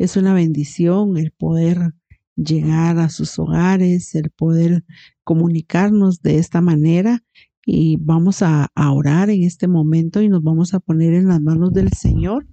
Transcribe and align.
Es 0.00 0.16
una 0.16 0.32
bendición 0.32 1.18
el 1.18 1.30
poder 1.30 1.92
llegar 2.34 2.98
a 2.98 3.10
sus 3.10 3.38
hogares, 3.38 4.14
el 4.14 4.30
poder 4.30 4.82
comunicarnos 5.24 6.22
de 6.22 6.38
esta 6.38 6.62
manera 6.62 7.22
y 7.66 7.98
vamos 8.00 8.40
a, 8.40 8.70
orar 8.74 9.28
en 9.28 9.42
este 9.42 9.68
momento 9.68 10.22
y 10.22 10.30
nos 10.30 10.42
vamos 10.42 10.72
a 10.72 10.80
poner 10.80 11.12
en 11.12 11.28
las 11.28 11.42
manos 11.42 11.74
del 11.74 11.92
Señor 11.92 12.46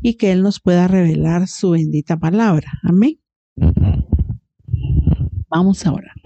y 0.00 0.16
que 0.16 0.32
Él 0.32 0.42
nos 0.42 0.60
pueda 0.60 0.88
revelar 0.88 1.46
su 1.46 1.72
bendita 1.72 2.18
palabra. 2.18 2.72
Amén. 2.82 3.20
Vamos 5.50 5.84
a 5.84 5.92
orar. 5.92 6.16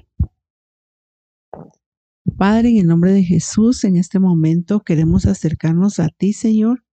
Padre, 2.36 2.68
en 2.68 2.76
el 2.76 2.86
nombre 2.86 3.10
de 3.10 3.24
Jesús, 3.24 3.82
en 3.82 3.96
este 3.96 4.20
momento 4.20 4.78
queremos 4.78 5.26
acercarnos 5.26 5.98
a 5.98 6.08
ti, 6.08 6.32
Señor, 6.32 6.84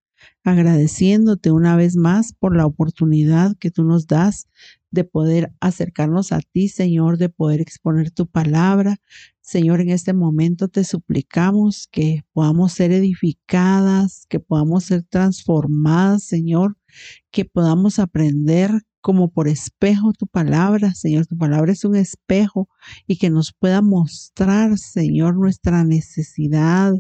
agradeciéndote 0.44 1.52
una 1.52 1.76
vez 1.76 1.96
más 1.96 2.34
por 2.34 2.56
la 2.56 2.66
oportunidad 2.66 3.56
que 3.58 3.72
tú 3.72 3.84
nos 3.84 4.08
das 4.08 4.48
de 4.92 5.04
poder 5.04 5.54
acercarnos 5.60 6.32
a 6.32 6.40
ti, 6.40 6.70
Señor, 6.70 7.18
de 7.18 7.30
poder 7.30 7.62
exponer 7.62 8.12
tu 8.12 8.28
palabra. 8.28 8.98
Señor, 9.42 9.82
en 9.82 9.90
este 9.90 10.14
momento 10.14 10.68
te 10.68 10.84
suplicamos 10.84 11.88
que 11.92 12.24
podamos 12.34 12.74
ser 12.74 12.92
edificadas, 12.92 14.26
que 14.30 14.40
podamos 14.40 14.86
ser 14.86 15.04
transformadas, 15.04 16.24
Señor, 16.24 16.78
que 17.32 17.46
podamos 17.46 18.00
aprender 18.00 18.72
como 19.02 19.32
por 19.32 19.48
espejo 19.48 20.14
tu 20.14 20.28
palabra, 20.28 20.94
Señor. 20.94 21.26
Tu 21.28 21.38
palabra 21.38 21.72
es 21.72 21.86
un 21.86 21.96
espejo 21.96 22.70
y 23.08 23.18
que 23.18 23.30
nos 23.30 23.54
pueda 23.54 23.82
mostrar, 23.82 24.78
Señor, 24.78 25.36
nuestra 25.36 25.84
necesidad, 25.84 26.94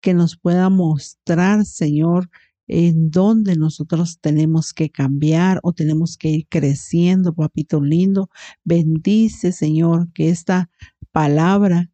que 0.00 0.14
nos 0.14 0.36
pueda 0.36 0.68
mostrar, 0.68 1.64
Señor, 1.64 2.30
en 2.68 3.10
dónde 3.10 3.56
nosotros 3.56 4.18
tenemos 4.20 4.72
que 4.72 4.90
cambiar 4.90 5.60
o 5.62 5.72
tenemos 5.72 6.16
que 6.16 6.28
ir 6.28 6.46
creciendo, 6.48 7.34
papito 7.34 7.80
lindo. 7.80 8.30
Bendice, 8.64 9.52
Señor, 9.52 10.12
que 10.12 10.30
esta 10.30 10.70
palabra 11.10 11.90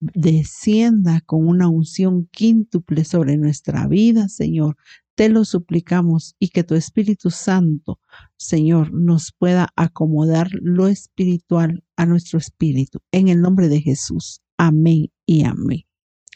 descienda 0.00 1.20
con 1.22 1.46
una 1.46 1.68
unción 1.68 2.28
quíntuple 2.30 3.04
sobre 3.04 3.36
nuestra 3.36 3.86
vida, 3.88 4.28
Señor. 4.28 4.76
Te 5.14 5.30
lo 5.30 5.44
suplicamos 5.46 6.36
y 6.38 6.48
que 6.48 6.62
tu 6.62 6.74
Espíritu 6.74 7.30
Santo, 7.30 8.00
Señor, 8.36 8.92
nos 8.92 9.32
pueda 9.32 9.70
acomodar 9.74 10.50
lo 10.52 10.88
espiritual 10.88 11.82
a 11.96 12.04
nuestro 12.04 12.38
espíritu. 12.38 13.00
En 13.12 13.28
el 13.28 13.40
nombre 13.40 13.68
de 13.68 13.80
Jesús. 13.80 14.42
Amén 14.58 15.10
y 15.24 15.44
amén. 15.44 15.84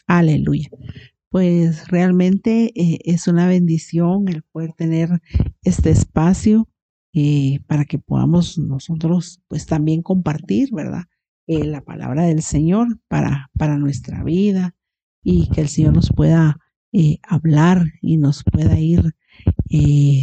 Aleluya 0.07 0.69
pues 1.31 1.87
realmente 1.87 2.73
eh, 2.75 2.99
es 3.05 3.27
una 3.29 3.47
bendición 3.47 4.27
el 4.27 4.43
poder 4.43 4.73
tener 4.73 5.21
este 5.63 5.89
espacio 5.89 6.67
eh, 7.13 7.61
para 7.67 7.85
que 7.85 7.99
podamos 7.99 8.57
nosotros 8.57 9.41
pues 9.47 9.65
también 9.65 10.01
compartir, 10.01 10.69
¿verdad? 10.73 11.05
Eh, 11.47 11.63
la 11.63 11.81
palabra 11.81 12.23
del 12.23 12.41
Señor 12.41 12.99
para, 13.07 13.49
para 13.57 13.77
nuestra 13.77 14.25
vida 14.25 14.75
y 15.23 15.49
que 15.49 15.61
el 15.61 15.69
Señor 15.69 15.93
nos 15.93 16.09
pueda 16.09 16.57
hablar 17.23 17.85
y 18.01 18.17
nos 18.17 18.43
pueda 18.43 18.77
ir 18.77 19.15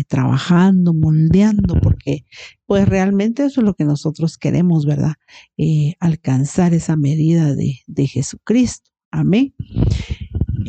trabajando, 0.07 0.93
moldeando, 0.93 1.81
porque 1.81 2.27
pues 2.67 2.87
realmente 2.87 3.47
eso 3.47 3.63
es 3.63 3.65
lo 3.65 3.73
que 3.73 3.87
nosotros 3.87 4.37
queremos, 4.37 4.85
¿verdad? 4.85 5.15
alcanzar 5.99 6.75
esa 6.75 6.97
medida 6.97 7.55
de, 7.55 7.79
de 7.87 8.07
Jesucristo. 8.07 8.91
Amén. 9.11 9.55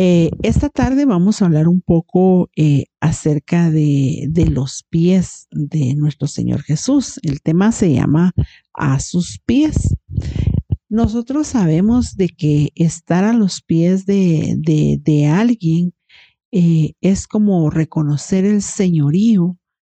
Eh, 0.02 0.32
esta 0.44 0.70
tarde 0.70 1.04
vamos 1.04 1.42
a 1.42 1.46
hablar 1.46 1.68
un 1.68 1.82
poco 1.82 2.50
eh, 2.56 2.86
acerca 3.02 3.70
de, 3.70 4.32
los 4.50 4.86
pies 4.90 5.50
de 5.52 5.94
nuestro 5.94 6.26
Señor 6.26 6.62
Jesús. 6.62 7.20
El 7.22 7.42
tema 7.42 7.74
se 7.74 7.92
llama 7.92 8.32
a 8.74 9.02
sus 9.02 9.40
pies. 9.40 9.98
Nosotros 10.88 11.48
sabemos 11.48 12.16
de 12.16 12.30
que 12.30 12.70
estar 12.76 13.26
a 13.26 13.34
los 13.34 13.62
pies 13.62 14.06
de, 14.06 14.56
de, 14.58 15.02
de 15.04 15.28
alguien 15.28 15.94
eh, 16.54 16.94
es 17.02 17.28
como 17.28 17.70
reconocer 17.70 18.46
el 18.46 18.62
señorío 18.62 19.58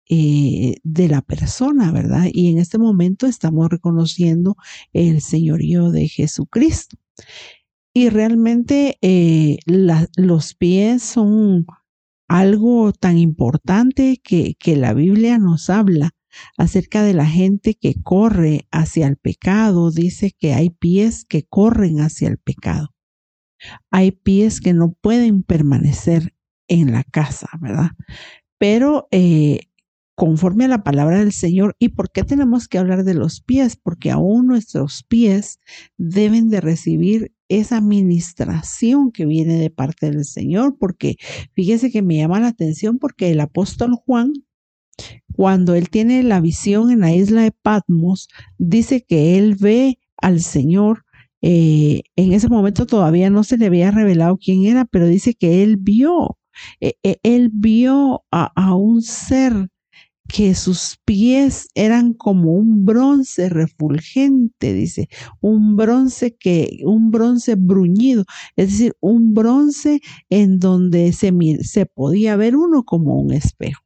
de 0.09 1.07
la 1.07 1.21
persona, 1.21 1.89
¿verdad? 1.93 2.25
Y 2.33 2.49
en 2.49 2.57
este 2.57 2.77
momento 2.77 3.27
estamos 3.27 3.69
reconociendo 3.69 4.57
el 4.91 5.21
señorío 5.21 5.89
de 5.89 6.09
Jesucristo. 6.09 6.97
Y 7.93 8.09
realmente 8.09 8.97
eh, 9.01 9.57
los 9.65 10.55
pies 10.55 11.03
son 11.03 11.65
algo 12.29 12.93
tan 12.93 13.17
importante 13.17 14.21
que, 14.23 14.55
que 14.57 14.77
la 14.77 14.93
Biblia 14.93 15.37
nos 15.37 15.69
habla 15.69 16.11
acerca 16.57 17.03
de 17.03 17.13
la 17.13 17.25
gente 17.25 17.75
que 17.75 18.01
corre 18.01 18.67
hacia 18.71 19.07
el 19.07 19.17
pecado. 19.17 19.91
Dice 19.91 20.31
que 20.37 20.53
hay 20.53 20.69
pies 20.69 21.25
que 21.25 21.43
corren 21.43 21.99
hacia 21.99 22.29
el 22.29 22.37
pecado. 22.37 22.89
Hay 23.91 24.11
pies 24.11 24.61
que 24.61 24.73
no 24.73 24.93
pueden 24.93 25.43
permanecer 25.43 26.33
en 26.69 26.93
la 26.93 27.03
casa, 27.03 27.49
¿verdad? 27.59 27.91
Pero 28.57 29.09
eh, 29.11 29.59
conforme 30.21 30.65
a 30.65 30.67
la 30.67 30.83
palabra 30.83 31.17
del 31.17 31.31
Señor. 31.31 31.75
¿Y 31.79 31.89
por 31.89 32.11
qué 32.11 32.23
tenemos 32.23 32.67
que 32.67 32.77
hablar 32.77 33.03
de 33.03 33.15
los 33.15 33.41
pies? 33.41 33.75
Porque 33.75 34.11
aún 34.11 34.45
nuestros 34.45 35.03
pies 35.03 35.59
deben 35.97 36.51
de 36.51 36.61
recibir 36.61 37.33
esa 37.51 37.77
administración 37.77 39.11
que 39.11 39.25
viene 39.25 39.55
de 39.55 39.69
parte 39.69 40.09
del 40.09 40.25
Señor, 40.25 40.77
porque 40.79 41.17
fíjese 41.53 41.91
que 41.91 42.01
me 42.01 42.17
llama 42.17 42.39
la 42.39 42.47
atención 42.47 42.97
porque 42.97 43.31
el 43.31 43.39
apóstol 43.41 43.95
Juan, 44.05 44.31
cuando 45.35 45.75
él 45.75 45.89
tiene 45.89 46.23
la 46.23 46.39
visión 46.39 46.91
en 46.91 47.01
la 47.01 47.13
isla 47.13 47.43
de 47.43 47.51
Patmos, 47.51 48.29
dice 48.57 49.03
que 49.07 49.37
él 49.37 49.55
ve 49.59 49.99
al 50.17 50.41
Señor. 50.41 51.03
Eh, 51.41 52.03
en 52.15 52.33
ese 52.33 52.47
momento 52.49 52.85
todavía 52.85 53.29
no 53.29 53.43
se 53.43 53.57
le 53.57 53.65
había 53.65 53.91
revelado 53.91 54.37
quién 54.37 54.65
era, 54.65 54.85
pero 54.85 55.07
dice 55.07 55.33
que 55.33 55.63
él 55.63 55.77
vio, 55.77 56.37
eh, 56.79 56.93
eh, 57.03 57.17
él 57.23 57.49
vio 57.53 58.23
a, 58.31 58.51
a 58.55 58.75
un 58.75 59.01
ser 59.01 59.69
que 60.27 60.55
sus 60.55 60.97
pies 61.03 61.67
eran 61.75 62.13
como 62.13 62.53
un 62.53 62.85
bronce 62.85 63.49
refulgente, 63.49 64.73
dice, 64.73 65.09
un 65.41 65.75
bronce 65.75 66.35
que, 66.35 66.79
un 66.85 67.11
bronce 67.11 67.55
bruñido, 67.55 68.23
es 68.55 68.71
decir, 68.71 68.95
un 69.01 69.33
bronce 69.33 69.99
en 70.29 70.59
donde 70.59 71.11
se, 71.13 71.33
se 71.63 71.85
podía 71.85 72.35
ver 72.35 72.55
uno 72.55 72.83
como 72.83 73.19
un 73.19 73.33
espejo. 73.33 73.81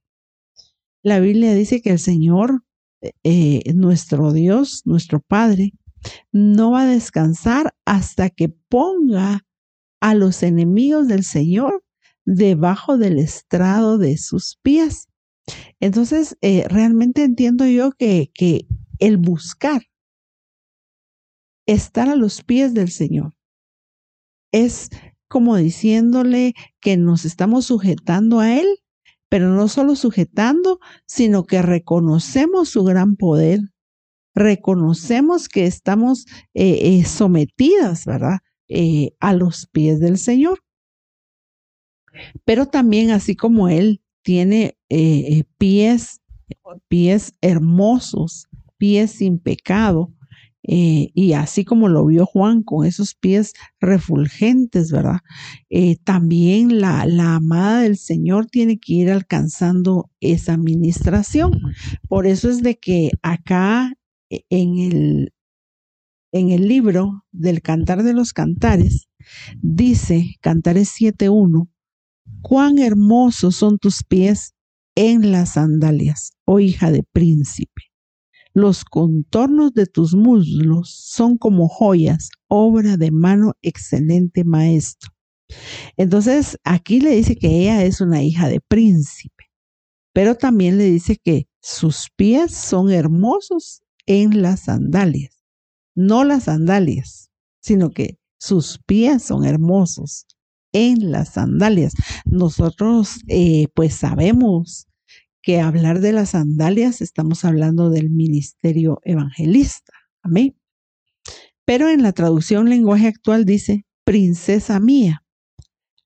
La 1.01 1.19
Biblia 1.19 1.53
dice 1.53 1.81
que 1.81 1.91
el 1.91 1.99
Señor, 1.99 2.63
eh, 3.23 3.61
nuestro 3.73 4.33
Dios, 4.33 4.81
nuestro 4.85 5.19
Padre, 5.19 5.73
no 6.31 6.71
va 6.71 6.81
a 6.81 6.87
descansar 6.87 7.75
hasta 7.85 8.29
que 8.29 8.49
ponga 8.49 9.45
a 9.99 10.13
los 10.13 10.43
enemigos 10.43 11.07
del 11.07 11.23
Señor 11.23 11.83
debajo 12.25 12.97
del 12.97 13.19
estrado 13.19 13.97
de 13.97 14.17
sus 14.17 14.57
pies. 14.61 15.07
Entonces, 15.79 16.37
eh, 16.41 16.67
realmente 16.67 17.23
entiendo 17.23 17.65
yo 17.65 17.91
que, 17.91 18.31
que 18.33 18.67
el 18.99 19.17
buscar 19.17 19.83
estar 21.65 22.09
a 22.09 22.15
los 22.15 22.43
pies 22.43 22.73
del 22.73 22.89
Señor 22.89 23.33
es 24.51 24.89
como 25.27 25.57
diciéndole 25.57 26.53
que 26.79 26.97
nos 26.97 27.25
estamos 27.25 27.65
sujetando 27.65 28.39
a 28.39 28.57
Él, 28.57 28.67
pero 29.29 29.49
no 29.49 29.67
solo 29.67 29.95
sujetando, 29.95 30.79
sino 31.05 31.45
que 31.45 31.61
reconocemos 31.61 32.69
su 32.69 32.83
gran 32.83 33.15
poder, 33.15 33.59
reconocemos 34.33 35.49
que 35.49 35.65
estamos 35.65 36.25
eh, 36.53 36.99
eh, 36.99 37.05
sometidas, 37.05 38.05
¿verdad? 38.05 38.39
a 39.19 39.33
los 39.33 39.67
pies 39.67 39.99
del 39.99 40.17
Señor. 40.17 40.63
Pero 42.45 42.65
también 42.67 43.11
así 43.11 43.35
como 43.35 43.67
Él 43.67 44.01
tiene 44.25 44.75
eh, 44.89 45.43
pies, 45.59 46.19
pies 46.87 47.33
hermosos, 47.41 48.47
pies 48.77 49.11
sin 49.11 49.37
pecado. 49.37 50.11
Eh, 50.67 51.11
y 51.13 51.33
así 51.33 51.63
como 51.63 51.89
lo 51.89 52.07
vio 52.07 52.25
Juan 52.25 52.63
con 52.63 52.87
esos 52.87 53.13
pies 53.13 53.53
refulgentes, 53.79 54.91
¿verdad? 54.91 55.19
Eh, 55.69 55.97
también 56.03 56.81
la, 56.81 57.05
la, 57.05 57.35
amada 57.35 57.81
del 57.81 57.97
Señor 57.97 58.47
tiene 58.47 58.79
que 58.79 58.93
ir 58.93 59.11
alcanzando 59.11 60.09
esa 60.21 60.55
administración. 60.55 61.61
Por 62.07 62.25
eso 62.25 62.49
es 62.49 62.63
de 62.63 62.79
que 62.79 63.11
acá 63.21 63.93
en 64.29 64.79
el, 64.79 65.33
en 66.31 66.49
el 66.49 66.67
libro 66.67 67.25
del 67.31 67.61
Cantar 67.61 68.01
de 68.01 68.13
los 68.13 68.33
Cantares, 68.33 69.07
dice, 69.61 70.35
Cantares 70.41 70.95
7.1, 70.99 71.69
cuán 72.41 72.79
hermosos 72.79 73.55
son 73.55 73.77
tus 73.79 74.03
pies 74.03 74.53
en 74.95 75.31
las 75.31 75.53
sandalias, 75.53 76.33
oh 76.45 76.59
hija 76.59 76.91
de 76.91 77.03
príncipe. 77.03 77.83
Los 78.53 78.85
contornos 78.85 79.73
de 79.73 79.85
tus 79.85 80.15
muslos 80.15 80.89
son 80.89 81.37
como 81.37 81.67
joyas, 81.67 82.29
obra 82.47 82.97
de 82.97 83.11
mano 83.11 83.53
excelente 83.61 84.43
maestro. 84.45 85.11
Entonces, 85.97 86.57
aquí 86.63 87.01
le 87.01 87.11
dice 87.15 87.35
que 87.35 87.47
ella 87.61 87.83
es 87.83 88.01
una 88.01 88.23
hija 88.23 88.47
de 88.49 88.61
príncipe. 88.61 89.45
pero 90.13 90.35
también 90.35 90.77
le 90.77 90.85
dice 90.85 91.17
que 91.17 91.47
sus 91.61 92.09
pies 92.15 92.53
son 92.53 92.91
hermosos 92.91 93.83
en 94.05 94.41
las 94.41 94.61
sandalias. 94.61 95.43
No 95.95 96.23
las 96.23 96.45
sandalias, 96.45 97.31
sino 97.61 97.91
que 97.91 98.17
sus 98.39 98.79
pies 98.85 99.23
son 99.23 99.45
hermosos 99.45 100.25
en 100.75 101.09
las 101.09 101.29
sandalias. 101.29 101.93
Nosotros 102.25 103.21
eh, 103.29 103.69
pues 103.73 103.95
sabemos 103.95 104.87
que 105.41 105.61
hablar 105.61 106.01
de 106.01 106.11
las 106.11 106.31
sandalias 106.31 107.01
estamos 107.01 107.45
hablando 107.45 107.89
del 107.89 108.09
ministerio 108.09 108.99
evangelista. 109.03 109.93
Amén. 110.21 110.57
Pero 111.65 111.89
en 111.89 112.03
la 112.03 112.11
traducción 112.11 112.69
lenguaje 112.69 113.07
actual 113.07 113.45
dice, 113.45 113.85
princesa 114.03 114.79
mía, 114.81 115.23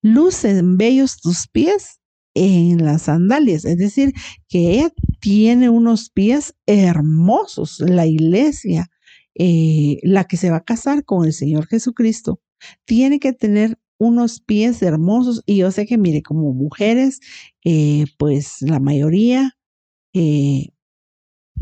lucen 0.04 0.78
bellos 0.78 1.18
tus 1.20 1.48
pies 1.48 2.00
en 2.36 2.86
las 2.86 3.04
sandalias. 3.04 3.66
Es 3.66 3.78
decir, 3.78 4.14
que 4.48 4.72
ella 4.72 4.92
tiene 5.20 5.70
unos 5.70 6.12
pies 6.12 6.54
hermosos. 6.68 7.80
La 7.80 8.06
iglesia, 8.06 8.88
eh, 9.34 9.98
la 10.04 10.26
que 10.26 10.38
se 10.38 10.52
va 10.52 10.58
a 10.58 10.64
casar 10.64 11.04
con 11.06 11.26
el 11.26 11.34
Señor 11.34 11.66
Jesucristo, 11.66 12.40
tiene 12.86 13.20
que 13.20 13.34
tener 13.34 13.80
unos 14.00 14.40
pies 14.42 14.82
hermosos. 14.82 15.44
Y 15.46 15.58
yo 15.58 15.72
sé 15.72 15.86
que, 15.86 16.00
mire, 16.00 16.24
como 16.24 16.54
mujeres, 16.54 17.20
eh, 17.64 18.06
pues 18.18 18.62
la 18.64 18.80
mayoría, 18.80 19.58
eh, 20.14 20.70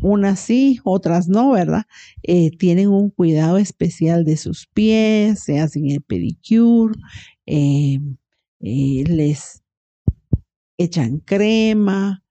unas 0.01 0.39
sí, 0.39 0.80
otras 0.84 1.28
no, 1.30 1.51
¿verdad? 1.51 1.86
Eh, 2.24 2.51
tienen 2.57 2.89
un 2.89 3.10
cuidado 3.12 3.57
especial 3.57 4.25
de 4.25 4.38
sus 4.38 4.68
pies, 4.68 5.42
se 5.44 5.60
hacen 5.60 5.89
el 5.92 6.01
pedicure, 6.01 6.95
les 8.60 9.63
echan 10.78 11.19
crema, 11.19 12.24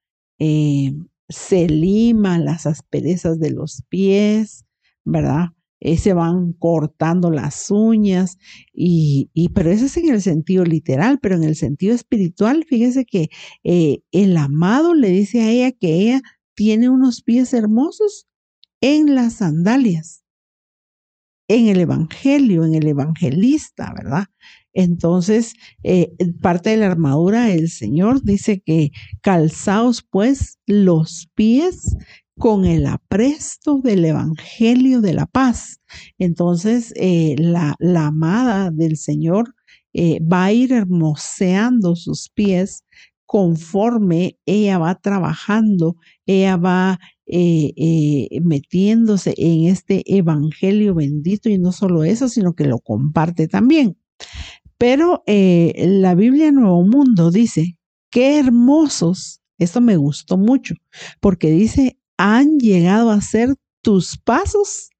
se 1.28 1.68
liman 1.68 2.44
las 2.44 2.66
asperezas 2.66 3.40
de 3.40 3.50
los 3.50 3.82
pies, 3.88 4.64
¿verdad? 5.04 5.48
Eh, 5.86 5.98
se 5.98 6.14
van 6.14 6.52
cortando 6.52 7.30
las 7.30 7.70
uñas 7.70 8.38
y, 8.72 9.30
pero 9.54 9.70
eso 9.70 9.84
es 9.84 9.96
en 9.96 10.08
el 10.08 10.20
sentido 10.20 10.64
literal, 10.64 11.20
pero 11.20 11.36
en 11.36 11.44
el 11.44 11.54
sentido 11.54 11.94
espiritual, 11.94 12.64
fíjese 12.68 13.04
que 13.04 13.28
eh, 13.62 14.00
el 14.10 14.36
amado 14.36 14.94
le 14.94 15.10
dice 15.10 15.42
a 15.42 15.48
ella 15.48 15.70
que 15.70 15.94
ella 15.94 16.22
tiene 16.56 16.88
unos 16.90 17.22
pies 17.22 17.54
hermosos 17.54 18.26
en 18.80 19.14
las 19.14 19.34
sandalias, 19.34 20.24
en 21.46 21.68
el 21.68 21.78
Evangelio, 21.78 22.64
en 22.64 22.74
el 22.74 22.88
evangelista, 22.88 23.94
¿verdad? 23.96 24.24
Entonces, 24.72 25.54
eh, 25.84 26.16
parte 26.42 26.70
de 26.70 26.78
la 26.78 26.86
armadura 26.86 27.44
del 27.44 27.70
Señor 27.70 28.24
dice 28.24 28.60
que 28.60 28.90
calzaos 29.22 30.02
pues 30.02 30.58
los 30.66 31.30
pies 31.36 31.96
con 32.38 32.64
el 32.64 32.86
apresto 32.86 33.80
del 33.82 34.04
Evangelio 34.04 35.00
de 35.00 35.14
la 35.14 35.26
paz. 35.26 35.80
Entonces, 36.18 36.92
eh, 36.96 37.34
la, 37.38 37.76
amada 37.80 38.70
del 38.70 38.96
Señor 38.96 39.54
eh, 39.92 40.20
va 40.20 40.44
a 40.44 40.52
ir 40.52 40.72
hermoseando 40.72 41.96
sus 41.96 42.28
pies 42.28 42.84
conforme 43.24 44.38
ella 44.46 44.78
va 44.78 44.94
trabajando, 44.96 45.96
ella 46.26 46.56
va 46.56 46.98
eh, 47.26 48.28
metiéndose 48.42 49.34
en 49.36 49.64
este 49.64 50.04
Evangelio 50.06 50.94
bendito 50.94 51.48
y 51.48 51.58
no 51.58 51.72
solo 51.72 52.04
eso, 52.04 52.28
sino 52.28 52.54
que 52.54 52.66
lo 52.66 52.78
comparte 52.78 53.48
también. 53.48 53.96
Pero 54.78 55.22
la 55.26 56.14
Biblia 56.14 56.52
Nuevo 56.52 56.82
Mundo 56.84 57.30
dice, 57.30 57.78
qué 58.10 58.38
hermosos 58.38 59.40
esto 59.58 59.80
me 59.80 59.96
gustó 59.96 60.36
mucho, 60.36 60.74
porque 61.20 61.50
dice, 61.50 61.98
han 62.18 62.58
llegado 62.58 63.10
a 63.10 63.20
ser 63.20 63.54
tus 63.82 64.18
pasos 64.18 64.90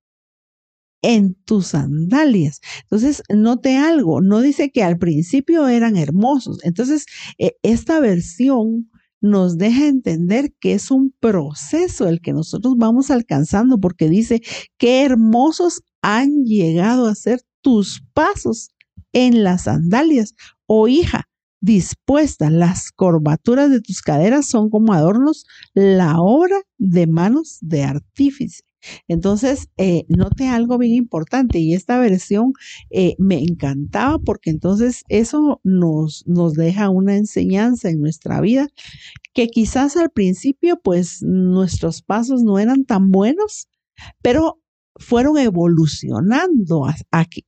en 1.02 1.34
tus 1.44 1.68
sandalias. 1.68 2.60
Entonces, 2.82 3.22
note 3.28 3.76
algo, 3.76 4.20
no 4.20 4.40
dice 4.40 4.70
que 4.70 4.82
al 4.82 4.98
principio 4.98 5.68
eran 5.68 5.96
hermosos. 5.96 6.58
Entonces, 6.64 7.06
e, 7.38 7.56
esta 7.62 8.00
versión 8.00 8.90
nos 9.20 9.58
deja 9.58 9.86
entender 9.86 10.52
que 10.60 10.74
es 10.74 10.90
un 10.90 11.14
proceso 11.20 12.08
el 12.08 12.20
que 12.20 12.32
nosotros 12.32 12.74
vamos 12.76 13.10
alcanzando, 13.10 13.78
porque 13.78 14.08
dice, 14.08 14.42
qué 14.78 15.02
hermosos 15.04 15.82
han 16.02 16.44
llegado 16.44 17.06
a 17.06 17.14
ser 17.14 17.40
tus 17.60 18.02
pasos 18.12 18.70
en 19.12 19.42
las 19.44 19.64
sandalias. 19.64 20.34
Oh 20.66 20.88
hija, 20.88 21.28
dispuesta, 21.66 22.48
las 22.48 22.92
corbaturas 22.92 23.70
de 23.70 23.80
tus 23.80 24.00
caderas 24.00 24.46
son 24.46 24.70
como 24.70 24.92
adornos, 24.92 25.46
la 25.74 26.20
obra 26.20 26.56
de 26.78 27.06
manos 27.08 27.58
de 27.60 27.82
artífice. 27.82 28.62
Entonces, 29.08 29.68
eh, 29.76 30.04
note 30.08 30.46
algo 30.46 30.78
bien 30.78 30.94
importante 30.94 31.58
y 31.58 31.74
esta 31.74 31.98
versión 31.98 32.52
eh, 32.90 33.16
me 33.18 33.42
encantaba 33.42 34.20
porque 34.20 34.50
entonces 34.50 35.02
eso 35.08 35.60
nos, 35.64 36.22
nos 36.28 36.54
deja 36.54 36.88
una 36.88 37.16
enseñanza 37.16 37.90
en 37.90 38.00
nuestra 38.00 38.40
vida 38.40 38.69
que 39.34 39.48
quizás 39.48 39.96
al 39.96 40.10
principio 40.10 40.78
pues 40.80 41.20
nuestros 41.22 42.00
pasos 42.00 42.44
no 42.44 42.60
eran 42.60 42.84
tan 42.84 43.10
buenos, 43.10 43.66
pero 44.22 44.60
fueron 44.98 45.38
evolucionando. 45.38 46.87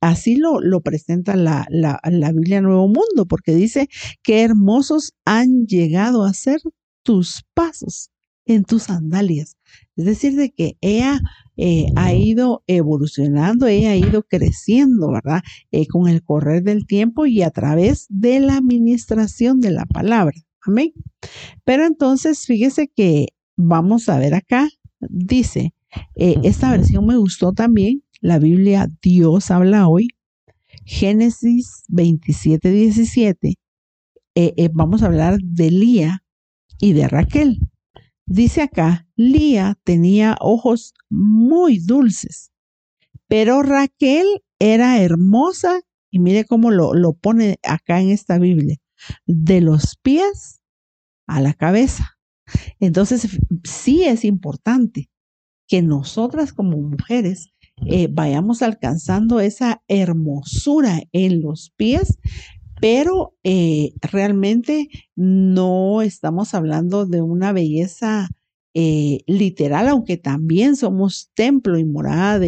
Así 0.01 0.35
lo, 0.35 0.59
lo 0.61 0.81
presenta 0.81 1.35
la, 1.35 1.67
la, 1.69 2.31
Biblia 2.31 2.61
Nuevo 2.61 2.87
Mundo, 2.87 3.25
porque 3.27 3.53
dice 3.53 3.89
que 4.23 4.43
hermosos 4.43 5.13
han 5.25 5.65
llegado 5.65 6.23
a 6.23 6.33
ser 6.33 6.59
tus 7.03 7.43
pasos 7.53 8.11
en 8.45 8.63
tus 8.63 8.83
sandalias. 8.83 9.57
Es 9.95 10.05
decir, 10.05 10.35
de 10.35 10.51
que 10.51 10.77
ella 10.81 11.19
eh, 11.57 11.87
ha 11.95 12.13
ido 12.13 12.63
evolucionando, 12.67 13.67
ella 13.67 13.91
ha 13.91 13.95
ido 13.95 14.23
creciendo, 14.23 15.11
¿verdad? 15.11 15.41
Eh, 15.71 15.87
con 15.87 16.07
el 16.07 16.23
correr 16.23 16.63
del 16.63 16.85
tiempo 16.87 17.25
y 17.25 17.43
a 17.43 17.51
través 17.51 18.07
de 18.09 18.39
la 18.39 18.57
administración 18.57 19.59
de 19.59 19.71
la 19.71 19.85
palabra. 19.85 20.35
Amén. 20.65 20.93
Pero 21.63 21.85
entonces, 21.85 22.45
fíjese 22.45 22.87
que 22.87 23.27
vamos 23.55 24.09
a 24.09 24.17
ver 24.17 24.33
acá, 24.33 24.69
dice, 24.99 25.73
eh, 26.15 26.35
esta 26.43 26.71
versión 26.71 27.05
me 27.05 27.17
gustó 27.17 27.53
también. 27.53 28.03
La 28.21 28.39
Biblia 28.39 28.87
Dios 29.01 29.51
habla 29.51 29.87
hoy. 29.87 30.09
Génesis 30.85 31.83
27, 31.87 32.69
17. 32.69 33.55
Eh, 34.35 34.53
eh, 34.57 34.69
vamos 34.73 35.03
a 35.03 35.07
hablar 35.07 35.37
de 35.41 35.71
Lía 35.71 36.23
y 36.79 36.93
de 36.93 37.07
Raquel. 37.07 37.59
Dice 38.25 38.61
acá, 38.61 39.07
Lía 39.15 39.77
tenía 39.83 40.37
ojos 40.39 40.93
muy 41.09 41.79
dulces, 41.79 42.51
pero 43.27 43.63
Raquel 43.63 44.25
era 44.59 45.01
hermosa, 45.01 45.81
y 46.11 46.19
mire 46.19 46.45
cómo 46.45 46.69
lo, 46.69 46.93
lo 46.93 47.13
pone 47.13 47.57
acá 47.63 48.01
en 48.01 48.11
esta 48.11 48.37
Biblia, 48.37 48.77
de 49.25 49.61
los 49.61 49.97
pies 50.01 50.61
a 51.25 51.41
la 51.41 51.53
cabeza. 51.53 52.19
Entonces, 52.79 53.39
sí 53.63 54.03
es 54.03 54.25
importante 54.25 55.09
que 55.69 55.81
nosotras 55.81 56.51
como 56.51 56.77
mujeres 56.77 57.53
eh, 57.85 58.09
vayamos 58.11 58.61
alcanzando 58.61 59.39
esa 59.39 59.81
hermosura 59.87 61.03
en 61.13 61.41
los 61.41 61.71
pies, 61.77 62.17
pero 62.81 63.35
eh, 63.43 63.93
realmente 64.01 64.89
no 65.15 66.01
estamos 66.01 66.53
hablando 66.53 67.05
de 67.05 67.21
una 67.21 67.53
belleza 67.53 68.29
eh, 68.73 69.19
literal, 69.27 69.87
aunque 69.87 70.17
también 70.17 70.75
somos 70.75 71.31
templo 71.35 71.77
y 71.77 71.85
morada 71.85 72.39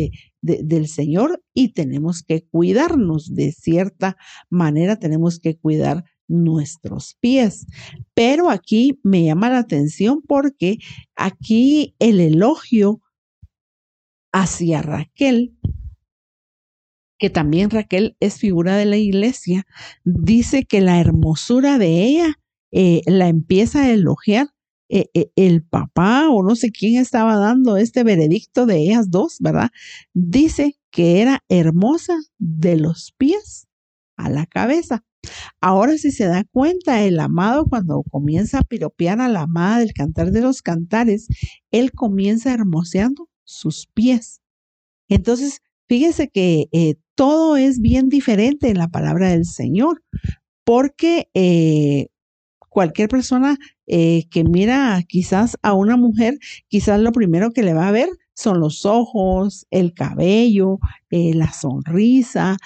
del 0.41 0.87
Señor 0.87 1.43
y 1.53 1.73
tenemos 1.73 2.23
que 2.23 2.43
cuidarnos 2.43 3.33
de 3.35 3.51
cierta 3.51 4.17
manera, 4.49 4.97
tenemos 4.97 5.39
que 5.39 5.57
cuidar 5.57 6.03
nuestros 6.27 7.17
pies. 7.19 7.67
Pero 8.13 8.49
aquí 8.49 8.99
me 9.03 9.25
llama 9.25 9.49
la 9.49 9.59
atención 9.59 10.21
porque 10.27 10.77
aquí 11.15 11.95
el 11.99 12.19
elogio 12.19 13.01
hacia 14.31 14.81
Raquel, 14.81 15.57
que 17.17 17.29
también 17.29 17.69
Raquel 17.69 18.17
es 18.19 18.39
figura 18.39 18.75
de 18.75 18.85
la 18.85 18.97
iglesia, 18.97 19.65
dice 20.03 20.65
que 20.65 20.81
la 20.81 20.99
hermosura 20.99 21.77
de 21.77 22.03
ella 22.03 22.39
eh, 22.71 23.01
la 23.05 23.27
empieza 23.27 23.83
a 23.83 23.91
elogiar 23.91 24.47
eh, 24.89 25.09
eh, 25.13 25.31
el 25.35 25.63
papá 25.63 26.29
o 26.29 26.43
no 26.43 26.55
sé 26.55 26.71
quién 26.71 26.99
estaba 26.99 27.37
dando 27.37 27.77
este 27.77 28.03
veredicto 28.03 28.65
de 28.65 28.77
ellas 28.79 29.09
dos, 29.09 29.37
¿verdad? 29.39 29.69
Dice 30.13 30.79
que 30.89 31.21
era 31.21 31.43
hermosa 31.47 32.17
de 32.39 32.75
los 32.77 33.13
pies 33.17 33.67
a 34.17 34.29
la 34.29 34.45
cabeza. 34.45 35.05
Ahora 35.61 35.97
si 35.97 36.11
se 36.11 36.25
da 36.25 36.43
cuenta, 36.51 37.03
el 37.03 37.19
amado 37.19 37.67
cuando 37.67 38.03
comienza 38.09 38.59
a 38.59 38.63
piropear 38.63 39.21
a 39.21 39.29
la 39.29 39.41
amada 39.43 39.79
del 39.79 39.93
cantar 39.93 40.31
de 40.31 40.41
los 40.41 40.61
cantares, 40.61 41.27
él 41.71 41.91
comienza 41.93 42.53
hermoseando 42.53 43.29
sus 43.43 43.87
pies. 43.87 44.41
Entonces, 45.11 45.61
fíjese 45.87 46.29
que 46.29 46.69
eh, 46.71 46.95
todo 47.15 47.57
es 47.57 47.81
bien 47.81 48.07
diferente 48.07 48.69
en 48.69 48.77
la 48.77 48.87
palabra 48.87 49.29
del 49.29 49.45
Señor, 49.45 50.01
porque 50.63 51.29
eh, 51.33 52.07
cualquier 52.69 53.09
persona 53.09 53.57
eh, 53.87 54.23
que 54.29 54.45
mira 54.45 55.03
quizás 55.07 55.57
a 55.61 55.73
una 55.73 55.97
mujer, 55.97 56.39
quizás 56.69 57.01
lo 57.01 57.11
primero 57.11 57.51
que 57.51 57.63
le 57.63 57.73
va 57.73 57.89
a 57.89 57.91
ver 57.91 58.07
son 58.33 58.61
los 58.61 58.85
ojos, 58.85 59.67
el 59.69 59.93
cabello, 59.93 60.79
la 61.09 61.51
sonrisa, 61.51 62.57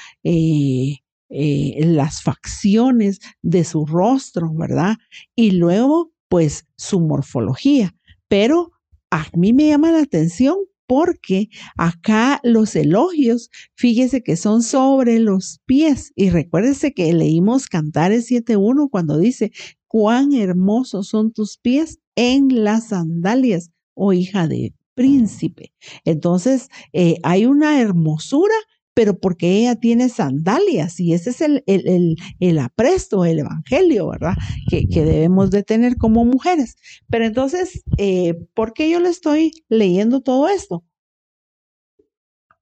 las 1.30 2.22
facciones 2.22 3.20
de 3.42 3.64
su 3.64 3.86
rostro, 3.88 4.54
¿verdad? 4.54 4.98
Y 5.36 5.52
luego, 5.52 6.12
pues, 6.30 6.68
su 6.78 7.00
morfología. 7.02 7.96
Pero 8.28 8.72
a 9.16 9.38
mí 9.38 9.54
me 9.54 9.68
llama 9.68 9.92
la 9.92 10.02
atención 10.02 10.58
porque 10.88 11.50
acá 11.78 12.40
los 12.44 12.76
elogios, 12.76 13.50
fíjese 13.74 14.22
que 14.22 14.36
son 14.36 14.62
sobre 14.62 15.20
los 15.20 15.62
pies. 15.66 16.12
Y 16.16 16.30
recuérdese 16.30 16.94
que 16.94 17.12
leímos 17.14 17.68
Cantares 17.68 18.30
7.1 18.30 18.90
cuando 18.92 19.18
dice, 19.18 19.52
cuán 19.88 20.34
hermosos 20.34 21.08
son 21.08 21.32
tus 21.32 21.58
pies 21.58 22.00
en 22.16 22.64
las 22.64 22.90
sandalias, 22.90 23.72
oh 23.94 24.14
hija 24.14 24.48
de 24.48 24.74
príncipe. 24.94 25.74
Entonces, 26.04 26.70
eh, 26.94 27.18
hay 27.24 27.46
una 27.46 27.82
hermosura 27.82 28.56
pero 28.96 29.20
porque 29.20 29.52
ella 29.52 29.76
tiene 29.76 30.08
sandalias 30.08 31.02
y 31.02 31.14
ese 31.14 31.32
es 31.32 31.42
el, 31.42 31.64
el, 31.68 32.16
el, 32.40 32.60
apresto, 32.60 33.26
el 33.26 33.40
evangelio, 33.40 34.08
¿verdad? 34.08 34.36
Que, 34.70 34.88
debemos 34.88 35.52
de 35.52 35.64
tener 35.64 35.98
como 35.98 36.24
mujeres. 36.24 36.78
Pero 37.10 37.26
entonces, 37.26 37.84
eh, 37.98 38.36
¿por 38.54 38.74
qué 38.74 38.90
yo 38.90 39.02
le 39.02 39.10
estoy 39.10 39.52
leyendo 39.68 40.22
todo 40.22 40.48
esto? 40.48 40.86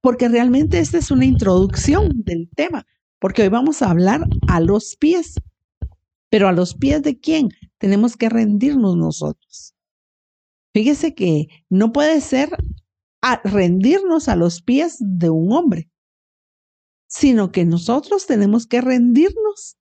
Porque 0.00 0.28
realmente 0.28 0.80
esta 0.80 0.98
es 0.98 1.12
una 1.12 1.24
introducción 1.24 2.10
del 2.24 2.50
tema, 2.54 2.84
porque 3.20 3.42
hoy 3.42 3.48
vamos 3.48 3.80
a 3.80 3.90
hablar 3.90 4.26
a 4.48 4.60
los 4.60 4.96
pies. 4.96 5.36
Pero 6.30 6.48
a 6.48 6.52
los 6.52 6.74
pies 6.74 7.00
de 7.02 7.16
quién 7.20 7.50
tenemos 7.78 8.16
que 8.16 8.28
rendirnos 8.28 8.96
nosotros. 8.96 9.76
Fíjese 10.72 11.14
que 11.14 11.46
no 11.70 11.92
puede 11.92 12.20
ser 12.20 12.50
rendirnos 13.44 14.28
a 14.28 14.34
los 14.34 14.62
pies 14.62 14.96
de 14.98 15.30
un 15.30 15.52
hombre 15.52 15.88
sino 17.14 17.52
que 17.52 17.64
nosotros 17.64 18.26
tenemos 18.26 18.66
que 18.66 18.80
rendirnos 18.80 19.76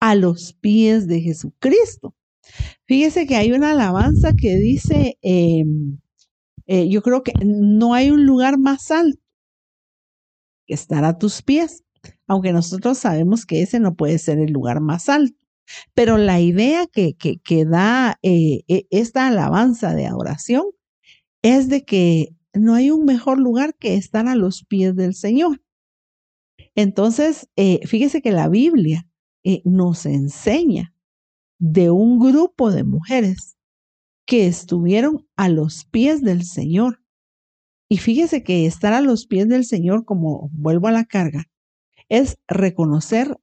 a 0.00 0.16
los 0.16 0.54
pies 0.54 1.06
de 1.06 1.20
Jesucristo. 1.20 2.16
Fíjese 2.84 3.26
que 3.26 3.36
hay 3.36 3.52
una 3.52 3.70
alabanza 3.70 4.32
que 4.32 4.56
dice, 4.56 5.16
em, 5.22 6.00
eh, 6.66 6.88
yo 6.88 7.00
creo 7.02 7.22
que 7.22 7.32
no 7.44 7.94
hay 7.94 8.10
un 8.10 8.26
lugar 8.26 8.58
más 8.58 8.90
alto 8.90 9.20
que 10.66 10.74
estar 10.74 11.04
a 11.04 11.16
tus 11.16 11.42
pies, 11.42 11.84
aunque 12.26 12.52
nosotros 12.52 12.98
sabemos 12.98 13.46
que 13.46 13.62
ese 13.62 13.78
no 13.78 13.94
puede 13.94 14.18
ser 14.18 14.40
el 14.40 14.52
lugar 14.52 14.80
más 14.80 15.08
alto. 15.08 15.38
Pero 15.94 16.18
la 16.18 16.40
idea 16.40 16.86
que, 16.88 17.14
que, 17.14 17.64
da 17.64 18.18
eh, 18.22 18.64
e, 18.66 18.86
esta 18.90 19.28
alabanza 19.28 19.94
de 19.94 20.06
adoración 20.06 20.64
es 21.42 21.68
de 21.68 21.84
que 21.84 22.30
no 22.52 22.74
hay 22.74 22.90
un 22.90 23.04
mejor 23.04 23.38
lugar 23.38 23.76
que 23.76 23.94
estar 23.94 24.26
a 24.26 24.34
los 24.34 24.64
pies 24.64 24.96
del 24.96 25.14
Señor. 25.14 25.63
Entonces, 26.74 27.48
eh, 27.56 27.80
fíjese 27.86 28.20
que 28.22 28.32
la 28.32 28.48
Biblia 28.48 29.08
eh, 29.44 29.62
nos 29.64 30.06
enseña 30.06 30.94
de 31.58 31.90
un 31.90 32.18
grupo 32.18 32.70
de 32.70 32.84
mujeres 32.84 33.56
que 34.26 34.46
estuvieron 34.46 35.26
a 35.36 35.48
los 35.48 35.84
pies 35.84 36.22
del 36.22 36.44
Señor. 36.44 37.00
Y 37.88 37.98
fíjese 37.98 38.42
que 38.42 38.66
estar 38.66 38.92
a 38.92 39.00
los 39.00 39.26
pies 39.26 39.48
del 39.48 39.64
Señor, 39.64 40.04
como 40.04 40.48
vuelvo 40.52 40.88
a 40.88 40.92
la 40.92 41.04
carga, 41.04 41.44
es 42.08 42.38
reconocer 42.48 43.38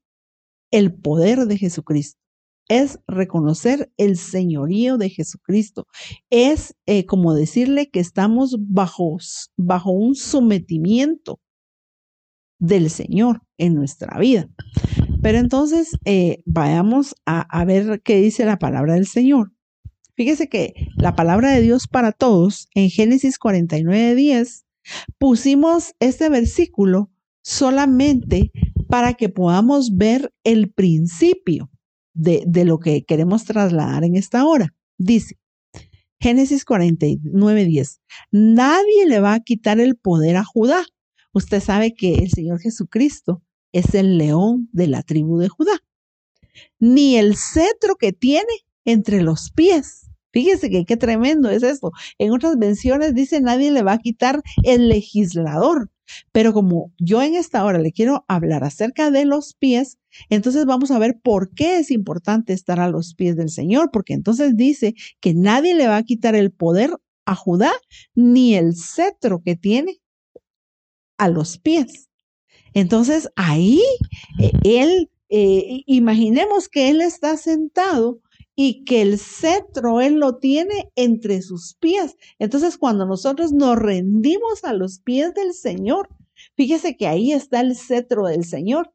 el 0.71 0.93
poder 0.93 1.45
de 1.45 1.57
Jesucristo, 1.57 2.19
es 2.67 2.99
reconocer 3.07 3.91
el 3.97 4.17
señorío 4.17 4.97
de 4.97 5.09
Jesucristo, 5.09 5.87
es 6.29 6.75
eh, 6.85 7.05
como 7.05 7.33
decirle 7.33 7.89
que 7.89 7.99
estamos 7.99 8.57
bajo, 8.59 9.17
bajo 9.57 9.91
un 9.91 10.15
sometimiento 10.15 11.39
del 12.61 12.89
Señor 12.89 13.41
en 13.57 13.73
nuestra 13.75 14.17
vida. 14.19 14.47
Pero 15.21 15.39
entonces 15.39 15.97
eh, 16.05 16.41
vayamos 16.45 17.15
a, 17.25 17.65
ver 17.65 18.01
qué 18.03 18.21
dice 18.21 18.45
la 18.45 18.59
palabra 18.59 18.93
del 18.93 19.07
Señor. 19.07 19.51
Fíjese 20.15 20.47
que 20.47 20.73
la 20.95 21.15
palabra 21.15 21.51
de 21.51 21.61
Dios 21.61 21.87
para 21.87 22.11
todos 22.11 22.69
en 22.75 22.89
Génesis 22.89 23.39
49, 23.39 24.15
10, 24.15 24.65
pusimos 25.17 25.95
este 25.99 26.29
versículo 26.29 27.11
solamente 27.43 28.51
para 28.87 29.15
que 29.15 29.29
podamos 29.29 29.95
ver 29.95 30.31
el 30.43 30.71
principio 30.71 31.71
de, 32.13 32.43
de 32.45 32.65
lo 32.65 32.79
que 32.79 33.03
queremos 33.03 33.45
trasladar 33.45 34.03
en 34.03 34.15
esta 34.15 34.45
hora. 34.45 34.75
Dice, 34.97 35.39
Génesis 36.19 36.65
49, 36.65 37.65
10, 37.65 38.01
nadie 38.31 39.07
le 39.07 39.19
va 39.19 39.33
a 39.33 39.39
quitar 39.39 39.79
el 39.79 39.95
poder 39.95 40.37
a 40.37 40.43
Judá 40.43 40.85
Usted 41.33 41.61
sabe 41.61 41.93
que 41.93 42.15
el 42.15 42.29
Señor 42.29 42.59
Jesucristo 42.59 43.41
es 43.71 43.95
el 43.95 44.17
león 44.17 44.69
de 44.73 44.87
la 44.87 45.01
tribu 45.01 45.37
de 45.37 45.47
Judá. 45.47 45.79
Ni 46.79 47.15
el 47.17 47.37
cetro 47.37 47.95
que 47.95 48.11
tiene 48.11 48.51
entre 48.83 49.21
los 49.21 49.51
pies. 49.51 50.09
Fíjese 50.33 50.69
que 50.69 50.85
qué 50.85 50.97
tremendo 50.97 51.49
es 51.49 51.63
esto. 51.63 51.91
En 52.17 52.31
otras 52.31 52.57
menciones 52.57 53.13
dice 53.13 53.41
nadie 53.41 53.71
le 53.71 53.83
va 53.83 53.93
a 53.93 53.99
quitar 53.99 54.41
el 54.63 54.89
legislador. 54.89 55.89
Pero 56.33 56.51
como 56.51 56.91
yo 56.97 57.21
en 57.21 57.35
esta 57.35 57.63
hora 57.63 57.79
le 57.79 57.93
quiero 57.93 58.25
hablar 58.27 58.65
acerca 58.65 59.11
de 59.11 59.23
los 59.23 59.53
pies, 59.53 59.97
entonces 60.29 60.65
vamos 60.65 60.91
a 60.91 60.99
ver 60.99 61.19
por 61.21 61.53
qué 61.53 61.77
es 61.77 61.91
importante 61.91 62.51
estar 62.51 62.81
a 62.81 62.89
los 62.89 63.15
pies 63.15 63.37
del 63.37 63.49
Señor, 63.49 63.91
porque 63.93 64.13
entonces 64.13 64.57
dice 64.57 64.93
que 65.21 65.33
nadie 65.33 65.73
le 65.73 65.87
va 65.87 65.97
a 65.97 66.03
quitar 66.03 66.35
el 66.35 66.51
poder 66.51 66.97
a 67.25 67.35
Judá 67.35 67.71
ni 68.13 68.55
el 68.55 68.75
cetro 68.75 69.41
que 69.41 69.55
tiene 69.55 70.01
a 71.21 71.29
los 71.29 71.59
pies. 71.59 72.09
Entonces 72.73 73.29
ahí 73.35 73.83
eh, 74.39 74.51
él, 74.63 75.11
eh, 75.29 75.83
imaginemos 75.85 76.67
que 76.67 76.89
él 76.89 76.99
está 76.99 77.37
sentado 77.37 78.21
y 78.55 78.83
que 78.85 79.03
el 79.03 79.19
cetro 79.19 80.01
él 80.01 80.15
lo 80.15 80.37
tiene 80.37 80.91
entre 80.95 81.43
sus 81.43 81.75
pies. 81.75 82.17
Entonces 82.39 82.79
cuando 82.79 83.05
nosotros 83.05 83.53
nos 83.53 83.77
rendimos 83.77 84.63
a 84.63 84.73
los 84.73 84.97
pies 84.99 85.35
del 85.35 85.53
Señor, 85.53 86.09
fíjese 86.55 86.97
que 86.97 87.07
ahí 87.07 87.33
está 87.33 87.61
el 87.61 87.75
cetro 87.75 88.25
del 88.25 88.43
Señor. 88.43 88.91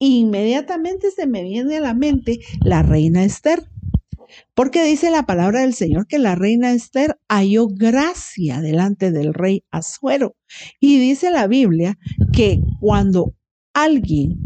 Inmediatamente 0.00 1.12
se 1.12 1.28
me 1.28 1.44
viene 1.44 1.76
a 1.76 1.80
la 1.80 1.94
mente 1.94 2.40
la 2.64 2.82
reina 2.82 3.24
Esther. 3.24 3.70
Porque 4.54 4.84
dice 4.84 5.10
la 5.10 5.24
palabra 5.24 5.60
del 5.60 5.74
Señor 5.74 6.06
que 6.06 6.18
la 6.18 6.34
reina 6.34 6.72
Esther 6.72 7.18
halló 7.28 7.68
gracia 7.68 8.60
delante 8.60 9.10
del 9.10 9.34
rey 9.34 9.64
Azuero. 9.70 10.36
Y 10.80 10.98
dice 10.98 11.30
la 11.30 11.46
Biblia 11.46 11.98
que 12.32 12.60
cuando 12.80 13.34
alguien 13.72 14.38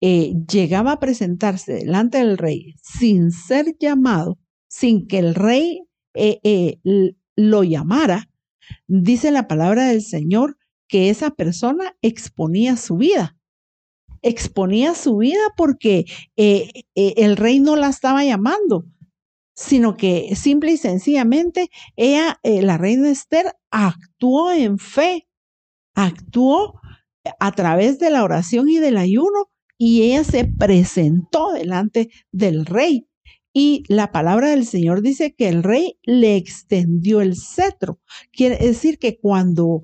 eh, 0.00 0.34
llegaba 0.50 0.92
a 0.92 1.00
presentarse 1.00 1.72
delante 1.72 2.18
del 2.18 2.38
rey 2.38 2.74
sin 2.82 3.30
ser 3.30 3.76
llamado, 3.78 4.38
sin 4.68 5.06
que 5.06 5.18
el 5.18 5.34
rey 5.34 5.82
eh, 6.14 6.40
eh, 6.42 6.78
lo 7.36 7.62
llamara, 7.62 8.28
dice 8.86 9.30
la 9.30 9.48
palabra 9.48 9.88
del 9.88 10.02
Señor 10.02 10.58
que 10.88 11.08
esa 11.08 11.30
persona 11.30 11.96
exponía 12.02 12.76
su 12.76 12.96
vida 12.96 13.36
exponía 14.22 14.94
su 14.94 15.18
vida 15.18 15.42
porque 15.56 16.06
eh, 16.36 16.70
eh, 16.94 17.14
el 17.16 17.36
rey 17.36 17.60
no 17.60 17.76
la 17.76 17.88
estaba 17.88 18.24
llamando, 18.24 18.84
sino 19.54 19.96
que 19.96 20.34
simple 20.36 20.72
y 20.72 20.76
sencillamente 20.76 21.70
ella, 21.96 22.38
eh, 22.42 22.62
la 22.62 22.78
reina 22.78 23.10
Esther, 23.10 23.54
actuó 23.70 24.52
en 24.52 24.78
fe, 24.78 25.28
actuó 25.94 26.80
a 27.38 27.52
través 27.52 27.98
de 27.98 28.10
la 28.10 28.24
oración 28.24 28.68
y 28.68 28.78
del 28.78 28.96
ayuno 28.96 29.50
y 29.78 30.02
ella 30.02 30.24
se 30.24 30.44
presentó 30.44 31.52
delante 31.52 32.10
del 32.30 32.66
rey. 32.66 33.08
Y 33.54 33.84
la 33.88 34.12
palabra 34.12 34.48
del 34.50 34.64
Señor 34.64 35.02
dice 35.02 35.34
que 35.34 35.48
el 35.48 35.62
rey 35.62 35.98
le 36.04 36.36
extendió 36.36 37.20
el 37.20 37.36
cetro. 37.36 38.00
Quiere 38.32 38.56
decir 38.56 38.98
que 38.98 39.18
cuando, 39.18 39.82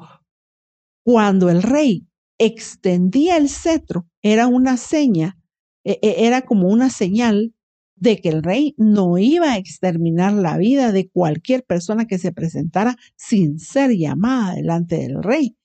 cuando 1.05 1.51
el 1.51 1.63
rey 1.63 2.07
extendía 2.39 3.37
el 3.37 3.51
cetro, 3.51 4.08
era 4.23 4.47
una 4.47 4.77
seña, 4.77 5.39
e, 5.85 5.99
e, 6.03 6.27
era 6.27 6.43
como 6.43 6.69
una 6.69 6.91
señal 6.91 7.55
de 7.97 8.21
que 8.21 8.29
el 8.29 8.43
rey 8.43 8.75
no 8.79 9.19
iba 9.19 9.53
a 9.53 9.57
exterminar 9.57 10.33
la 10.33 10.57
vida 10.57 10.93
de 10.93 11.09
cualquier 11.09 11.65
persona 11.65 12.07
que 12.07 12.19
se 12.19 12.33
presentara 12.33 12.97
sin 13.17 13.59
ser 13.59 13.91
llamada 13.97 14.55
delante 14.55 14.99
del 14.99 15.23
rey. 15.23 15.57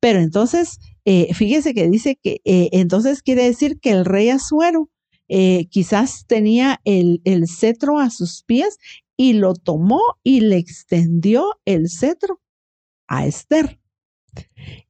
Pero 0.00 0.20
entonces, 0.20 0.78
eh, 1.04 1.32
fíjese 1.34 1.74
que 1.74 1.88
dice 1.88 2.18
que 2.22 2.40
eh, 2.44 2.70
entonces 2.72 3.22
quiere 3.22 3.44
decir 3.44 3.78
que 3.78 3.90
el 3.90 4.04
rey 4.04 4.30
Azuero 4.30 4.90
eh, 5.28 5.66
quizás 5.70 6.26
tenía 6.26 6.80
el, 6.84 7.20
el 7.24 7.48
cetro 7.48 7.98
a 7.98 8.10
sus 8.10 8.42
pies 8.42 8.78
y 9.16 9.34
lo 9.34 9.54
tomó 9.54 10.00
y 10.22 10.40
le 10.40 10.56
extendió 10.56 11.60
el 11.64 11.88
cetro 11.88 12.40
a 13.06 13.26
Esther. 13.26 13.78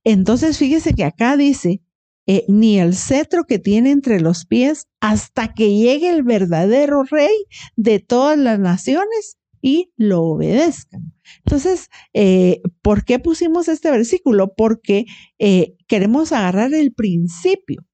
Entonces, 0.05 0.59
fíjese 0.59 0.95
que 0.95 1.05
acá 1.05 1.37
dice 1.37 1.83
eh, 2.27 2.45
ni 2.49 2.79
el 2.79 2.95
cetro 2.95 3.45
que 3.45 3.59
tiene 3.59 3.91
entre 3.91 4.21
los 4.21 4.47
pies 4.47 4.87
hasta 5.01 5.55
que 5.55 5.77
llegue 5.77 6.11
el 6.11 6.23
verdadero 6.23 7.03
rey 7.05 7.35
de 7.77 7.99
todas 7.99 8.39
las 8.39 8.59
naciones 8.59 9.39
y 9.61 9.93
lo 9.97 10.23
obedezcan. 10.23 11.15
Entonces, 11.39 11.89
eh, 12.13 12.61
¿por 12.83 13.05
qué 13.05 13.19
pusimos 13.19 13.69
este 13.69 13.91
versículo? 13.91 14.55
Porque 14.55 15.07
eh, 15.39 15.77
queremos 15.87 16.33
agarrar 16.33 16.75
el 16.75 16.93
principio 16.93 17.87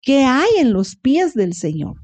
que 0.00 0.24
hay 0.24 0.48
en 0.58 0.72
los 0.72 0.96
pies 0.96 1.34
del 1.34 1.54
Señor. 1.54 2.00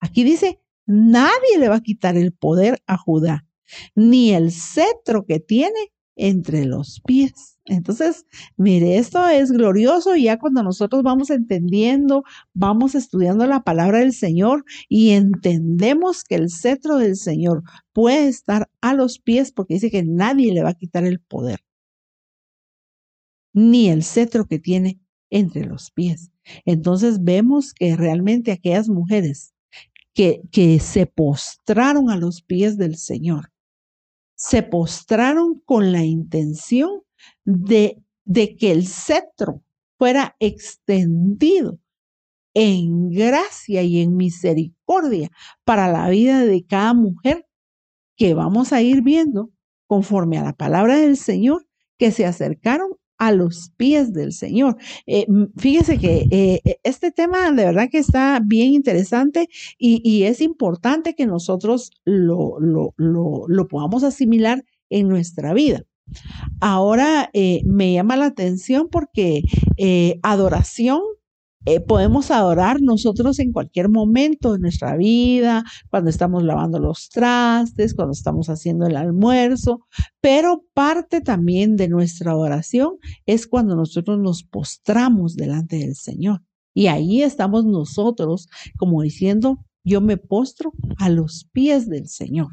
Aquí 0.00 0.24
dice, 0.24 0.60
nadie 0.86 1.58
le 1.58 1.68
va 1.68 1.76
a 1.76 1.82
quitar 1.82 2.16
el 2.16 2.32
poder 2.32 2.82
a 2.86 2.96
Judá, 2.96 3.46
ni 3.94 4.32
el 4.32 4.52
cetro 4.52 5.26
que 5.26 5.40
tiene 5.40 5.92
entre 6.16 6.64
los 6.64 7.00
pies. 7.06 7.58
Entonces, 7.66 8.24
mire, 8.56 8.96
esto 8.96 9.26
es 9.28 9.52
glorioso 9.52 10.16
ya 10.16 10.38
cuando 10.38 10.62
nosotros 10.62 11.02
vamos 11.02 11.30
entendiendo, 11.30 12.24
vamos 12.54 12.94
estudiando 12.94 13.46
la 13.46 13.62
palabra 13.62 13.98
del 13.98 14.12
Señor 14.12 14.64
y 14.88 15.10
entendemos 15.10 16.24
que 16.24 16.36
el 16.36 16.50
cetro 16.50 16.96
del 16.96 17.16
Señor 17.16 17.62
puede 17.92 18.28
estar 18.28 18.68
a 18.80 18.94
los 18.94 19.18
pies 19.18 19.52
porque 19.52 19.74
dice 19.74 19.90
que 19.90 20.02
nadie 20.02 20.52
le 20.52 20.62
va 20.62 20.70
a 20.70 20.74
quitar 20.74 21.04
el 21.04 21.20
poder, 21.20 21.60
ni 23.52 23.88
el 23.88 24.02
cetro 24.02 24.46
que 24.46 24.58
tiene 24.58 25.00
entre 25.30 25.64
los 25.64 25.90
pies. 25.90 26.30
Entonces 26.64 27.24
vemos 27.24 27.74
que 27.74 27.96
realmente 27.96 28.52
aquellas 28.52 28.88
mujeres 28.88 29.54
que, 30.14 30.40
que 30.50 30.78
se 30.78 31.06
postraron 31.06 32.10
a 32.10 32.16
los 32.16 32.42
pies 32.42 32.78
del 32.78 32.96
Señor, 32.96 33.50
se 34.36 34.62
postraron 34.62 35.60
con 35.64 35.92
la 35.92 36.04
intención 36.04 37.02
de, 37.44 38.02
de 38.24 38.56
que 38.56 38.70
el 38.70 38.86
cetro 38.86 39.62
fuera 39.98 40.36
extendido 40.38 41.78
en 42.54 43.10
gracia 43.10 43.82
y 43.82 44.00
en 44.00 44.16
misericordia 44.16 45.30
para 45.64 45.90
la 45.90 46.08
vida 46.08 46.44
de 46.44 46.64
cada 46.64 46.94
mujer 46.94 47.46
que 48.16 48.34
vamos 48.34 48.72
a 48.72 48.80
ir 48.82 49.02
viendo 49.02 49.50
conforme 49.86 50.38
a 50.38 50.44
la 50.44 50.52
palabra 50.52 50.96
del 50.96 51.16
Señor 51.16 51.66
que 51.98 52.10
se 52.10 52.26
acercaron 52.26 52.90
a 53.18 53.32
los 53.32 53.70
pies 53.76 54.12
del 54.12 54.32
Señor. 54.32 54.76
Eh, 55.06 55.26
fíjese 55.56 55.98
que 55.98 56.26
eh, 56.30 56.60
e, 56.64 56.80
este 56.82 57.10
tema 57.10 57.50
de 57.52 57.64
verdad 57.64 57.88
que 57.90 57.98
está 57.98 58.40
bien 58.44 58.72
interesante 58.72 59.48
y, 59.78 60.24
es 60.24 60.40
importante 60.40 61.14
que 61.14 61.26
nosotros 61.26 61.90
lo, 62.04 62.58
lo, 62.60 62.94
lo 62.96 63.68
podamos 63.68 64.02
asimilar 64.02 64.64
en 64.90 65.08
nuestra 65.08 65.52
vida. 65.52 65.82
Ahora 66.60 67.30
eh, 67.32 67.62
me 67.64 67.92
llama 67.92 68.16
la 68.16 68.26
atención 68.26 68.88
porque 68.90 69.42
adoración 70.22 71.00
eh, 71.66 71.80
podemos 71.80 72.30
adorar 72.30 72.80
nosotros 72.80 73.40
en 73.40 73.52
cualquier 73.52 73.88
momento 73.88 74.52
de 74.52 74.60
nuestra 74.60 74.96
vida, 74.96 75.64
cuando 75.90 76.10
estamos 76.10 76.44
lavando 76.44 76.78
los 76.78 77.08
trastes, 77.10 77.94
cuando 77.94 78.12
estamos 78.12 78.48
haciendo 78.48 78.86
el 78.86 78.96
almuerzo, 78.96 79.80
pero 80.20 80.64
parte 80.74 81.20
también 81.20 81.76
de 81.76 81.88
nuestra 81.88 82.30
adoración 82.30 82.98
es 83.26 83.48
cuando 83.48 83.74
nosotros 83.74 84.18
nos 84.20 84.44
postramos 84.44 85.34
delante 85.34 85.78
del 85.78 85.96
Señor. 85.96 86.42
Y 86.72 86.86
ahí 86.86 87.22
estamos 87.22 87.64
nosotros 87.64 88.48
como 88.76 89.02
diciendo, 89.02 89.58
yo 89.82 90.00
me 90.00 90.18
postro 90.18 90.72
a 90.98 91.08
los 91.08 91.48
pies 91.52 91.88
del 91.88 92.08
Señor. 92.08 92.48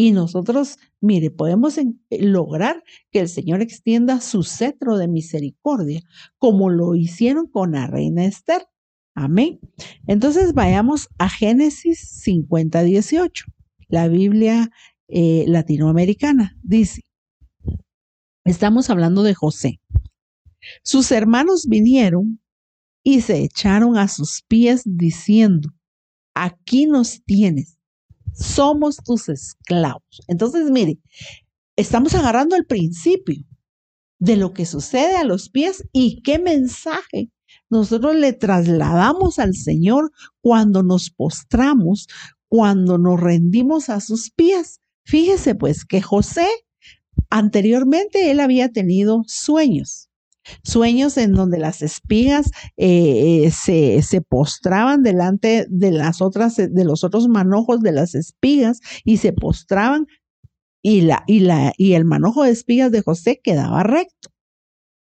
Y 0.00 0.12
nosotros, 0.12 0.78
mire, 1.00 1.32
podemos 1.32 1.76
eh, 1.76 1.86
lograr 2.20 2.84
que 3.10 3.18
el 3.18 3.28
Señor 3.28 3.62
extienda 3.62 4.20
su 4.20 4.44
cetro 4.44 4.96
de 4.96 5.08
misericordia, 5.08 6.02
como 6.36 6.70
lo 6.70 6.94
hicieron 6.94 7.48
con 7.48 7.72
la 7.72 7.88
reina 7.88 8.24
Esther. 8.24 8.68
Amén. 9.16 9.58
Entonces 10.06 10.54
vayamos 10.54 11.08
a 11.18 11.28
Génesis 11.28 11.98
50, 12.22 12.84
18. 12.84 13.46
La 13.88 14.06
Biblia 14.06 14.70
eh, 15.08 15.46
latinoamericana 15.48 16.56
dice, 16.62 17.02
estamos 18.44 18.90
hablando 18.90 19.24
de 19.24 19.34
José. 19.34 19.80
Sus 20.84 21.10
hermanos 21.10 21.66
vinieron 21.66 22.40
y 23.02 23.22
se 23.22 23.42
echaron 23.42 23.98
a 23.98 24.06
sus 24.06 24.44
pies 24.46 24.82
diciendo, 24.84 25.70
aquí 26.34 26.86
nos 26.86 27.24
tienes 27.24 27.77
somos 28.34 28.96
tus 28.96 29.28
esclavos. 29.28 30.22
Entonces, 30.26 30.70
mire, 30.70 30.98
estamos 31.76 32.14
agarrando 32.14 32.56
el 32.56 32.66
principio 32.66 33.44
de 34.18 34.36
lo 34.36 34.52
que 34.52 34.66
sucede 34.66 35.16
a 35.16 35.24
los 35.24 35.48
pies 35.48 35.84
y 35.92 36.22
qué 36.22 36.38
mensaje 36.38 37.30
nosotros 37.70 38.16
le 38.16 38.32
trasladamos 38.32 39.38
al 39.38 39.54
Señor 39.54 40.10
cuando 40.40 40.82
nos 40.82 41.10
postramos, 41.10 42.08
cuando 42.48 42.98
nos 42.98 43.20
rendimos 43.20 43.88
a 43.90 44.00
sus 44.00 44.30
pies. 44.30 44.80
Fíjese 45.04 45.54
pues 45.54 45.84
que 45.84 46.02
José 46.02 46.48
anteriormente 47.30 48.30
él 48.30 48.40
había 48.40 48.70
tenido 48.70 49.22
sueños 49.26 50.07
sueños 50.62 51.16
en 51.16 51.32
donde 51.32 51.58
las 51.58 51.82
espigas 51.82 52.50
eh, 52.76 53.44
eh, 53.44 53.50
se, 53.50 54.02
se, 54.02 54.20
postraban 54.20 55.02
delante 55.02 55.66
de 55.68 55.92
las 55.92 56.20
otras, 56.20 56.56
de 56.56 56.84
los 56.84 57.04
otros 57.04 57.28
manojos 57.28 57.80
de 57.80 57.92
las 57.92 58.14
espigas 58.14 58.80
y 59.04 59.18
se 59.18 59.32
postraban 59.32 60.06
y, 60.82 61.02
la, 61.02 61.24
y, 61.26 61.40
la, 61.40 61.72
y 61.76 61.94
el 61.94 62.04
manojo 62.04 62.44
de 62.44 62.50
espigas 62.50 62.92
de 62.92 63.02
José 63.02 63.40
quedaba 63.42 63.82
recto. 63.82 64.30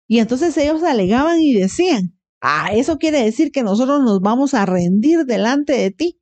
Y 0.09 0.19
entonces 0.19 0.57
ellos 0.57 0.83
alegaban 0.83 1.41
y 1.41 1.55
decían, 1.55 2.19
ah, 2.41 2.71
eso 2.73 2.99
quiere 2.99 3.23
decir 3.23 3.53
que 3.53 3.63
nosotros 3.63 4.03
nos 4.03 4.21
vamos 4.21 4.55
a 4.55 4.67
rendir 4.67 5.25
delante 5.25 5.73
de 5.75 5.91
ti. 5.91 6.20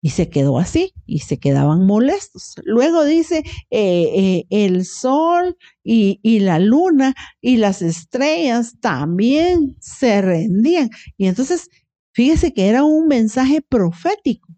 Y 0.00 0.10
se 0.10 0.30
quedó 0.30 0.58
así 0.58 0.92
y 1.06 1.20
se 1.20 1.38
quedaban 1.38 1.84
molestos. 1.84 2.54
Luego 2.64 3.04
dice, 3.04 3.42
eh, 3.70 4.10
eh, 4.14 4.44
el 4.50 4.84
sol 4.84 5.56
y, 5.82 6.20
y, 6.22 6.38
la 6.40 6.60
luna 6.60 7.14
y 7.40 7.56
las 7.56 7.82
estrellas 7.82 8.76
también 8.80 9.76
se 9.80 10.22
rendían. 10.22 10.90
Y 11.16 11.26
entonces, 11.26 11.68
fíjese 12.12 12.52
que 12.52 12.68
era 12.68 12.84
un 12.84 13.08
mensaje 13.08 13.60
profético. 13.60 14.48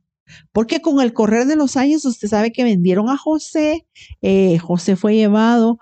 Porque 0.52 0.80
con 0.80 1.00
el 1.00 1.12
correr 1.12 1.46
de 1.46 1.56
los 1.56 1.76
años, 1.76 2.04
usted 2.04 2.28
sabe 2.28 2.52
que 2.52 2.62
vendieron 2.62 3.08
a 3.08 3.16
José, 3.16 3.86
eh, 4.22 4.58
José 4.58 4.94
fue 4.94 5.16
llevado 5.16 5.78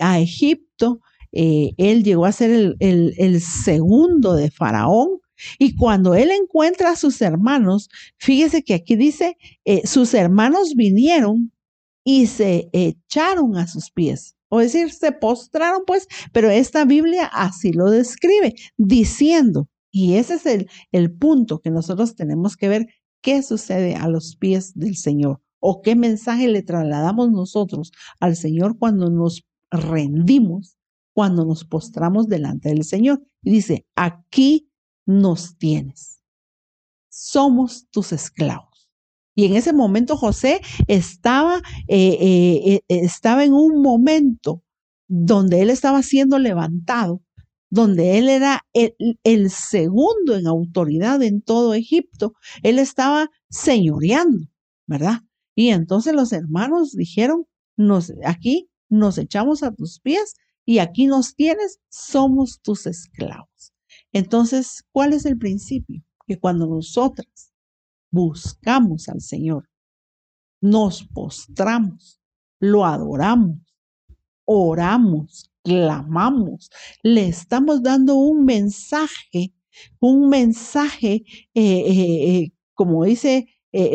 a 0.00 0.18
Egipto, 0.18 1.00
él 1.30 2.04
llegó 2.04 2.26
a 2.26 2.32
ser 2.32 2.50
el, 2.50 2.76
el, 2.80 3.14
el 3.18 3.40
segundo 3.40 4.34
de 4.34 4.50
Faraón, 4.50 5.20
y 5.58 5.76
cuando 5.76 6.14
él 6.14 6.30
encuentra 6.30 6.90
a 6.90 6.96
sus 6.96 7.20
hermanos, 7.22 7.88
fíjese 8.18 8.62
que 8.62 8.74
aquí 8.74 8.96
dice, 8.96 9.36
eh, 9.64 9.86
sus 9.86 10.14
hermanos 10.14 10.74
vinieron 10.76 11.52
y 12.04 12.26
se 12.26 12.68
echaron 12.72 13.56
a 13.56 13.66
sus 13.66 13.90
pies. 13.90 14.36
O 14.48 14.60
decir, 14.60 14.92
se 14.92 15.10
postraron 15.10 15.82
pues, 15.86 16.06
pero 16.32 16.50
esta 16.50 16.84
Biblia 16.84 17.26
así 17.26 17.72
lo 17.72 17.90
describe, 17.90 18.54
diciendo, 18.76 19.68
y 19.90 20.14
ese 20.14 20.34
es 20.34 20.46
el, 20.46 20.68
el 20.92 21.12
punto 21.12 21.60
que 21.60 21.70
nosotros 21.70 22.14
tenemos 22.14 22.56
que 22.56 22.68
ver, 22.68 22.86
qué 23.20 23.42
sucede 23.42 23.94
a 23.96 24.06
los 24.06 24.36
pies 24.36 24.74
del 24.74 24.96
Señor 24.96 25.40
o 25.58 25.80
qué 25.80 25.96
mensaje 25.96 26.46
le 26.46 26.62
trasladamos 26.62 27.30
nosotros 27.30 27.90
al 28.20 28.36
Señor 28.36 28.76
cuando 28.78 29.08
nos 29.08 29.46
rendimos, 29.70 30.76
cuando 31.14 31.46
nos 31.46 31.64
postramos 31.64 32.28
delante 32.28 32.68
del 32.68 32.84
Señor. 32.84 33.22
Y 33.42 33.50
dice, 33.50 33.86
aquí 33.96 34.68
nos 35.06 35.56
tienes. 35.58 36.20
Somos 37.08 37.88
tus 37.90 38.12
esclavos. 38.12 38.90
Y 39.34 39.46
en 39.46 39.56
ese 39.56 39.72
momento 39.72 40.16
José 40.16 40.60
estaba, 40.86 41.58
eh, 41.88 42.18
eh, 42.20 42.74
eh, 42.74 42.82
estaba 42.88 43.44
en 43.44 43.52
un 43.52 43.82
momento 43.82 44.62
donde 45.08 45.60
él 45.60 45.70
estaba 45.70 46.02
siendo 46.02 46.38
levantado, 46.38 47.20
donde 47.68 48.18
él 48.18 48.28
era 48.28 48.64
el, 48.72 48.94
el, 49.24 49.50
segundo 49.50 50.36
en 50.36 50.46
autoridad 50.46 51.20
en 51.22 51.42
todo 51.42 51.74
Egipto. 51.74 52.34
Él 52.62 52.78
estaba 52.78 53.30
señoreando, 53.50 54.46
¿verdad? 54.86 55.22
Y 55.56 55.70
entonces 55.70 56.14
los 56.14 56.32
hermanos 56.32 56.92
dijeron, 56.92 57.46
nos, 57.76 58.12
aquí 58.24 58.70
nos 58.88 59.18
echamos 59.18 59.64
a 59.64 59.72
tus 59.72 59.98
pies 60.00 60.34
y 60.64 60.78
aquí 60.78 61.06
nos 61.06 61.34
tienes, 61.34 61.80
somos 61.88 62.60
tus 62.62 62.86
esclavos. 62.86 63.53
Entonces, 64.14 64.84
¿cuál 64.92 65.12
es 65.12 65.26
el 65.26 65.36
principio? 65.36 66.02
Que 66.26 66.38
cuando 66.38 66.66
nosotras 66.66 67.52
buscamos 68.12 69.08
al 69.08 69.20
Señor, 69.20 69.68
nos 70.60 71.02
postramos, 71.02 72.20
lo 72.60 72.86
adoramos, 72.86 73.58
oramos, 74.44 75.50
clamamos, 75.64 76.70
le 77.02 77.26
estamos 77.26 77.82
dando 77.82 78.14
un 78.14 78.44
mensaje, 78.44 79.52
un 79.98 80.28
mensaje, 80.28 81.24
eh, 81.52 81.80
eh, 81.80 82.36
eh, 82.36 82.52
como 82.72 83.04
dice 83.04 83.48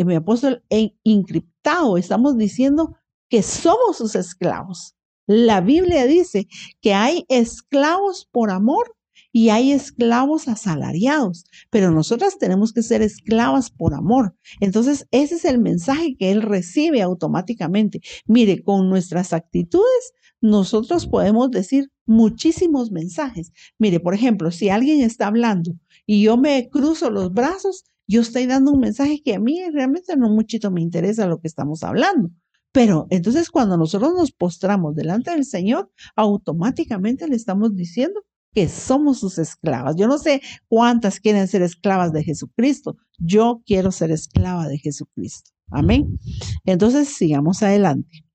mi 0.05 0.15
apóstol, 0.15 0.61
encriptado. 1.05 1.95
Estamos 1.95 2.37
diciendo 2.37 2.97
que 3.29 3.41
somos 3.41 3.95
sus 3.97 4.15
esclavos. 4.15 4.97
La 5.25 5.61
Biblia 5.61 6.05
dice 6.05 6.49
que 6.81 6.93
hay 6.93 7.23
esclavos 7.29 8.27
por 8.29 8.51
amor 8.51 8.97
y 9.31 9.49
hay 9.49 9.71
esclavos 9.71 10.47
asalariados, 10.47 11.45
pero 11.69 11.91
nosotras 11.91 12.37
tenemos 12.39 12.73
que 12.73 12.83
ser 12.83 13.01
esclavas 13.01 13.69
por 13.69 13.93
amor. 13.93 14.35
Entonces, 14.59 15.07
ese 15.11 15.35
es 15.35 15.45
el 15.45 15.59
mensaje 15.59 16.15
que 16.17 16.31
él 16.31 16.41
recibe 16.41 17.01
automáticamente. 17.01 18.01
Mire, 18.25 18.63
con 18.63 18.89
nuestras 18.89 19.33
actitudes, 19.33 20.13
nosotros 20.41 21.07
podemos 21.07 21.51
decir 21.51 21.91
muchísimos 22.05 22.91
mensajes. 22.91 23.51
Mire, 23.77 23.99
por 23.99 24.13
ejemplo, 24.13 24.51
si 24.51 24.69
alguien 24.69 25.01
está 25.01 25.27
hablando 25.27 25.73
y 26.05 26.23
yo 26.23 26.37
me 26.37 26.69
cruzo 26.69 27.09
los 27.09 27.31
brazos, 27.33 27.83
yo 28.07 28.21
estoy 28.21 28.47
dando 28.47 28.71
un 28.71 28.79
mensaje 28.79 29.21
que 29.23 29.35
a 29.35 29.39
mí 29.39 29.61
realmente 29.71 30.15
no 30.17 30.29
muchito 30.29 30.71
me 30.71 30.81
interesa 30.81 31.27
lo 31.27 31.39
que 31.39 31.47
estamos 31.47 31.83
hablando. 31.83 32.31
Pero 32.71 33.07
entonces 33.09 33.49
cuando 33.49 33.77
nosotros 33.77 34.13
nos 34.13 34.31
postramos 34.31 34.95
delante 34.95 35.31
del 35.31 35.45
Señor, 35.45 35.91
automáticamente 36.15 37.27
le 37.27 37.35
estamos 37.35 37.75
diciendo 37.75 38.23
que 38.53 38.67
somos 38.67 39.19
sus 39.19 39.37
esclavas. 39.37 39.95
Yo 39.95 40.07
no 40.07 40.17
sé 40.17 40.41
cuántas 40.67 41.19
quieren 41.19 41.47
ser 41.47 41.61
esclavas 41.61 42.11
de 42.11 42.23
Jesucristo. 42.23 42.97
Yo 43.17 43.61
quiero 43.65 43.91
ser 43.91 44.11
esclava 44.11 44.67
de 44.67 44.77
Jesucristo. 44.77 45.51
Amén. 45.71 46.19
Entonces 46.65 47.09
sigamos 47.09 47.61
adelante. 47.63 48.25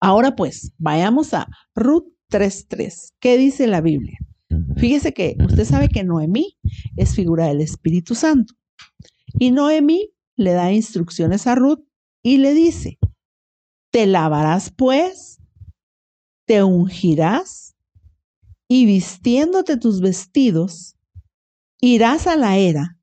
Ahora 0.00 0.34
pues, 0.36 0.72
vayamos 0.78 1.34
a 1.34 1.48
Ruth 1.74 2.06
3.3. 2.30 3.14
¿Qué 3.20 3.36
dice 3.36 3.66
la 3.66 3.80
Biblia? 3.80 4.18
Fíjese 4.76 5.12
que 5.12 5.36
usted 5.44 5.64
sabe 5.64 5.88
que 5.88 6.04
Noemí 6.04 6.58
es 6.96 7.14
figura 7.14 7.46
del 7.46 7.60
Espíritu 7.60 8.14
Santo. 8.14 8.54
Y 9.38 9.50
Noemí 9.50 10.10
le 10.36 10.52
da 10.52 10.72
instrucciones 10.72 11.46
a 11.46 11.54
Ruth 11.54 11.84
y 12.22 12.38
le 12.38 12.54
dice, 12.54 12.98
te 13.90 14.06
lavarás 14.06 14.70
pues, 14.70 15.40
te 16.46 16.62
ungirás 16.62 17.76
y 18.68 18.84
vistiéndote 18.84 19.78
tus 19.78 20.00
vestidos, 20.00 20.96
irás 21.80 22.26
a 22.26 22.36
la 22.36 22.58
era, 22.58 22.98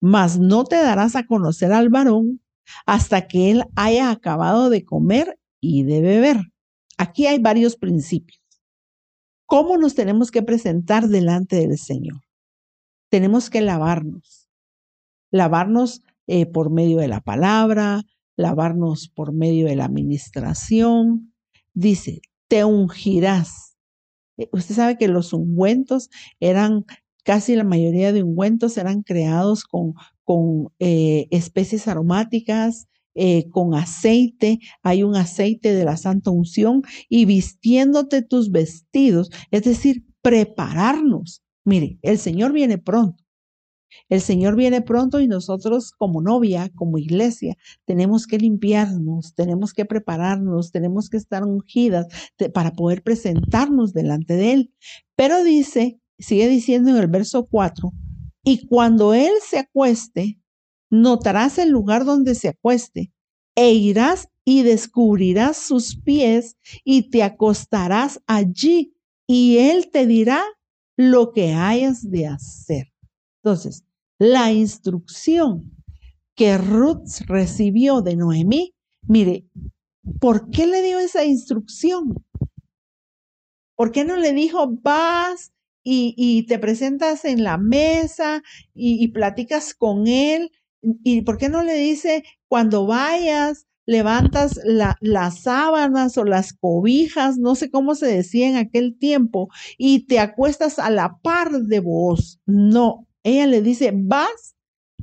mas 0.00 0.38
no 0.38 0.64
te 0.64 0.76
darás 0.76 1.16
a 1.16 1.26
conocer 1.26 1.72
al 1.72 1.88
varón 1.88 2.40
hasta 2.86 3.26
que 3.26 3.50
él 3.50 3.64
haya 3.76 4.10
acabado 4.10 4.70
de 4.70 4.84
comer 4.84 5.38
y 5.60 5.82
de 5.82 6.00
beber. 6.00 6.36
Aquí 6.96 7.26
hay 7.26 7.38
varios 7.38 7.76
principios. 7.76 8.40
¿Cómo 9.46 9.76
nos 9.78 9.94
tenemos 9.94 10.30
que 10.30 10.42
presentar 10.42 11.08
delante 11.08 11.56
del 11.56 11.78
Señor? 11.78 12.20
Tenemos 13.10 13.50
que 13.50 13.60
lavarnos. 13.60 14.48
Lavarnos 15.30 16.02
eh, 16.26 16.46
por 16.46 16.70
medio 16.70 16.98
de 16.98 17.08
la 17.08 17.20
palabra, 17.20 18.02
lavarnos 18.36 19.08
por 19.08 19.32
medio 19.32 19.66
de 19.66 19.76
la 19.76 19.86
administración. 19.86 21.34
Dice, 21.72 22.20
te 22.48 22.64
ungirás. 22.64 23.67
Eh, 24.38 24.48
usted 24.52 24.74
sabe 24.74 24.96
que 24.96 25.08
los 25.08 25.32
ungüentos 25.32 26.10
eran, 26.40 26.86
casi 27.24 27.56
la 27.56 27.64
mayoría 27.64 28.12
de 28.12 28.22
ungüentos 28.22 28.78
eran 28.78 29.02
creados 29.02 29.64
con, 29.64 29.94
con 30.24 30.68
eh, 30.78 31.26
especies 31.30 31.88
aromáticas, 31.88 32.88
eh, 33.14 33.48
con 33.50 33.74
aceite, 33.74 34.60
hay 34.82 35.02
un 35.02 35.16
aceite 35.16 35.74
de 35.74 35.84
la 35.84 35.96
santa 35.96 36.30
unción 36.30 36.82
y 37.08 37.24
vistiéndote 37.24 38.22
tus 38.22 38.52
vestidos, 38.52 39.30
es 39.50 39.64
decir, 39.64 40.04
prepararnos. 40.22 41.42
Mire, 41.64 41.98
el 42.02 42.18
Señor 42.18 42.52
viene 42.52 42.78
pronto. 42.78 43.27
El 44.08 44.20
Señor 44.20 44.56
viene 44.56 44.82
pronto 44.82 45.20
y 45.20 45.28
nosotros 45.28 45.92
como 45.92 46.22
novia, 46.22 46.70
como 46.74 46.98
iglesia, 46.98 47.56
tenemos 47.84 48.26
que 48.26 48.38
limpiarnos, 48.38 49.34
tenemos 49.34 49.72
que 49.72 49.84
prepararnos, 49.84 50.72
tenemos 50.72 51.10
que 51.10 51.16
estar 51.16 51.44
ungidas 51.44 52.06
para 52.52 52.72
poder 52.72 53.02
presentarnos 53.02 53.92
delante 53.92 54.34
de 54.34 54.52
Él. 54.52 54.74
Pero 55.16 55.42
dice, 55.42 56.00
sigue 56.18 56.48
diciendo 56.48 56.90
en 56.90 56.96
el 56.96 57.08
verso 57.08 57.46
4, 57.46 57.92
y 58.44 58.66
cuando 58.66 59.14
Él 59.14 59.32
se 59.42 59.58
acueste, 59.58 60.38
notarás 60.90 61.58
el 61.58 61.70
lugar 61.70 62.04
donde 62.04 62.34
se 62.34 62.48
acueste 62.48 63.12
e 63.54 63.72
irás 63.72 64.28
y 64.44 64.62
descubrirás 64.62 65.56
sus 65.56 65.96
pies 66.00 66.56
y 66.84 67.10
te 67.10 67.22
acostarás 67.22 68.22
allí 68.26 68.94
y 69.26 69.58
Él 69.58 69.90
te 69.92 70.06
dirá 70.06 70.42
lo 70.96 71.32
que 71.32 71.52
hayas 71.52 72.10
de 72.10 72.26
hacer. 72.26 72.92
Entonces, 73.48 73.82
la 74.18 74.52
instrucción 74.52 75.72
que 76.34 76.58
Ruth 76.58 77.22
recibió 77.26 78.02
de 78.02 78.14
Noemí, 78.14 78.74
mire, 79.06 79.46
¿por 80.20 80.50
qué 80.50 80.66
le 80.66 80.82
dio 80.82 80.98
esa 80.98 81.24
instrucción? 81.24 82.26
¿Por 83.74 83.90
qué 83.90 84.04
no 84.04 84.18
le 84.18 84.34
dijo, 84.34 84.68
vas 84.82 85.54
y, 85.82 86.44
te 86.46 86.58
presentas 86.58 87.24
en 87.24 87.42
la 87.42 87.56
mesa 87.56 88.42
y, 88.74 89.02
y 89.02 89.08
platicas 89.08 89.72
con 89.72 90.06
él? 90.08 90.52
¿Y 90.82 91.22
por 91.22 91.38
qué 91.38 91.48
no 91.48 91.62
le 91.62 91.72
dice, 91.72 92.24
cuando 92.48 92.84
vayas, 92.84 93.66
levantas 93.86 94.60
las 95.00 95.40
sábanas 95.40 96.18
o 96.18 96.24
las 96.24 96.52
cobijas, 96.52 97.38
no 97.38 97.54
sé 97.54 97.70
cómo 97.70 97.94
se 97.94 98.08
decía 98.08 98.46
en 98.46 98.56
aquel 98.56 98.98
tiempo, 98.98 99.48
y 99.78 100.00
te 100.00 100.18
acuestas 100.18 100.78
a 100.78 100.90
la 100.90 101.16
par 101.22 101.50
de 101.62 101.80
vos? 101.80 102.40
No, 102.44 103.07
ella 103.28 103.46
le 103.46 103.62
dice, 103.62 103.92
vas 103.94 104.56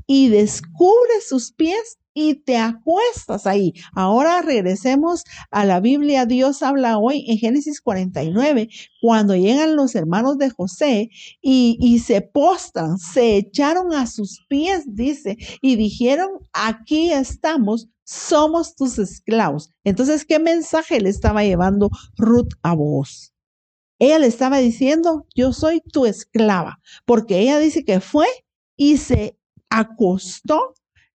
y 0.08 0.30
descubres 0.30 1.28
sus 1.28 1.52
pies 1.52 1.98
y 2.16 2.36
te 2.36 2.58
acuestas 2.58 3.46
ahí. 3.46 3.74
Ahora 3.94 4.42
regresemos 4.42 5.26
a 5.52 5.66
la 5.66 5.82
Biblia. 5.82 6.26
Dios 6.26 6.64
habla 6.64 6.98
hoy 6.98 7.26
en 7.28 7.38
Génesis 7.38 7.82
49, 7.82 8.70
cuando 9.02 9.36
llegan 9.36 9.76
los 9.76 9.94
hermanos 9.96 10.38
de 10.38 10.50
José 10.50 11.10
y, 11.42 12.00
se 12.00 12.22
postran, 12.22 12.98
se 12.98 13.36
echaron 13.36 13.94
a 13.94 14.08
sus 14.08 14.46
pies, 14.48 14.84
dice, 14.88 15.38
y 15.62 15.76
dijeron, 15.76 16.30
aquí 16.54 17.12
estamos, 17.12 17.90
somos 18.06 18.76
tus 18.76 18.98
esclavos. 18.98 19.70
Entonces, 19.84 20.26
¿qué 20.26 20.40
mensaje 20.40 21.02
le 21.02 21.10
estaba 21.10 21.44
llevando 21.44 21.90
Ruth 22.18 22.54
a 22.64 22.74
vos? 22.76 23.35
Ella 24.00 24.20
le 24.20 24.28
estaba 24.28 24.58
diciendo, 24.60 25.26
yo 25.36 25.54
soy 25.54 25.82
tu 25.82 26.06
esclava, 26.06 26.80
porque 27.06 27.40
ella 27.40 27.60
dice 27.60 27.84
que 27.84 28.00
fue 28.00 28.28
y 28.78 28.98
se 28.98 29.38
acostó 29.70 30.74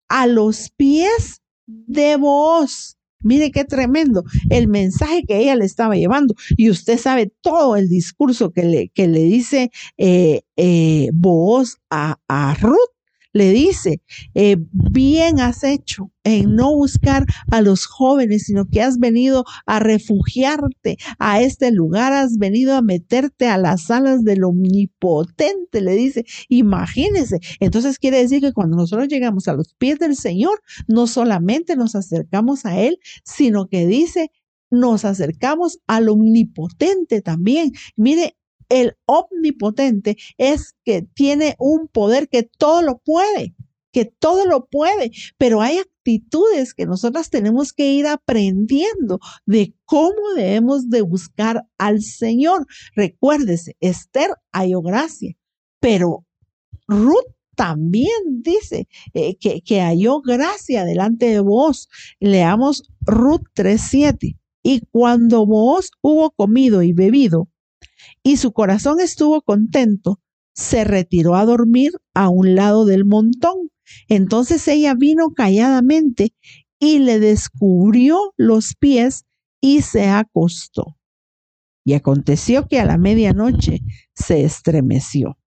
a 0.08 0.28
los 0.28 0.70
pies 0.72 1.42
de 1.68 2.16
vos. 2.18 2.98
Mire 3.22 3.52
qué 3.52 3.66
tremendo 3.66 4.24
el 4.50 4.70
mensaje 4.70 5.24
que 5.28 5.40
ella 5.40 5.56
le 5.56 5.66
estaba 5.66 5.96
llevando. 5.96 6.36
Y 6.56 6.70
usted 6.70 6.98
sabe 6.98 7.34
todo 7.42 7.76
el 7.76 7.90
discurso 7.90 8.52
que 8.52 8.64
le, 8.64 8.90
que 8.90 9.08
le 9.08 9.24
dice 9.24 9.72
eh, 9.98 10.42
eh, 10.56 11.10
vos 11.14 11.80
a, 11.90 12.18
a 12.30 12.56
Ruth 12.56 12.78
le 13.34 13.52
dice, 13.52 14.02
eh, 14.34 14.58
bien 14.72 15.40
has 15.40 15.64
hecho 15.64 16.12
en 16.24 16.56
no 16.56 16.76
buscar 16.76 17.26
a 17.52 17.62
los 17.62 17.86
jóvenes, 17.86 18.44
sino 18.46 18.66
que 18.68 18.82
has 18.82 18.98
venido 19.00 19.46
a 19.66 19.80
refugiarte 19.80 20.98
a 21.18 21.42
este 21.42 21.72
lugar, 21.72 22.14
has 22.14 22.38
venido 22.38 22.76
a 22.76 22.82
meterte 22.82 23.48
a 23.48 23.58
las 23.58 23.90
alas 23.92 24.24
del 24.24 24.44
omnipotente, 24.44 25.82
le 25.82 25.96
dice, 25.96 26.26
imagínese. 26.50 27.40
Entonces 27.60 28.00
quiere 28.00 28.18
decir 28.18 28.42
que 28.42 28.54
cuando 28.54 28.78
nosotros 28.78 29.08
llegamos 29.08 29.48
a 29.48 29.54
los 29.54 29.74
pies 29.76 30.00
del 30.00 30.16
Señor, 30.16 30.62
no 30.88 31.08
solamente 31.08 31.76
nos 31.76 31.96
acercamos 31.96 32.66
a 32.66 32.80
Él, 32.80 32.98
sino 33.24 33.68
que 33.68 33.88
dice, 33.88 34.32
nos 34.72 35.06
acercamos 35.06 35.80
al 35.88 36.10
omnipotente 36.10 37.22
también. 37.22 37.72
Mire, 37.96 38.36
el 38.70 38.96
omnipotente 39.06 40.18
es 40.38 40.76
que 40.86 41.02
tiene 41.02 41.56
un 41.60 41.88
poder 41.88 42.30
que 42.30 42.44
todo 42.44 42.82
lo 42.82 43.00
puede, 43.00 43.56
que 43.92 44.06
todo 44.06 44.46
lo 44.46 44.68
puede, 44.68 45.12
pero 45.38 45.62
hay 45.62 45.80
actitudes 45.80 46.74
que 46.74 46.86
nosotras 46.86 47.30
tenemos 47.30 47.74
que 47.74 47.92
ir 47.92 48.08
aprendiendo 48.08 49.20
de 49.46 49.74
cómo 49.86 50.34
debemos 50.36 50.90
de 50.90 51.02
buscar 51.02 51.66
al 51.78 52.02
Señor. 52.02 52.66
Recuérdese, 52.96 53.76
Esther 53.80 54.30
halló 54.52 54.82
gracia, 54.82 55.36
pero 55.80 56.26
Ruth 56.88 57.36
también 57.56 58.42
dice 58.42 58.88
eh, 59.14 59.36
que, 59.38 59.62
que 59.62 59.82
halló 59.82 60.22
gracia 60.22 60.86
delante 60.86 61.26
de 61.26 61.42
vos. 61.42 61.90
Leamos 62.20 62.84
Ruth 63.02 63.44
3.7. 63.56 64.38
Y 64.64 64.82
cuando 64.92 65.46
vos 65.46 65.92
hubo 66.02 66.32
comido 66.32 66.84
y 66.84 66.94
bebido, 66.94 67.50
y 68.24 68.38
su 68.38 68.52
corazón 68.52 69.00
estuvo 69.00 69.42
contento, 69.42 70.20
se 70.54 70.84
retiró 70.84 71.36
a 71.36 71.46
dormir 71.46 71.92
a 72.14 72.30
un 72.30 72.56
lado 72.56 72.86
del 72.86 73.06
montón. 73.06 73.72
Entonces 74.08 74.68
ella 74.68 74.94
vino 74.94 75.32
calladamente 75.34 76.34
y 76.80 77.00
le 77.00 77.20
descubrió 77.20 78.34
los 78.38 78.76
pies 78.76 79.26
y 79.62 79.82
se 79.82 80.08
acostó. 80.08 80.98
Y 81.86 81.94
aconteció 81.94 82.68
que 82.68 82.80
a 82.80 82.86
la 82.86 82.98
medianoche 82.98 83.80
se 84.14 84.44
estremeció. 84.44 85.38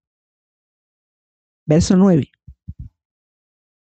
Verso 1.67 1.97
9. 1.97 2.31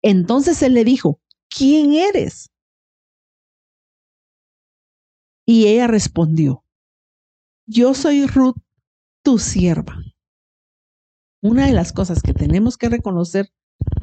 Entonces 0.02 0.62
él 0.62 0.74
le 0.74 0.84
dijo, 0.84 1.20
¿quién 1.48 1.92
eres? 1.92 2.50
Y 5.44 5.66
ella 5.66 5.86
respondió, 5.86 6.64
yo 7.66 7.94
soy 7.94 8.26
Ruth 8.26 8.56
tu 9.22 9.38
sierva. 9.38 9.96
una 11.42 11.66
de 11.66 11.72
las 11.72 11.92
cosas 11.92 12.22
que 12.22 12.32
tenemos 12.32 12.76
que 12.76 12.88
reconocer 12.88 13.52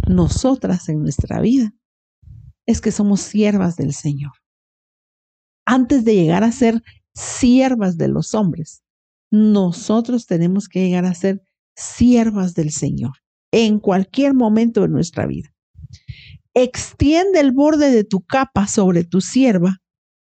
nosotras 0.08 0.88
en 0.89 1.02
nuestra 1.02 1.41
vida 1.41 1.73
es 2.65 2.80
que 2.80 2.91
somos 2.91 3.21
siervas 3.21 3.76
del 3.76 3.93
Señor. 3.93 4.34
Antes 5.65 6.06
de 6.06 6.15
llegar 6.15 6.43
a 6.43 6.52
ser 6.52 6.82
siervas 7.13 7.97
de 7.97 8.08
los 8.08 8.34
hombres, 8.34 8.84
nosotros 9.32 10.26
tenemos 10.26 10.69
que 10.69 10.86
llegar 10.86 11.06
a 11.06 11.15
ser 11.15 11.41
siervas 11.76 12.54
del 12.54 12.71
Señor 12.71 13.13
en 13.52 13.80
cualquier 13.80 14.34
momento 14.34 14.82
de 14.82 14.89
nuestra 14.89 15.26
vida. 15.26 15.49
Extiende 16.54 17.39
el 17.39 17.52
borde 17.52 17.91
de 17.91 18.04
tu 18.04 18.21
capa 18.21 18.67
sobre 18.67 19.04
tu 19.04 19.21
sierva 19.21 19.82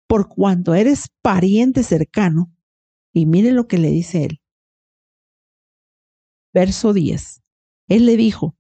por 0.09 0.29
cuanto 0.29 0.75
eres 0.75 1.09
pariente 1.23 1.83
cercano. 1.83 2.54
Y 3.15 3.27
mire 3.27 3.53
lo 3.53 3.69
que 3.69 3.79
le 3.79 3.91
dice 3.91 4.25
él. 4.25 4.41
Verso 6.53 6.93
10. 6.93 7.43
Él 7.89 8.07
le 8.07 8.17
dijo, 8.17 8.57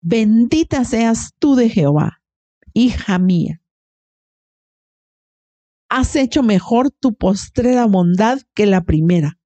bendita 0.00 0.84
seas 0.84 1.32
tú 1.38 1.54
de 1.54 1.68
Jehová, 1.68 2.22
hija 2.72 3.18
mía. 3.18 3.62
Has 5.90 6.16
hecho 6.16 6.42
mejor 6.42 6.90
tu 6.90 7.14
postrera 7.14 7.86
bondad 7.86 8.40
que 8.54 8.64
la 8.64 8.84
primera, 8.84 9.38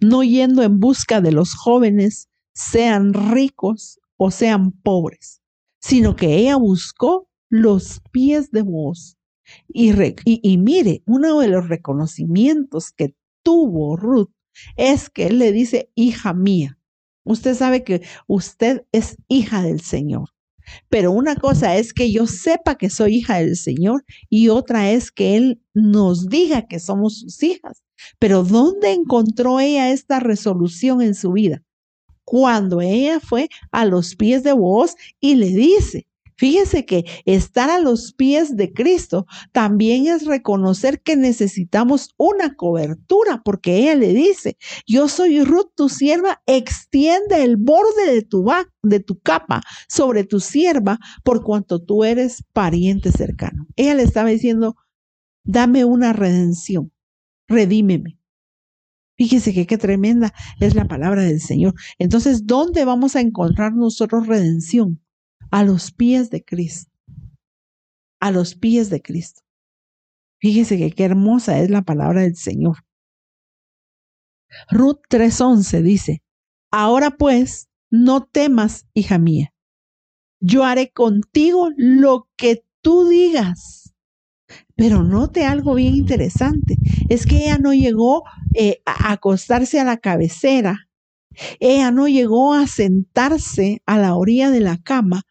no 0.00 0.22
yendo 0.22 0.62
en 0.62 0.80
busca 0.80 1.20
de 1.20 1.32
los 1.32 1.54
jóvenes, 1.54 2.30
sean 2.54 3.12
ricos 3.12 4.00
o 4.16 4.30
sean 4.30 4.72
pobres, 4.72 5.42
sino 5.80 6.16
que 6.16 6.36
ella 6.36 6.56
buscó 6.56 7.28
los 7.50 8.00
pies 8.10 8.50
de 8.50 8.62
vos. 8.62 9.17
Y, 9.68 10.58
mire, 10.58 11.02
uno 11.06 11.40
de 11.40 11.48
los 11.48 11.68
reconocimientos 11.68 12.92
que 12.92 13.14
tuvo 13.42 13.96
Ruth 13.96 14.30
es 14.76 15.10
que 15.10 15.26
él 15.26 15.38
le 15.38 15.52
dice, 15.52 15.90
hija 15.94 16.34
mía. 16.34 16.78
Usted 17.24 17.54
sabe 17.54 17.84
que 17.84 18.02
usted 18.26 18.84
es 18.92 19.16
hija 19.28 19.62
del 19.62 19.80
Señor. 19.80 20.30
Pero 20.88 21.12
una 21.12 21.36
cosa 21.36 21.76
es 21.76 21.92
que 21.92 22.10
yo 22.10 22.26
sepa 22.26 22.76
que 22.76 22.90
soy 22.90 23.16
hija 23.16 23.38
del 23.38 23.56
Señor 23.56 24.04
y 24.28 24.48
otra 24.48 24.90
es 24.90 25.10
que 25.10 25.36
Él 25.36 25.62
nos 25.74 26.28
diga 26.28 26.66
que 26.66 26.78
somos 26.78 27.20
sus 27.20 27.42
hijas. 27.42 27.82
Pero 28.18 28.44
¿dónde 28.44 28.92
encontró 28.92 29.60
ella 29.60 29.90
esta 29.90 30.20
resolución 30.20 31.02
en 31.02 31.14
su 31.14 31.32
vida? 31.32 31.62
Cuando 32.24 32.80
ella 32.80 33.20
fue 33.20 33.48
a 33.72 33.86
los 33.86 34.14
pies 34.14 34.42
de 34.42 34.52
vos 34.52 34.94
y 35.20 35.36
le 35.36 35.48
dice, 35.48 36.06
Fíjese 36.38 36.86
que 36.86 37.04
estar 37.24 37.68
a 37.68 37.80
los 37.80 38.12
pies 38.12 38.56
de 38.56 38.72
Cristo 38.72 39.26
también 39.50 40.06
es 40.06 40.24
reconocer 40.24 41.02
que 41.02 41.16
necesitamos 41.16 42.14
una 42.16 42.54
cobertura, 42.54 43.42
porque 43.44 43.76
ella 43.78 43.96
le 43.96 44.14
dice, 44.14 44.56
yo 44.86 45.08
soy 45.08 45.42
Ruth, 45.42 45.72
tu 45.74 45.88
sierva, 45.88 46.40
extiende 46.46 47.42
el 47.42 47.56
borde 47.56 48.06
de 48.06 48.22
tu, 48.22 48.48
de 48.84 49.00
tu 49.00 49.18
capa 49.18 49.62
sobre 49.88 50.22
tu 50.22 50.38
sierva 50.38 51.00
por 51.24 51.42
cuanto 51.42 51.82
tú 51.82 52.04
eres 52.04 52.44
pariente 52.52 53.10
cercano. 53.10 53.66
Ella 53.74 53.96
le 53.96 54.04
estaba 54.04 54.30
diciendo, 54.30 54.76
dame 55.42 55.84
una 55.84 56.12
redención, 56.12 56.92
redímeme. 57.48 58.16
Fíjese 59.16 59.52
que 59.52 59.66
qué 59.66 59.76
tremenda 59.76 60.32
es 60.60 60.76
la 60.76 60.86
palabra 60.86 61.24
del 61.24 61.40
Señor. 61.40 61.74
Entonces, 61.98 62.46
¿dónde 62.46 62.84
vamos 62.84 63.16
a 63.16 63.20
encontrar 63.20 63.72
nosotros 63.72 64.28
redención? 64.28 65.00
A 65.50 65.64
los 65.64 65.92
pies 65.92 66.30
de 66.30 66.44
Cristo. 66.44 66.90
A 68.20 68.30
los 68.30 68.54
pies 68.54 68.90
de 68.90 69.02
Cristo. 69.02 69.42
Fíjese 70.40 70.78
que 70.78 70.92
qué 70.92 71.04
hermosa 71.04 71.58
es 71.58 71.70
la 71.70 71.82
palabra 71.82 72.22
del 72.22 72.36
Señor. 72.36 72.78
Ruth 74.70 75.00
3:11 75.08 75.82
dice, 75.82 76.22
Ahora 76.70 77.12
pues, 77.12 77.68
no 77.90 78.24
temas, 78.24 78.86
hija 78.94 79.18
mía. 79.18 79.52
Yo 80.40 80.64
haré 80.64 80.90
contigo 80.90 81.70
lo 81.76 82.28
que 82.36 82.64
tú 82.82 83.08
digas. 83.08 83.94
Pero 84.76 85.02
note 85.02 85.44
algo 85.44 85.74
bien 85.74 85.94
interesante. 85.94 86.76
Es 87.08 87.26
que 87.26 87.44
ella 87.44 87.58
no 87.58 87.74
llegó 87.74 88.22
eh, 88.54 88.80
a 88.86 89.12
acostarse 89.12 89.80
a 89.80 89.84
la 89.84 89.98
cabecera 89.98 90.87
ella 91.60 91.90
no 91.90 92.08
llegó 92.08 92.54
a 92.54 92.66
sentarse 92.66 93.82
a 93.86 93.98
la 93.98 94.14
orilla 94.14 94.50
de 94.50 94.60
la 94.60 94.78
cama. 94.78 95.22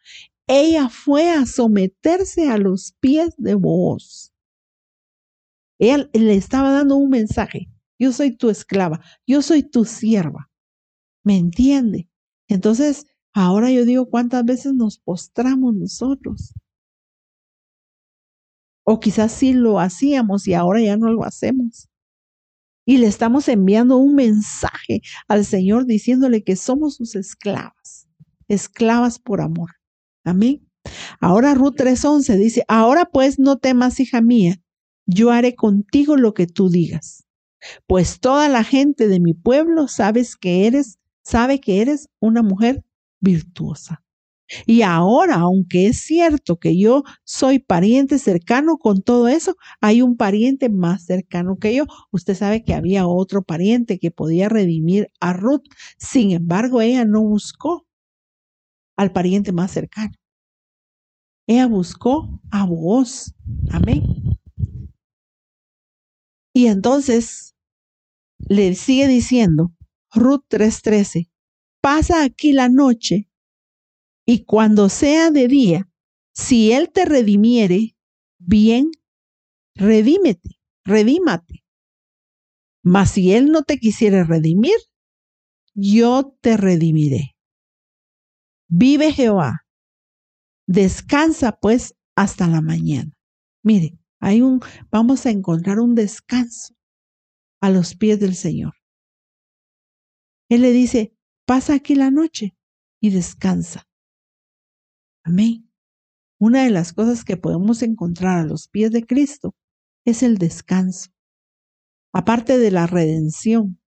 Ella 0.46 0.88
fue 0.88 1.30
a 1.30 1.46
someterse 1.46 2.48
a 2.48 2.58
los 2.58 2.94
pies 3.00 3.34
de 3.36 3.54
vos. 3.54 4.32
Ella 5.78 6.08
le 6.12 6.34
estaba 6.34 6.72
dando 6.72 6.96
un 6.96 7.10
mensaje. 7.10 7.68
Yo 7.98 8.12
soy 8.12 8.36
tu 8.36 8.50
esclava. 8.50 9.00
Yo 9.26 9.42
soy 9.42 9.62
tu 9.62 9.84
sierva. 9.84 10.50
¿Me 11.24 11.36
entiende? 11.36 12.08
Entonces, 12.48 13.06
ahora 13.34 13.70
yo 13.70 13.84
digo, 13.84 14.08
¿cuántas 14.08 14.44
veces 14.44 14.74
nos 14.74 14.98
postramos 14.98 15.74
nosotros? 15.74 16.54
O 18.84 19.00
quizás 19.00 19.32
sí 19.32 19.52
lo 19.52 19.80
hacíamos 19.80 20.48
y 20.48 20.54
ahora 20.54 20.80
ya 20.80 20.96
no 20.96 21.12
lo 21.12 21.24
hacemos 21.24 21.87
y 22.88 22.96
le 22.96 23.06
estamos 23.06 23.48
enviando 23.48 23.98
un 23.98 24.14
mensaje 24.14 25.02
al 25.28 25.44
Señor 25.44 25.84
diciéndole 25.84 26.42
que 26.42 26.56
somos 26.56 26.94
sus 26.94 27.16
esclavas, 27.16 28.08
esclavas 28.48 29.18
por 29.18 29.42
amor. 29.42 29.72
Amén. 30.24 30.66
Ahora 31.20 31.52
Ruth 31.52 31.74
3:11 31.76 32.38
dice, 32.38 32.64
ahora 32.66 33.04
pues 33.04 33.38
no 33.38 33.58
temas, 33.58 34.00
hija 34.00 34.22
mía, 34.22 34.62
yo 35.04 35.30
haré 35.32 35.54
contigo 35.54 36.16
lo 36.16 36.32
que 36.32 36.46
tú 36.46 36.70
digas, 36.70 37.26
pues 37.86 38.20
toda 38.20 38.48
la 38.48 38.64
gente 38.64 39.06
de 39.06 39.20
mi 39.20 39.34
pueblo 39.34 39.86
sabes 39.86 40.34
que 40.34 40.66
eres, 40.66 40.98
sabe 41.22 41.60
que 41.60 41.82
eres 41.82 42.08
una 42.20 42.42
mujer 42.42 42.86
virtuosa. 43.20 44.02
Y 44.66 44.82
ahora, 44.82 45.36
aunque 45.36 45.88
es 45.88 46.00
cierto 46.00 46.58
que 46.58 46.78
yo 46.78 47.04
soy 47.24 47.58
pariente 47.58 48.18
cercano 48.18 48.78
con 48.78 49.02
todo 49.02 49.28
eso, 49.28 49.56
hay 49.80 50.02
un 50.02 50.16
pariente 50.16 50.68
más 50.70 51.04
cercano 51.04 51.56
que 51.58 51.74
yo. 51.74 51.84
Usted 52.12 52.34
sabe 52.34 52.64
que 52.64 52.74
había 52.74 53.06
otro 53.06 53.42
pariente 53.42 53.98
que 53.98 54.10
podía 54.10 54.48
redimir 54.48 55.08
a 55.20 55.32
Ruth. 55.32 55.64
Sin 55.98 56.32
embargo, 56.32 56.80
ella 56.80 57.04
no 57.04 57.22
buscó 57.22 57.86
al 58.96 59.12
pariente 59.12 59.52
más 59.52 59.70
cercano. 59.70 60.12
Ella 61.46 61.66
buscó 61.66 62.40
a 62.50 62.66
vos. 62.66 63.34
Amén. 63.70 64.02
Y 66.54 66.66
entonces 66.66 67.54
le 68.38 68.74
sigue 68.74 69.06
diciendo, 69.06 69.72
Ruth 70.12 70.44
3:13, 70.48 71.30
pasa 71.80 72.24
aquí 72.24 72.52
la 72.52 72.68
noche 72.68 73.27
y 74.30 74.44
cuando 74.44 74.90
sea 74.90 75.30
de 75.30 75.48
día, 75.48 75.88
si 76.34 76.72
Él 76.72 76.90
te 76.92 77.06
redimiere, 77.06 77.96
bien, 78.36 78.90
redímete, 79.74 80.60
redímate. 80.84 81.64
Mas 82.82 83.12
si 83.12 83.32
Él 83.32 83.46
no 83.46 83.62
te 83.62 83.78
quisiere 83.78 84.24
redimir, 84.24 84.76
yo 85.72 86.36
te 86.42 86.58
redimiré. 86.58 87.36
Vive 88.68 89.14
Jehová. 89.14 89.64
Descansa 90.66 91.52
pues 91.52 91.94
hasta 92.14 92.48
la 92.48 92.60
mañana. 92.60 93.16
Mire, 93.62 93.98
hay 94.20 94.42
un, 94.42 94.60
vamos 94.90 95.24
a 95.24 95.30
encontrar 95.30 95.80
un 95.80 95.94
descanso 95.94 96.74
a 97.62 97.70
los 97.70 97.96
pies 97.96 98.20
del 98.20 98.34
Señor. 98.34 98.74
Él 100.50 100.60
le 100.60 100.72
dice, 100.72 101.16
pasa 101.46 101.72
aquí 101.72 101.94
la 101.94 102.10
noche 102.10 102.54
y 103.00 103.08
descansa. 103.08 103.87
Amén. 105.28 105.70
Una 106.40 106.64
de 106.64 106.70
las 106.70 106.94
cosas 106.94 107.22
que 107.22 107.36
podemos 107.36 107.82
encontrar 107.82 108.38
a 108.38 108.46
los 108.46 108.66
pies 108.66 108.90
de 108.92 109.04
Cristo 109.04 109.54
es 110.06 110.22
el 110.22 110.38
descanso. 110.38 111.10
Aparte 112.14 112.56
de 112.56 112.70
la 112.70 112.86
redención, 112.86 113.78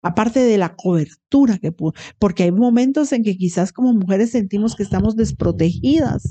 aparte 0.00 0.38
de 0.38 0.56
la 0.56 0.76
cobertura 0.76 1.58
que 1.58 1.74
porque 2.20 2.44
hay 2.44 2.52
momentos 2.52 3.10
en 3.10 3.24
que 3.24 3.36
quizás 3.36 3.72
como 3.72 3.94
mujeres 3.94 4.30
sentimos 4.30 4.76
que 4.76 4.84
estamos 4.84 5.16
desprotegidas. 5.16 6.22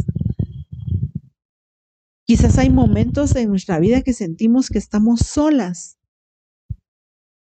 Quizás 2.25 2.57
hay 2.57 2.69
momentos 2.69 3.35
en 3.35 3.49
nuestra 3.49 3.77
vida 3.79 4.03
que 4.03 4.13
sentimos 4.13 4.69
que 4.69 4.77
estamos 4.77 5.19
solas. 5.19 5.97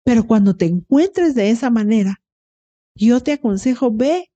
Pero 0.05 0.29
cuando 0.29 0.57
te 0.57 0.67
encuentres 0.67 1.35
de 1.35 1.51
esa 1.51 1.71
manera, 1.71 2.23
yo 2.95 3.21
te 3.21 3.33
aconsejo, 3.33 3.93
ve 3.93 4.31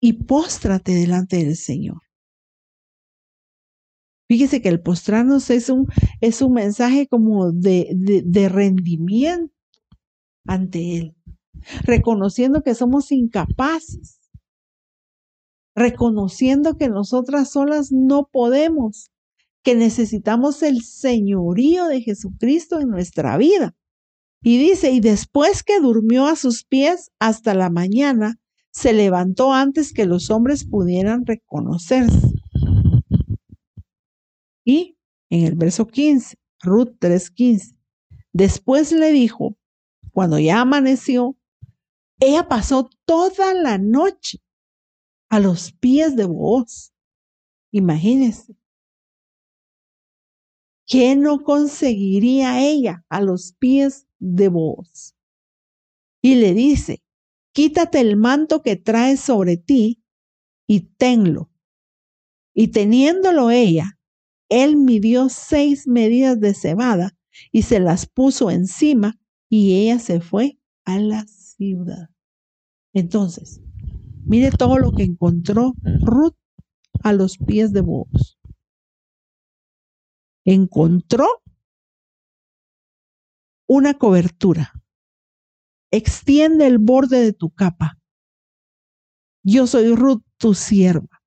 y 0.00 0.24
póstrate 0.24 0.92
delante 0.92 1.36
del 1.36 1.56
Señor. 1.56 2.00
Fíjese 4.28 4.60
que 4.60 4.68
el 4.68 4.80
postrarnos 4.80 5.50
es 5.50 5.70
un, 5.70 5.86
es 6.20 6.42
un 6.42 6.52
mensaje 6.52 7.06
como 7.06 7.52
de, 7.52 7.92
de, 7.94 8.22
de 8.24 8.48
rendimiento 8.48 9.54
ante 10.46 10.96
Él, 10.98 11.16
reconociendo 11.84 12.62
que 12.62 12.74
somos 12.74 13.12
incapaces, 13.12 14.20
reconociendo 15.76 16.76
que 16.76 16.88
nosotras 16.88 17.52
solas 17.52 17.92
no 17.92 18.28
podemos, 18.32 19.10
que 19.62 19.74
necesitamos 19.74 20.62
el 20.62 20.82
señorío 20.82 21.86
de 21.86 22.00
Jesucristo 22.00 22.80
en 22.80 22.88
nuestra 22.88 23.36
vida, 23.36 23.74
Y 24.42 24.58
dice, 24.58 24.92
y 24.92 25.00
después 25.00 25.64
que 25.64 25.80
durmió 25.80 26.26
a 26.26 26.36
sus 26.36 26.64
pies 26.64 27.10
hasta 27.18 27.54
la 27.54 27.70
mañana, 27.70 28.38
se 28.76 28.92
levantó 28.92 29.54
antes 29.54 29.94
que 29.94 30.04
los 30.04 30.28
hombres 30.28 30.66
pudieran 30.66 31.24
reconocerse. 31.24 32.34
Y 34.66 34.98
en 35.30 35.46
el 35.46 35.54
verso 35.54 35.86
15, 35.86 36.36
Ruth 36.60 36.98
3:15, 37.00 37.74
después 38.34 38.92
le 38.92 39.12
dijo, 39.12 39.56
cuando 40.12 40.38
ya 40.38 40.60
amaneció, 40.60 41.38
ella 42.20 42.48
pasó 42.48 42.90
toda 43.06 43.54
la 43.54 43.78
noche 43.78 44.42
a 45.30 45.40
los 45.40 45.72
pies 45.72 46.14
de 46.14 46.26
vos. 46.26 46.92
Imagínense. 47.72 48.58
¿Qué 50.86 51.16
no 51.16 51.42
conseguiría 51.42 52.60
ella 52.60 53.06
a 53.08 53.22
los 53.22 53.54
pies 53.54 54.06
de 54.18 54.48
vos? 54.48 55.16
Y 56.20 56.34
le 56.34 56.52
dice, 56.52 57.05
quítate 57.56 58.00
el 58.00 58.18
manto 58.18 58.60
que 58.60 58.76
traes 58.76 59.18
sobre 59.18 59.56
ti 59.56 60.04
y 60.68 60.80
tenlo. 60.98 61.50
Y 62.54 62.68
teniéndolo 62.68 63.50
ella, 63.50 63.98
él 64.50 64.76
midió 64.76 65.30
seis 65.30 65.88
medidas 65.88 66.38
de 66.38 66.52
cebada 66.52 67.16
y 67.50 67.62
se 67.62 67.80
las 67.80 68.04
puso 68.04 68.50
encima 68.50 69.18
y 69.48 69.74
ella 69.74 69.98
se 69.98 70.20
fue 70.20 70.58
a 70.84 70.98
la 70.98 71.24
ciudad. 71.26 72.10
Entonces, 72.92 73.62
mire 74.26 74.50
todo 74.50 74.76
lo 74.76 74.92
que 74.92 75.04
encontró 75.04 75.72
Ruth 76.02 76.36
a 77.02 77.14
los 77.14 77.38
pies 77.38 77.72
de 77.72 77.80
vos. 77.80 78.38
Encontró 80.44 81.26
una 83.66 83.94
cobertura. 83.94 84.74
Extiende 85.96 86.66
el 86.66 86.76
borde 86.76 87.20
de 87.20 87.32
tu 87.32 87.48
capa. 87.48 87.98
Yo 89.42 89.66
soy 89.66 89.94
Ruth, 89.94 90.22
tu 90.36 90.52
sierva. 90.52 91.22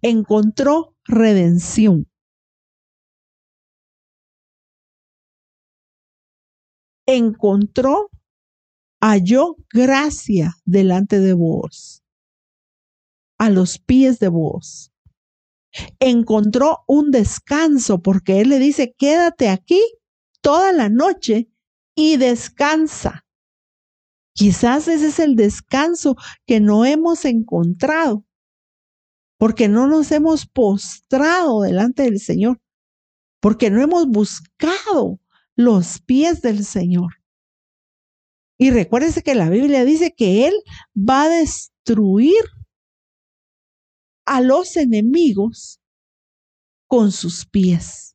Encontró 0.00 0.96
redención. 1.04 2.10
Encontró, 7.04 8.08
halló 8.98 9.56
gracia 9.68 10.54
delante 10.64 11.20
de 11.20 11.34
vos, 11.34 12.02
a 13.38 13.50
los 13.50 13.78
pies 13.78 14.18
de 14.20 14.28
vos. 14.28 14.90
Encontró 16.00 16.78
un 16.86 17.10
descanso 17.10 18.00
porque 18.00 18.40
Él 18.40 18.48
le 18.48 18.58
dice, 18.58 18.94
quédate 18.96 19.50
aquí 19.50 19.82
toda 20.40 20.72
la 20.72 20.88
noche 20.88 21.50
y 21.94 22.16
descansa. 22.16 23.24
Quizás 24.34 24.88
ese 24.88 25.08
es 25.08 25.18
el 25.20 25.36
descanso 25.36 26.16
que 26.46 26.60
no 26.60 26.84
hemos 26.84 27.24
encontrado 27.24 28.24
porque 29.38 29.68
no 29.68 29.86
nos 29.86 30.10
hemos 30.12 30.46
postrado 30.46 31.62
delante 31.62 32.04
del 32.04 32.20
Señor, 32.20 32.60
porque 33.40 33.70
no 33.70 33.82
hemos 33.82 34.06
buscado 34.06 35.20
los 35.56 36.00
pies 36.00 36.40
del 36.40 36.64
Señor. 36.64 37.14
Y 38.58 38.70
recuérdese 38.70 39.22
que 39.22 39.34
la 39.34 39.50
Biblia 39.50 39.84
dice 39.84 40.14
que 40.16 40.46
Él 40.46 40.54
va 40.96 41.24
a 41.24 41.28
destruir 41.28 42.42
a 44.24 44.40
los 44.40 44.76
enemigos 44.76 45.80
con 46.86 47.12
sus 47.12 47.44
pies. 47.44 48.13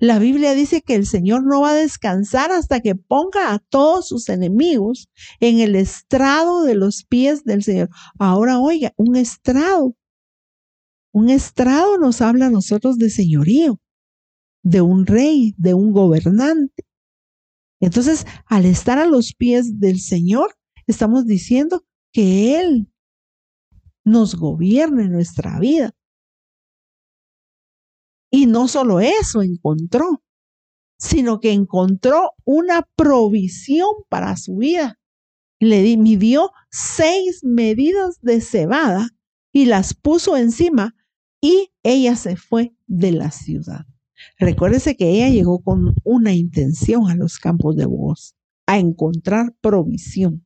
La 0.00 0.18
Biblia 0.18 0.54
dice 0.54 0.80
que 0.80 0.94
el 0.94 1.06
Señor 1.06 1.44
no 1.44 1.60
va 1.60 1.72
a 1.72 1.74
descansar 1.74 2.50
hasta 2.52 2.80
que 2.80 2.94
ponga 2.94 3.52
a 3.52 3.58
todos 3.58 4.08
sus 4.08 4.30
enemigos 4.30 5.10
en 5.40 5.60
el 5.60 5.76
estrado 5.76 6.64
de 6.64 6.74
los 6.74 7.04
pies 7.04 7.44
del 7.44 7.62
Señor. 7.62 7.90
Ahora 8.18 8.58
oiga, 8.58 8.94
un 8.96 9.14
estrado. 9.16 9.94
Un 11.12 11.28
estrado 11.28 11.98
nos 11.98 12.22
habla 12.22 12.46
a 12.46 12.50
nosotros 12.50 12.96
de 12.96 13.10
señorío, 13.10 13.78
de 14.62 14.80
un 14.80 15.04
rey, 15.04 15.54
de 15.58 15.74
un 15.74 15.92
gobernante. 15.92 16.84
Entonces, 17.78 18.24
al 18.46 18.64
estar 18.64 18.98
a 18.98 19.06
los 19.06 19.34
pies 19.34 19.80
del 19.80 20.00
Señor, 20.00 20.56
estamos 20.86 21.26
diciendo 21.26 21.84
que 22.10 22.58
Él 22.58 22.90
nos 24.02 24.34
gobierne 24.34 25.08
nuestra 25.08 25.58
vida. 25.58 25.94
Y 28.30 28.46
no 28.46 28.68
solo 28.68 29.00
eso 29.00 29.42
encontró, 29.42 30.22
sino 30.98 31.40
que 31.40 31.52
encontró 31.52 32.32
una 32.44 32.82
provisión 32.94 33.88
para 34.08 34.36
su 34.36 34.56
vida. 34.56 34.98
Le 35.58 35.96
midió 35.96 36.52
seis 36.70 37.42
medidas 37.42 38.20
de 38.22 38.40
cebada 38.40 39.08
y 39.52 39.66
las 39.66 39.94
puso 39.94 40.36
encima 40.36 40.94
y 41.40 41.70
ella 41.82 42.16
se 42.16 42.36
fue 42.36 42.74
de 42.86 43.12
la 43.12 43.30
ciudad. 43.30 43.86
Recuérdese 44.38 44.96
que 44.96 45.10
ella 45.10 45.28
llegó 45.28 45.62
con 45.62 45.94
una 46.04 46.34
intención 46.34 47.10
a 47.10 47.14
los 47.14 47.38
campos 47.38 47.76
de 47.76 47.86
voz, 47.86 48.34
a 48.66 48.78
encontrar 48.78 49.54
provisión. 49.60 50.44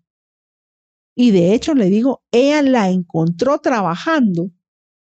Y 1.16 1.30
de 1.30 1.54
hecho 1.54 1.74
le 1.74 1.86
digo, 1.86 2.22
ella 2.32 2.62
la 2.62 2.90
encontró 2.90 3.58
trabajando. 3.58 4.50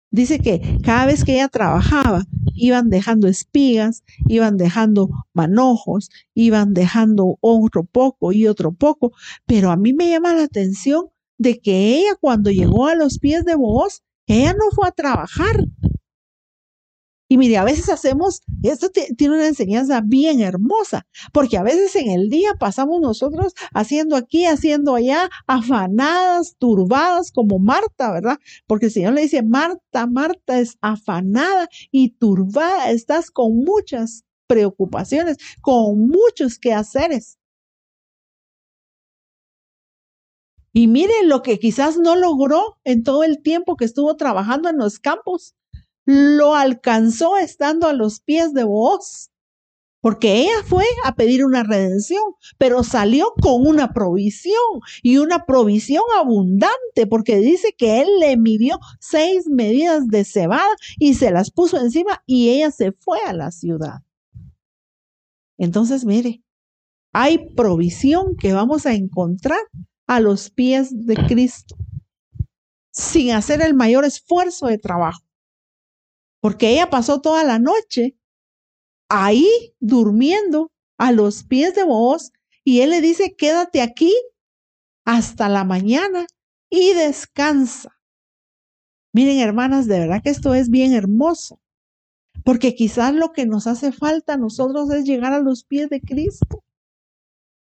Dice 0.09 0.39
que 0.39 0.79
cada 0.83 1.05
vez 1.05 1.23
que 1.23 1.33
ella 1.33 1.49
trabajaba, 1.49 2.23
iban 2.55 2.89
dejando 2.89 3.27
espigas, 3.27 4.03
iban 4.27 4.57
dejando 4.57 5.09
manojos, 5.33 6.09
iban 6.33 6.73
dejando 6.73 7.37
otro 7.41 7.83
poco 7.83 8.31
y 8.31 8.47
otro 8.47 8.71
poco. 8.71 9.11
Pero 9.45 9.69
a 9.69 9.77
mí 9.77 9.93
me 9.93 10.09
llama 10.09 10.33
la 10.33 10.43
atención 10.43 11.07
de 11.37 11.59
que 11.59 11.97
ella 11.97 12.15
cuando 12.19 12.51
llegó 12.51 12.87
a 12.87 12.95
los 12.95 13.19
pies 13.19 13.45
de 13.45 13.55
voz, 13.55 14.03
ella 14.27 14.53
no 14.53 14.71
fue 14.75 14.87
a 14.87 14.91
trabajar, 14.91 15.63
y 17.29 17.37
mire, 17.37 17.57
a 17.57 17.65
veces 17.65 17.89
hacemos, 17.89 18.41
esto 18.63 18.89
tiene 18.89 19.35
una 19.35 19.47
enseñanza 19.47 20.01
bien 20.01 20.39
hermosa, 20.39 21.05
porque 21.33 21.57
a 21.57 21.63
veces 21.63 21.95
en 21.97 22.09
el 22.09 22.29
día 22.29 22.53
pasamos 22.57 23.01
nosotros 23.01 23.53
haciendo 23.73 24.15
aquí, 24.15 24.45
haciendo 24.45 24.95
allá, 24.95 25.29
afanadas, 25.45 26.55
turbadas, 26.57 27.31
como 27.31 27.59
Marta, 27.59 28.11
¿verdad? 28.13 28.37
Porque 28.65 28.85
el 28.85 28.91
Señor 28.93 29.13
le 29.13 29.21
dice, 29.21 29.43
Marta, 29.43 30.07
Marta 30.07 30.59
es 30.59 30.77
afanada 30.81 31.67
y 31.91 32.11
turbada, 32.11 32.91
estás 32.91 33.29
con 33.29 33.57
muchas 33.57 34.23
preocupaciones, 34.47 35.37
con 35.61 36.07
muchos 36.07 36.57
quehaceres. 36.59 37.37
Y 40.71 40.87
mire 40.87 41.13
lo 41.23 41.41
que 41.41 41.59
quizás 41.59 41.97
no 41.97 42.15
logró 42.15 42.77
en 42.83 43.03
todo 43.03 43.23
el 43.23 43.41
tiempo 43.41 43.75
que 43.75 43.85
estuvo 43.85 44.15
trabajando 44.15 44.69
en 44.69 44.77
los 44.77 44.99
campos 44.99 45.55
lo 46.07 46.55
alcanzó 46.55 47.37
estando 47.37 47.85
a 47.85 47.93
los 47.93 48.21
pies 48.21 48.53
de 48.53 48.63
vos, 48.63 49.29
porque 49.99 50.37
ella 50.39 50.63
fue 50.65 50.85
a 51.03 51.15
pedir 51.15 51.43
una 51.43 51.63
redención, 51.63 52.23
pero 52.57 52.81
salió 52.85 53.33
con 53.41 53.67
una 53.67 53.91
provisión 53.91 54.55
y 55.03 55.17
una 55.17 55.45
provisión 55.45 56.03
abundante, 56.17 57.07
porque 57.09 57.39
dice 57.39 57.75
que 57.77 58.01
él 58.01 58.07
le 58.21 58.37
midió 58.37 58.79
seis 59.01 59.47
medidas 59.49 60.07
de 60.07 60.23
cebada 60.23 60.69
y 60.97 61.15
se 61.15 61.29
las 61.29 61.51
puso 61.51 61.77
encima 61.77 62.23
y 62.25 62.51
ella 62.51 62.71
se 62.71 62.93
fue 62.93 63.19
a 63.27 63.33
la 63.33 63.51
ciudad. 63.51 64.01
Entonces, 65.57 66.05
mire, 66.05 66.41
hay 67.11 67.49
provisión 67.53 68.37
que 68.37 68.53
vamos 68.53 68.85
a 68.85 68.93
encontrar 68.93 69.59
a 70.05 70.21
los 70.21 70.51
pies 70.51 71.05
de 71.05 71.15
Cristo 71.15 71.75
sin 72.91 73.31
hacer 73.31 73.61
el 73.61 73.73
mayor 73.73 74.05
esfuerzo 74.05 74.67
de 74.67 74.77
trabajo 74.77 75.26
porque 76.39 76.69
ella 76.69 76.89
pasó 76.89 77.21
toda 77.21 77.43
la 77.43 77.59
noche 77.59 78.17
ahí 79.09 79.73
durmiendo 79.79 80.71
a 80.97 81.11
los 81.11 81.43
pies 81.43 81.75
de 81.75 81.83
vos 81.83 82.31
y 82.63 82.81
él 82.81 82.89
le 82.89 83.01
dice, 83.01 83.35
quédate 83.35 83.81
aquí 83.81 84.13
hasta 85.05 85.47
la 85.47 85.63
mañana 85.63 86.27
y 86.69 86.93
descansa. 86.93 87.97
Miren, 89.13 89.39
hermanas, 89.39 89.87
de 89.87 89.99
verdad 89.99 90.21
que 90.21 90.29
esto 90.29 90.53
es 90.53 90.69
bien 90.69 90.93
hermoso, 90.93 91.61
porque 92.43 92.75
quizás 92.75 93.13
lo 93.13 93.31
que 93.31 93.45
nos 93.45 93.67
hace 93.67 93.91
falta 93.91 94.33
a 94.33 94.37
nosotros 94.37 94.91
es 94.91 95.05
llegar 95.05 95.33
a 95.33 95.39
los 95.39 95.63
pies 95.63 95.89
de 95.89 96.01
Cristo. 96.01 96.63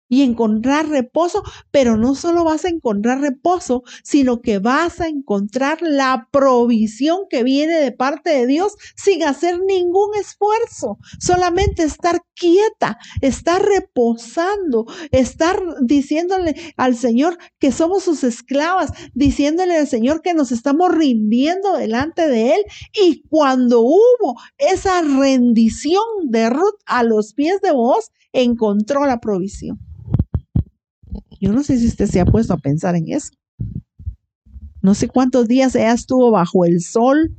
Y 0.10 0.24
encontrar 0.24 0.90
reposo, 0.90 1.44
pero 1.72 1.96
no 1.96 2.16
solo 2.16 2.44
vas 2.44 2.66
a 2.66 2.70
encontrar 2.70 3.22
reposo, 3.22 3.84
sino 4.04 4.42
que 4.42 4.60
vas 4.60 5.00
a 5.00 5.08
encontrar 5.08 5.78
la 5.82 6.28
provisión 6.32 7.22
que 7.30 7.44
viene 7.44 7.76
de 7.76 7.92
parte 7.92 8.32
de 8.32 8.48
Dios 8.48 8.74
sin 8.96 9.24
hacer 9.24 9.60
ningún 9.66 10.10
esfuerzo, 10.20 10.98
solamente 11.20 11.84
estar 11.84 12.22
quieta, 12.36 12.98
estar 13.22 13.62
reposando, 13.62 14.86
estar 15.12 15.62
diciéndole 15.82 16.56
al 16.78 16.96
Señor 16.96 17.38
que 17.60 17.72
somos 17.72 18.04
sus 18.04 18.24
esclavas, 18.24 18.92
diciéndole 19.14 19.78
al 19.78 19.88
Señor 19.88 20.22
que 20.22 20.34
nos 20.34 20.52
estamos 20.52 20.92
rindiendo 20.92 21.78
delante 21.78 22.28
de 22.28 22.56
Él. 22.56 22.64
Y 23.00 23.24
cuando 23.30 23.82
hubo 23.82 24.36
esa 24.58 25.02
rendición 25.02 26.04
de 26.24 26.50
Ruth 26.50 26.80
a 26.86 27.04
los 27.04 27.34
pies 27.34 27.62
de 27.62 27.72
vos, 27.72 28.12
encontró 28.34 29.06
la 29.06 29.20
provisión. 29.20 29.80
Yo 31.40 31.54
no 31.54 31.64
sé 31.64 31.78
si 31.78 31.88
usted 31.88 32.08
se 32.08 32.20
ha 32.20 32.26
puesto 32.26 32.54
a 32.54 32.58
pensar 32.58 32.96
en 32.96 33.10
eso. 33.10 33.32
No 34.82 34.94
sé 34.94 35.08
cuántos 35.08 35.48
días 35.48 35.76
ella 35.76 35.94
estuvo 35.94 36.32
bajo 36.32 36.66
el 36.66 36.82
sol, 36.82 37.36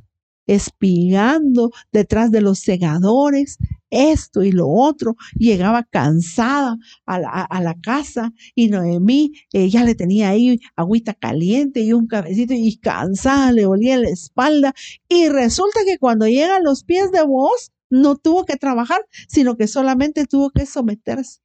espigando 0.47 1.71
detrás 1.93 2.31
de 2.31 2.41
los 2.41 2.59
segadores, 2.59 3.59
esto 3.91 4.43
y 4.43 4.53
lo 4.53 4.69
otro. 4.69 5.17
Llegaba 5.37 5.85
cansada 5.85 6.77
a 7.07 7.19
la, 7.19 7.77
casa 7.83 8.33
y 8.55 8.69
Noemí 8.69 9.33
ya 9.53 9.85
le 9.85 9.95
tenía 9.95 10.31
ahí 10.31 10.61
agüita 10.77 11.15
caliente 11.15 11.81
y 11.81 11.93
un 11.93 12.07
cabecito 12.07 12.55
y 12.55 12.77
cansada 12.79 13.53
le 13.53 13.67
olía 13.67 13.99
la 13.99 14.09
espalda. 14.09 14.75
Y 15.09 15.29
resulta 15.29 15.81
que 15.85 15.99
cuando 15.99 16.27
llega 16.27 16.57
a 16.57 16.63
los 16.63 16.85
pies 16.85 17.11
de 17.13 17.23
vos, 17.23 17.73
no 17.91 18.17
tuvo 18.17 18.45
que 18.45 18.57
trabajar, 18.57 19.01
sino 19.29 19.57
que 19.57 19.67
solamente 19.67 20.27
tuvo 20.27 20.51
que 20.51 20.65
someterse 20.67 21.41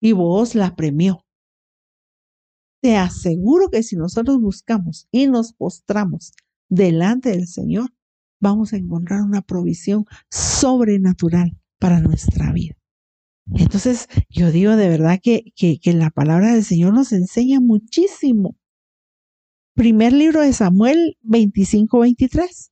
y 0.00 0.12
vos 0.12 0.54
la 0.54 0.74
premió. 0.74 1.24
Te 2.82 2.96
aseguro 2.96 3.68
que 3.70 3.82
si 3.82 3.96
nosotros 3.96 4.40
buscamos 4.40 5.06
y 5.12 5.26
nos 5.26 5.52
postramos 5.52 6.32
delante 6.70 7.30
del 7.30 7.46
Señor, 7.46 7.92
vamos 8.40 8.72
a 8.72 8.78
encontrar 8.78 9.20
una 9.20 9.42
provisión 9.42 10.06
sobrenatural 10.30 11.58
para 11.78 12.00
nuestra 12.00 12.52
vida. 12.52 12.76
Entonces, 13.52 14.08
yo 14.30 14.50
digo 14.50 14.76
de 14.76 14.88
verdad 14.88 15.18
que, 15.22 15.52
que, 15.56 15.92
la 15.92 16.10
palabra 16.10 16.54
del 16.54 16.64
Señor 16.64 16.94
nos 16.94 17.12
enseña 17.12 17.60
muchísimo. 17.60 18.56
Primer 19.74 20.12
libro 20.12 20.40
de 20.40 20.52
Samuel 20.52 21.18
25-23. 21.22 22.70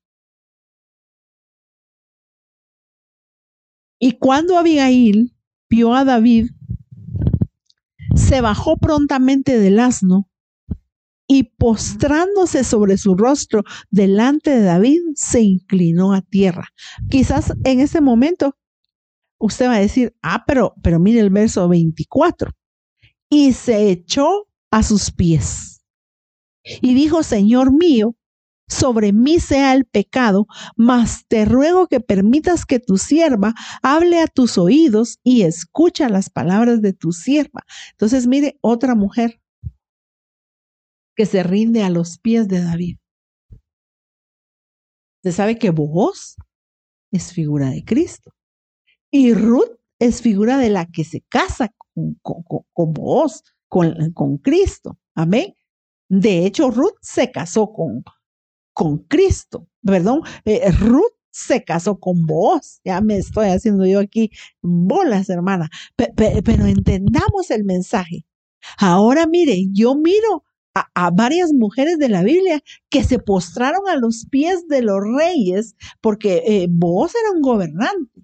Y 3.99 4.13
cuando 4.13 4.59
Abigail 4.59 5.35
vio 5.69 5.95
a 5.95 6.05
David 6.05 6.51
se 8.15 8.41
bajó 8.41 8.77
prontamente 8.77 9.59
del 9.59 9.79
asno 9.79 10.29
y 11.27 11.45
postrándose 11.45 12.65
sobre 12.65 12.97
su 12.97 13.15
rostro 13.15 13.63
delante 13.91 14.51
de 14.51 14.63
David, 14.63 15.01
se 15.15 15.43
inclinó 15.43 16.15
a 16.15 16.23
tierra. 16.23 16.69
Quizás 17.11 17.53
en 17.65 17.81
ese 17.81 18.01
momento 18.01 18.57
usted 19.39 19.67
va 19.67 19.75
a 19.75 19.81
decir, 19.81 20.17
ah, 20.23 20.45
pero, 20.47 20.75
pero 20.83 20.99
mire 20.99 21.21
el 21.21 21.31
verso 21.31 21.69
24. 21.69 22.51
Y 23.31 23.53
se 23.53 23.91
echó 23.91 24.49
a 24.71 24.83
sus 24.83 25.11
pies. 25.11 25.85
Y 26.65 26.95
dijo, 26.95 27.23
Señor 27.23 27.73
mío, 27.73 28.17
sobre 28.69 29.13
mí 29.13 29.41
sea 29.41 29.73
el 29.75 29.85
pecado, 29.85 30.47
mas 30.77 31.27
te 31.27 31.45
ruego 31.45 31.89
que 31.89 32.01
permitas 32.01 32.67
que 32.67 32.79
tu 32.79 32.99
sierva 32.99 33.55
hable 33.83 34.21
a 34.21 34.27
tus 34.27 34.59
oídos 34.59 35.19
y 35.23 35.43
escucha 35.43 36.09
las 36.09 36.31
palabras 36.31 36.83
de 36.83 36.93
tu 36.93 37.13
sierva. 37.13 37.65
Entonces, 37.93 38.27
mire, 38.27 38.59
otra 38.61 38.95
mujer 38.95 39.41
que 41.17 41.27
se 41.27 41.43
rinde 41.43 41.83
a 41.83 41.91
los 41.91 42.19
pies 42.19 42.47
de 42.47 42.63
David. 42.63 42.99
Se 45.23 45.33
sabe 45.33 45.59
que 45.59 45.71
vos 45.71 46.37
es 47.11 47.33
figura 47.33 47.71
de 47.71 47.85
Cristo 47.85 48.33
y 49.11 49.35
Ruth 49.35 49.79
es 49.99 50.23
figura 50.23 50.59
de 50.59 50.71
la 50.71 50.87
que 50.87 51.05
se 51.05 51.23
casa 51.23 51.75
con, 51.95 52.15
con, 52.23 52.45
con, 53.69 54.13
con 54.13 54.39
Cristo. 54.39 54.99
Amén. 55.15 55.55
De 56.09 56.47
hecho, 56.47 56.71
Ruth 56.71 56.97
se 57.03 57.33
casó 57.33 57.73
con, 57.73 58.05
con 58.79 58.99
Cristo. 58.99 59.67
Perdón, 59.85 60.21
eh, 60.45 60.71
Ruth 60.71 61.17
se 61.31 61.65
casó 61.65 61.99
con 61.99 62.27
vos. 62.27 62.81
Ya 62.85 63.01
me 63.01 63.17
estoy 63.17 63.49
haciendo 63.49 63.85
yo 63.85 63.99
aquí 63.99 64.31
bolas, 64.63 65.29
hermana. 65.29 65.69
pero 65.97 66.67
entendamos 66.67 67.51
el 67.51 67.65
mensaje. 67.65 68.25
Ahora 68.79 69.27
mire, 69.27 69.67
yo 69.73 69.97
miro 69.97 70.45
a, 70.75 71.11
varias 71.11 71.53
mujeres 71.53 71.99
de 71.99 72.09
la 72.09 72.23
Biblia 72.23 72.63
que 72.89 73.03
se 73.03 73.19
postraron 73.19 73.89
a 73.89 73.97
los 73.97 74.27
pies 74.31 74.69
de 74.69 74.83
los 74.83 75.01
reyes 75.03 75.75
porque 76.01 76.45
eh, 76.47 76.69
vos 76.71 77.13
era 77.17 77.33
un 77.33 77.43
gobernante. 77.43 78.23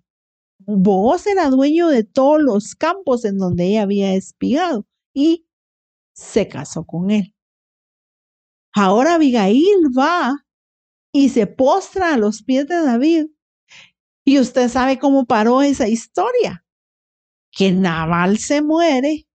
Vos 0.61 1.27
era 1.27 1.51
dueño 1.51 1.89
de 1.89 2.05
todos 2.05 2.41
los 2.41 2.77
campos 2.77 3.25
en 3.25 3.39
donde 3.39 3.65
ella 3.67 3.83
había 3.83 4.15
espigado 4.15 4.87
y 5.13 5.49
se 6.13 6.47
casó 6.47 6.85
con 6.85 7.11
él. 7.11 7.35
Ahora 8.73 9.15
Abigail 9.17 9.91
va 9.97 10.44
y 11.15 11.29
se 11.29 11.47
postra 11.47 12.13
a 12.13 12.19
los 12.19 12.43
pies 12.43 12.67
de 12.67 12.75
David. 12.75 13.27
Y 14.27 14.41
usted 14.41 14.69
sabe 14.69 14.99
cómo 14.99 15.27
paró 15.27 15.63
esa 15.63 15.87
historia. 15.87 16.67
Que 17.53 17.71
Naval 17.71 18.39
se 18.39 18.63
muere 18.63 19.29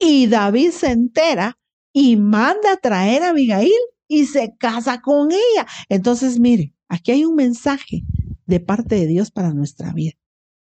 y 0.00 0.26
David 0.26 0.72
se 0.72 0.88
entera 0.90 1.56
y 1.92 2.16
manda 2.16 2.72
a 2.72 2.76
traer 2.76 3.22
a 3.22 3.28
Abigail 3.28 3.70
y 4.08 4.26
se 4.26 4.56
casa 4.58 5.00
con 5.00 5.30
ella. 5.30 5.66
Entonces, 5.88 6.40
mire, 6.40 6.74
aquí 6.88 7.12
hay 7.12 7.24
un 7.24 7.36
mensaje 7.36 8.02
de 8.46 8.58
parte 8.58 8.96
de 8.96 9.06
Dios 9.06 9.30
para 9.30 9.54
nuestra 9.54 9.92
vida. 9.92 10.18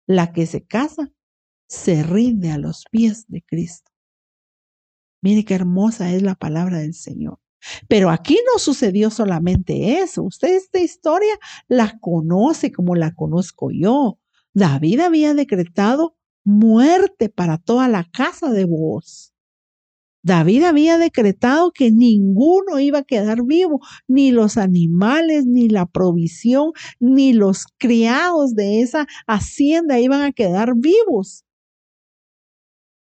La 0.07 0.33
que 0.33 0.47
se 0.47 0.65
casa 0.65 1.11
se 1.67 2.01
rinde 2.01 2.49
a 2.49 2.57
los 2.57 2.85
pies 2.89 3.27
de 3.27 3.43
Cristo. 3.43 3.91
Mire 5.21 5.45
qué 5.45 5.53
hermosa 5.53 6.11
es 6.11 6.23
la 6.23 6.33
palabra 6.33 6.79
del 6.79 6.95
Señor. 6.95 7.39
Pero 7.87 8.09
aquí 8.09 8.39
no 8.51 8.59
sucedió 8.59 9.09
solamente 9.09 9.99
eso. 9.99 10.23
Usted 10.23 10.55
esta 10.55 10.79
historia 10.79 11.33
la 11.67 11.97
conoce 11.99 12.71
como 12.71 12.95
la 12.95 13.13
conozco 13.13 13.69
yo. 13.71 14.19
David 14.53 14.99
había 15.01 15.33
decretado 15.33 16.15
muerte 16.43 17.29
para 17.29 17.57
toda 17.57 17.87
la 17.87 18.05
casa 18.11 18.51
de 18.51 18.65
vos. 18.65 19.33
David 20.23 20.63
había 20.65 20.97
decretado 20.99 21.71
que 21.71 21.91
ninguno 21.91 22.79
iba 22.79 22.99
a 22.99 23.03
quedar 23.03 23.43
vivo, 23.43 23.79
ni 24.07 24.31
los 24.31 24.57
animales, 24.57 25.45
ni 25.47 25.67
la 25.67 25.87
provisión, 25.87 26.73
ni 26.99 27.33
los 27.33 27.65
criados 27.77 28.53
de 28.53 28.81
esa 28.81 29.07
hacienda 29.25 29.99
iban 29.99 30.21
a 30.21 30.31
quedar 30.31 30.73
vivos. 30.75 31.43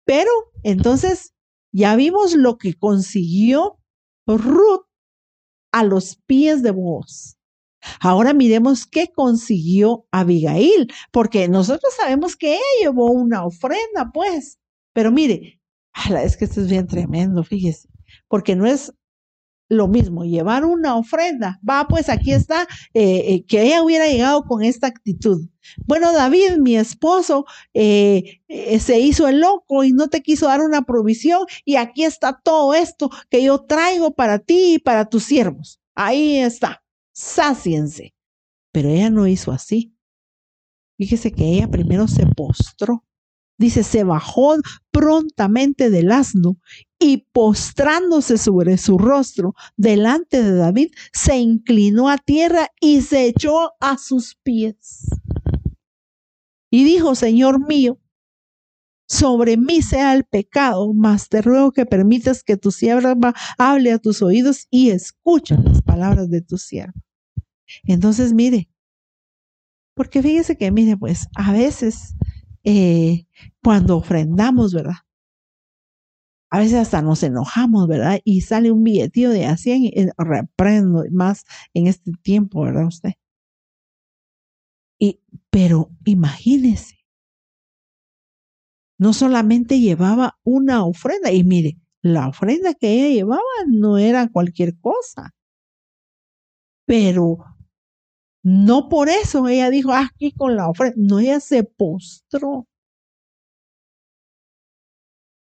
Pero 0.04 0.30
entonces 0.62 1.32
ya 1.72 1.96
vimos 1.96 2.34
lo 2.34 2.58
que 2.58 2.74
consiguió 2.74 3.78
Ruth 4.26 4.86
a 5.72 5.84
los 5.84 6.16
pies 6.26 6.62
de 6.62 6.70
vos. 6.70 7.36
Ahora 8.00 8.32
miremos 8.34 8.86
qué 8.86 9.12
consiguió 9.14 10.06
Abigail, 10.10 10.92
porque 11.12 11.48
nosotros 11.48 11.94
sabemos 11.96 12.36
que 12.36 12.54
ella 12.54 12.62
llevó 12.80 13.12
una 13.12 13.44
ofrenda, 13.44 14.10
pues. 14.12 14.58
Pero 14.92 15.12
mire, 15.12 15.60
es 16.22 16.36
que 16.36 16.46
esto 16.46 16.60
es 16.60 16.68
bien 16.68 16.86
tremendo, 16.86 17.44
fíjese, 17.44 17.88
porque 18.28 18.56
no 18.56 18.66
es 18.66 18.92
lo 19.68 19.88
mismo, 19.88 20.24
llevar 20.24 20.64
una 20.64 20.96
ofrenda. 20.96 21.60
Va, 21.68 21.86
pues 21.88 22.08
aquí 22.08 22.32
está, 22.32 22.62
eh, 22.94 23.34
eh, 23.34 23.44
que 23.46 23.62
ella 23.62 23.82
hubiera 23.82 24.06
llegado 24.06 24.44
con 24.44 24.62
esta 24.62 24.86
actitud. 24.86 25.48
Bueno, 25.86 26.12
David, 26.12 26.58
mi 26.58 26.76
esposo, 26.76 27.46
eh, 27.74 28.40
se 28.80 29.00
hizo 29.00 29.28
el 29.28 29.40
loco 29.40 29.84
y 29.84 29.92
no 29.92 30.08
te 30.08 30.22
quiso 30.22 30.46
dar 30.46 30.60
una 30.60 30.82
provisión 30.82 31.46
y 31.64 31.76
aquí 31.76 32.04
está 32.04 32.40
todo 32.42 32.74
esto 32.74 33.10
que 33.30 33.42
yo 33.42 33.60
traigo 33.64 34.14
para 34.14 34.38
ti 34.38 34.74
y 34.74 34.78
para 34.78 35.08
tus 35.08 35.24
siervos. 35.24 35.80
Ahí 35.94 36.38
está, 36.38 36.82
sáciense. 37.12 38.14
Pero 38.72 38.90
ella 38.90 39.10
no 39.10 39.26
hizo 39.26 39.52
así. 39.52 39.94
Fíjese 40.98 41.32
que 41.32 41.44
ella 41.44 41.68
primero 41.68 42.08
se 42.08 42.26
postró 42.26 43.06
Dice, 43.58 43.84
se 43.84 44.04
bajó 44.04 44.56
prontamente 44.90 45.88
del 45.88 46.12
asno 46.12 46.58
y 46.98 47.28
postrándose 47.32 48.36
sobre 48.36 48.76
su 48.76 48.98
rostro 48.98 49.54
delante 49.76 50.42
de 50.42 50.54
David, 50.54 50.92
se 51.12 51.38
inclinó 51.38 52.10
a 52.10 52.18
tierra 52.18 52.68
y 52.80 53.00
se 53.00 53.26
echó 53.26 53.72
a 53.80 53.96
sus 53.96 54.34
pies. 54.42 55.08
Y 56.76 56.84
dijo, 56.84 57.14
Señor 57.14 57.66
mío, 57.66 57.98
sobre 59.08 59.56
mí 59.56 59.80
sea 59.80 60.12
el 60.12 60.24
pecado, 60.24 60.92
mas 60.92 61.30
te 61.30 61.40
ruego 61.40 61.72
que 61.72 61.86
permitas 61.86 62.44
que 62.44 62.58
tu 62.58 62.70
sierva 62.70 63.16
hable 63.56 63.92
a 63.92 63.98
tus 63.98 64.20
oídos 64.20 64.66
y 64.70 64.90
escucha 64.90 65.56
las 65.56 65.80
palabras 65.80 66.28
de 66.28 66.42
tu 66.42 66.58
sierva. 66.58 66.92
Entonces, 67.84 68.34
mire, 68.34 68.68
porque 69.94 70.20
fíjese 70.20 70.58
que, 70.58 70.70
mire, 70.70 70.98
pues 70.98 71.28
a 71.34 71.50
veces 71.54 72.14
eh, 72.62 73.24
cuando 73.62 73.96
ofrendamos, 73.96 74.74
¿verdad? 74.74 74.96
A 76.50 76.58
veces 76.58 76.74
hasta 76.74 77.00
nos 77.00 77.22
enojamos, 77.22 77.88
¿verdad? 77.88 78.20
Y 78.22 78.42
sale 78.42 78.70
un 78.70 78.84
billetío 78.84 79.30
de 79.30 79.46
a 79.46 79.56
100, 79.56 79.84
eh, 79.86 80.10
reprendo 80.18 81.04
más 81.10 81.46
en 81.72 81.86
este 81.86 82.12
tiempo, 82.22 82.64
¿verdad 82.64 82.86
usted? 82.86 83.14
Y, 84.98 85.20
pero 85.50 85.90
imagínese, 86.04 86.96
no 88.98 89.12
solamente 89.12 89.80
llevaba 89.80 90.38
una 90.44 90.84
ofrenda, 90.84 91.30
y 91.32 91.44
mire, 91.44 91.76
la 92.02 92.28
ofrenda 92.28 92.74
que 92.74 92.92
ella 92.92 93.14
llevaba 93.14 93.42
no 93.66 93.98
era 93.98 94.28
cualquier 94.30 94.78
cosa, 94.80 95.34
pero 96.86 97.38
no 98.42 98.88
por 98.88 99.08
eso 99.08 99.48
ella 99.48 99.70
dijo, 99.70 99.92
ah, 99.92 100.08
aquí 100.14 100.32
con 100.32 100.56
la 100.56 100.68
ofrenda, 100.68 100.94
no, 100.98 101.18
ella 101.18 101.40
se 101.40 101.64
postró. 101.64 102.66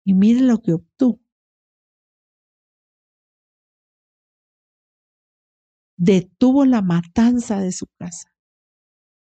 Y 0.04 0.14
mire 0.14 0.40
lo 0.40 0.58
que 0.60 0.74
obtuvo. 0.74 1.20
Detuvo 5.96 6.64
la 6.64 6.82
matanza 6.82 7.60
de 7.60 7.72
su 7.72 7.86
casa. 7.98 8.31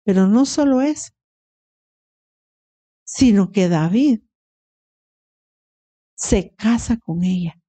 Pero 0.03 0.27
no 0.27 0.45
solo 0.45 0.81
eso, 0.81 1.11
sino 3.03 3.51
que 3.51 3.69
David 3.69 4.21
se 6.15 6.53
casa 6.55 6.97
con 6.97 7.23
ella. 7.23 7.61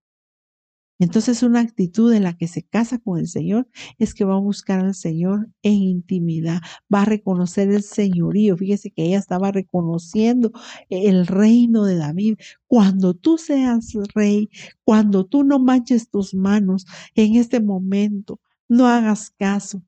Entonces 0.98 1.42
una 1.42 1.58
actitud 1.58 2.12
en 2.12 2.22
la 2.22 2.36
que 2.36 2.46
se 2.46 2.62
casa 2.62 2.98
con 2.98 3.18
el 3.18 3.26
Señor 3.26 3.68
es 3.98 4.14
que 4.14 4.24
va 4.24 4.34
a 4.36 4.38
buscar 4.38 4.78
al 4.78 4.94
Señor 4.94 5.48
en 5.62 5.74
intimidad, 5.74 6.60
va 6.94 7.02
a 7.02 7.06
reconocer 7.06 7.72
el 7.72 7.82
señorío. 7.82 8.56
Fíjese 8.56 8.92
que 8.92 9.06
ella 9.06 9.18
estaba 9.18 9.50
reconociendo 9.50 10.52
el 10.90 11.26
reino 11.26 11.84
de 11.86 11.96
David. 11.96 12.36
Cuando 12.68 13.14
tú 13.14 13.36
seas 13.36 13.92
rey, 14.14 14.48
cuando 14.84 15.26
tú 15.26 15.42
no 15.42 15.58
manches 15.58 16.08
tus 16.08 16.34
manos 16.34 16.86
en 17.16 17.34
este 17.34 17.60
momento, 17.60 18.38
no 18.68 18.86
hagas 18.86 19.30
caso 19.30 19.82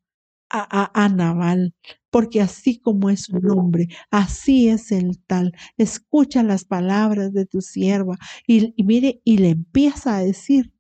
a, 0.54 1.04
a, 1.04 1.08
Naval, 1.08 1.74
porque 2.10 2.40
así 2.40 2.78
como 2.78 3.10
es 3.10 3.22
su 3.24 3.40
nombre, 3.40 3.88
así 4.10 4.68
es 4.68 4.92
el 4.92 5.18
tal. 5.26 5.52
Escucha 5.76 6.42
las 6.42 6.64
palabras 6.64 7.32
de 7.32 7.46
tu 7.46 7.60
sierva 7.60 8.16
y, 8.46 8.72
y 8.76 8.84
mire, 8.84 9.20
y 9.24 9.38
le 9.38 9.50
empieza 9.50 10.16
a 10.16 10.22
decir 10.22 10.72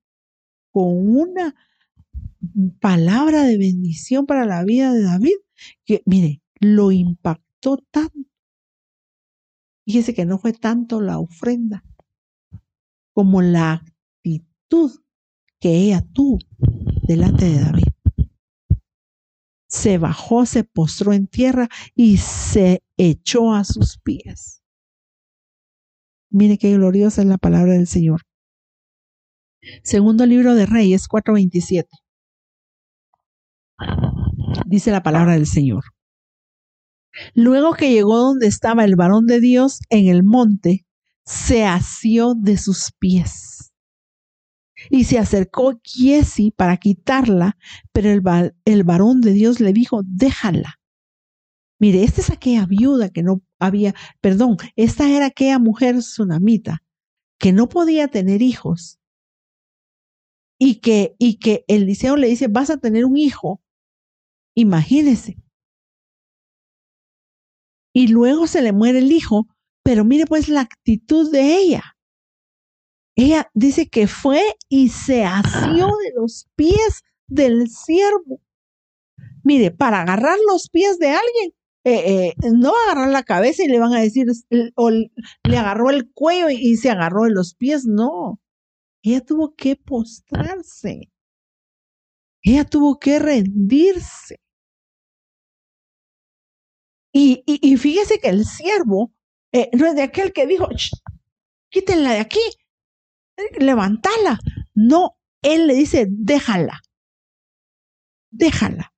con 0.70 0.86
una 1.16 1.54
palabra 2.80 3.42
de 3.42 3.58
bendición 3.58 4.26
para 4.26 4.46
la 4.46 4.64
vida 4.64 4.92
de 4.92 5.02
David, 5.02 5.36
que 5.84 6.02
mire, 6.06 6.40
lo 6.60 6.92
impactó 6.92 7.78
tanto. 7.90 8.28
Fíjese 9.84 10.14
que 10.14 10.24
no 10.24 10.38
fue 10.38 10.52
tanto 10.52 11.00
la 11.00 11.18
ofrenda 11.18 11.84
como 13.12 13.42
la 13.42 13.84
actitud 14.22 14.92
que 15.58 15.76
ella 15.76 16.04
tuvo 16.12 16.38
delante 17.06 17.46
de 17.46 17.60
David 17.60 17.93
se 19.74 19.98
bajó, 19.98 20.46
se 20.46 20.62
postró 20.62 21.12
en 21.12 21.26
tierra 21.26 21.68
y 21.96 22.18
se 22.18 22.84
echó 22.96 23.52
a 23.52 23.64
sus 23.64 23.98
pies. 23.98 24.62
Mire 26.30 26.58
qué 26.58 26.72
gloriosa 26.74 27.22
es 27.22 27.26
la 27.26 27.38
palabra 27.38 27.72
del 27.72 27.88
Señor. 27.88 28.20
Segundo 29.82 30.26
libro 30.26 30.54
de 30.54 30.66
Reyes 30.66 31.08
4:27. 31.08 31.88
Dice 34.66 34.92
la 34.92 35.02
palabra 35.02 35.32
del 35.32 35.46
Señor. 35.46 35.82
Luego 37.34 37.74
que 37.74 37.90
llegó 37.90 38.18
donde 38.18 38.46
estaba 38.46 38.84
el 38.84 38.94
varón 38.94 39.26
de 39.26 39.40
Dios 39.40 39.80
en 39.90 40.06
el 40.06 40.22
monte, 40.22 40.86
se 41.24 41.64
asió 41.64 42.34
de 42.34 42.58
sus 42.58 42.92
pies 43.00 43.73
y 44.90 45.04
se 45.04 45.18
acercó 45.18 45.80
Giesi 45.82 46.50
para 46.50 46.76
quitarla, 46.76 47.56
pero 47.92 48.10
el, 48.10 48.22
el 48.64 48.84
varón 48.84 49.20
de 49.20 49.32
Dios 49.32 49.60
le 49.60 49.72
dijo, 49.72 50.02
déjala. 50.04 50.80
Mire, 51.80 52.04
esta 52.04 52.20
es 52.20 52.30
aquella 52.30 52.66
viuda 52.66 53.10
que 53.10 53.22
no 53.22 53.42
había, 53.58 53.94
perdón, 54.20 54.56
esta 54.76 55.10
era 55.10 55.26
aquella 55.26 55.58
mujer 55.58 55.98
tsunamita 55.98 56.82
que 57.38 57.52
no 57.52 57.68
podía 57.68 58.08
tener 58.08 58.42
hijos 58.42 59.00
y 60.58 60.76
que, 60.76 61.14
y 61.18 61.38
que 61.38 61.64
Eliseo 61.68 62.16
le 62.16 62.28
dice, 62.28 62.48
vas 62.48 62.70
a 62.70 62.78
tener 62.78 63.04
un 63.04 63.16
hijo. 63.16 63.60
Imagínese. 64.54 65.36
Y 67.92 68.08
luego 68.08 68.46
se 68.46 68.62
le 68.62 68.72
muere 68.72 69.00
el 69.00 69.12
hijo, 69.12 69.46
pero 69.82 70.04
mire 70.04 70.26
pues 70.26 70.48
la 70.48 70.62
actitud 70.62 71.30
de 71.30 71.56
ella. 71.56 71.93
Ella 73.16 73.50
dice 73.54 73.88
que 73.88 74.06
fue 74.08 74.42
y 74.68 74.88
se 74.88 75.24
asió 75.24 75.86
de 75.86 76.12
los 76.16 76.48
pies 76.56 77.02
del 77.28 77.68
siervo. 77.68 78.40
Mire, 79.44 79.70
para 79.70 80.00
agarrar 80.00 80.38
los 80.50 80.68
pies 80.68 80.98
de 80.98 81.08
alguien, 81.08 81.54
eh, 81.84 82.28
eh, 82.28 82.34
no 82.52 82.72
agarrar 82.84 83.10
la 83.10 83.22
cabeza 83.22 83.62
y 83.62 83.68
le 83.68 83.78
van 83.78 83.92
a 83.92 84.00
decir, 84.00 84.26
o 84.74 84.90
le 84.90 85.56
agarró 85.56 85.90
el 85.90 86.10
cuello 86.10 86.48
y, 86.50 86.76
se 86.76 86.90
agarró 86.90 87.24
de 87.24 87.30
los 87.30 87.54
pies, 87.54 87.84
no. 87.86 88.40
Ella 89.02 89.20
tuvo 89.20 89.54
que 89.54 89.76
postrarse. 89.76 91.10
Ella 92.42 92.64
tuvo 92.64 92.98
que 92.98 93.18
rendirse. 93.18 94.40
Y, 97.12 97.44
y, 97.46 97.76
fíjese 97.76 98.18
que 98.18 98.28
el 98.28 98.44
siervo 98.44 99.12
eh, 99.52 99.70
no 99.72 99.86
es 99.86 99.94
de 99.94 100.02
aquel 100.02 100.32
que 100.32 100.46
dijo, 100.46 100.66
quítenla 101.70 102.12
de 102.14 102.18
aquí, 102.18 102.40
levantala. 103.58 104.38
No, 104.74 105.16
él 105.42 105.66
le 105.66 105.74
dice, 105.74 106.06
déjala. 106.10 106.80
Déjala. 108.30 108.92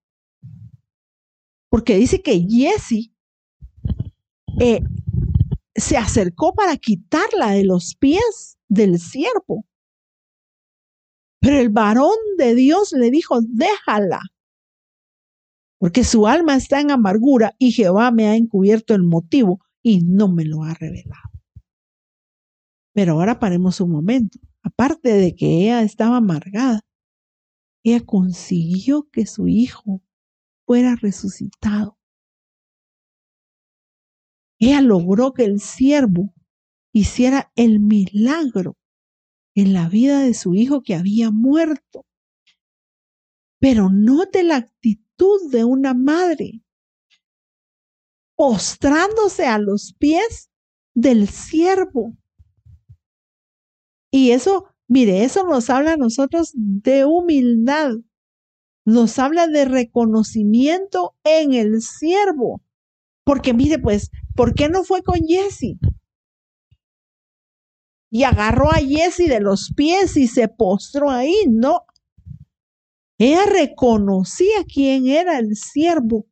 Porque 1.68 1.96
dice 1.96 2.22
que 2.22 2.46
Jesse 2.48 3.12
eh, 4.60 4.80
se 5.74 5.96
acercó 5.96 6.54
para 6.54 6.76
quitarla 6.76 7.50
de 7.50 7.64
los 7.64 7.94
pies 7.96 8.58
del 8.68 8.98
siervo. 8.98 9.66
Pero 11.40 11.58
el 11.58 11.68
varón 11.68 12.16
de 12.38 12.54
Dios 12.54 12.92
le 12.92 13.10
dijo, 13.10 13.40
déjala, 13.42 14.20
porque 15.78 16.04
su 16.04 16.26
alma 16.26 16.56
está 16.56 16.80
en 16.80 16.90
amargura 16.90 17.54
y 17.58 17.72
Jehová 17.72 18.10
me 18.10 18.26
ha 18.26 18.36
encubierto 18.36 18.94
el 18.94 19.02
motivo 19.02 19.60
y 19.82 20.00
no 20.00 20.28
me 20.28 20.44
lo 20.44 20.64
ha 20.64 20.74
revelado. 20.74 21.35
Pero 22.96 23.12
ahora 23.12 23.38
paremos 23.38 23.78
un 23.82 23.90
momento. 23.90 24.38
Aparte 24.62 25.12
de 25.12 25.36
que 25.36 25.64
ella 25.64 25.82
estaba 25.82 26.16
amargada, 26.16 26.80
ella 27.84 28.02
consiguió 28.06 29.06
que 29.12 29.26
su 29.26 29.48
hijo 29.48 30.02
fuera 30.64 30.96
resucitado. 30.96 31.98
Ella 34.58 34.80
logró 34.80 35.34
que 35.34 35.44
el 35.44 35.60
siervo 35.60 36.32
hiciera 36.90 37.52
el 37.54 37.80
milagro 37.80 38.78
en 39.54 39.74
la 39.74 39.90
vida 39.90 40.20
de 40.20 40.32
su 40.32 40.54
hijo 40.54 40.80
que 40.80 40.94
había 40.94 41.30
muerto. 41.30 42.06
Pero 43.60 43.90
note 43.90 44.42
la 44.42 44.56
actitud 44.56 45.50
de 45.50 45.64
una 45.64 45.92
madre, 45.92 46.62
postrándose 48.36 49.44
a 49.44 49.58
los 49.58 49.92
pies 49.98 50.50
del 50.94 51.28
siervo. 51.28 52.16
Y 54.10 54.30
eso, 54.30 54.66
mire, 54.88 55.24
eso 55.24 55.44
nos 55.44 55.70
habla 55.70 55.94
a 55.94 55.96
nosotros 55.96 56.52
de 56.54 57.04
humildad. 57.04 57.92
Nos 58.84 59.18
habla 59.18 59.48
de 59.48 59.64
reconocimiento 59.64 61.14
en 61.24 61.52
el 61.52 61.82
siervo. 61.82 62.62
Porque 63.24 63.52
mire, 63.52 63.78
pues, 63.78 64.10
¿por 64.36 64.54
qué 64.54 64.68
no 64.68 64.84
fue 64.84 65.02
con 65.02 65.18
Jesse? 65.26 65.76
Y 68.10 68.22
agarró 68.22 68.70
a 68.70 68.76
Jesse 68.76 69.28
de 69.28 69.40
los 69.40 69.72
pies 69.74 70.16
y 70.16 70.28
se 70.28 70.48
postró 70.48 71.10
ahí. 71.10 71.34
No. 71.48 71.82
Ella 73.18 73.46
reconocía 73.46 74.64
quién 74.72 75.08
era 75.08 75.38
el 75.38 75.56
siervo. 75.56 76.26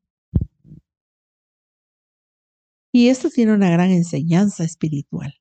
Y 2.92 3.08
esto 3.08 3.28
tiene 3.28 3.52
una 3.52 3.70
gran 3.70 3.90
enseñanza 3.90 4.62
espiritual. 4.62 5.34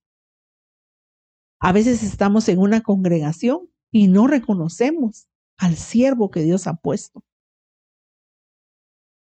A 1.65 1.71
veces 1.71 2.03
estamos 2.03 2.49
en 2.49 2.59
una 2.59 2.81
congregación 2.83 3.71
y 3.89 4.09
no 4.09 4.27
reconocemos 4.27 5.29
al 5.57 5.77
siervo 5.77 6.29
que 6.29 6.41
Dios 6.41 6.67
ha 6.67 6.73
puesto. 6.73 7.23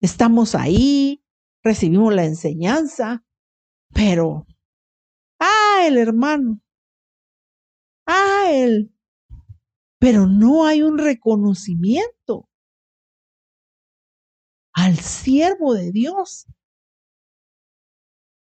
Estamos 0.01 0.57
ahí, 0.57 1.24
recibimos 1.62 2.12
la 2.12 2.24
enseñanza, 2.24 3.24
pero, 3.95 4.49
ah, 5.39 5.85
el 5.87 5.97
hermano, 5.97 6.61
ah, 8.05 8.47
él, 8.51 8.93
pero 10.01 10.26
no 10.26 10.66
hay 10.66 10.82
un 10.82 10.99
reconocimiento 10.99 12.49
al 14.72 14.97
siervo 14.97 15.72
de 15.72 15.93
Dios. 15.93 16.49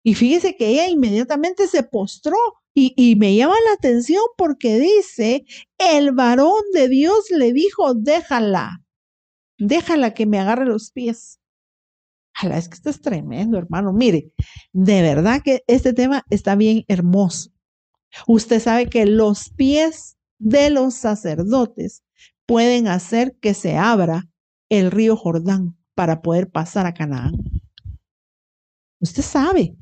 Y 0.02 0.16
fíjese 0.16 0.56
que 0.56 0.70
ella 0.70 0.88
inmediatamente 0.88 1.68
se 1.68 1.84
postró 1.84 2.38
y, 2.78 3.16
me 3.16 3.36
llama 3.36 3.56
la 3.66 3.74
atención 3.74 4.22
porque 4.38 4.78
dice, 4.80 5.46
el 5.78 6.12
varón 6.12 6.62
de 6.74 6.90
Dios 6.90 7.30
le 7.30 7.54
dijo, 7.54 7.94
déjala, 7.94 8.84
déjala 9.58 10.14
que 10.14 10.26
me 10.26 10.40
agarre 10.40 10.66
los 10.66 10.92
pies. 10.92 11.40
Jala, 12.34 12.58
es 12.58 12.68
que 12.68 12.76
esto 12.76 12.90
es 12.90 13.00
tremendo, 13.00 13.58
hermano. 13.58 13.94
Mire, 13.94 14.34
de 14.74 15.02
verdad 15.02 15.42
que 15.42 15.64
este 15.68 15.94
tema 15.94 16.26
está 16.30 16.56
bien 16.56 16.84
hermoso. 16.90 17.52
Usted 18.28 18.60
sabe 18.60 18.90
que 18.90 19.06
los 19.06 19.52
pies 19.52 20.18
de 20.38 20.70
los 20.70 20.96
sacerdotes 20.96 22.04
pueden 22.46 22.90
hacer 22.90 23.38
que 23.40 23.54
se 23.54 23.78
abra 23.78 24.28
el 24.68 24.92
río 24.92 25.16
Jordán 25.16 25.78
para 25.94 26.22
poder 26.22 26.50
pasar 26.52 26.86
a 26.86 26.94
Canaán. 26.94 27.36
Usted 29.00 29.24
sabe, 29.24 29.78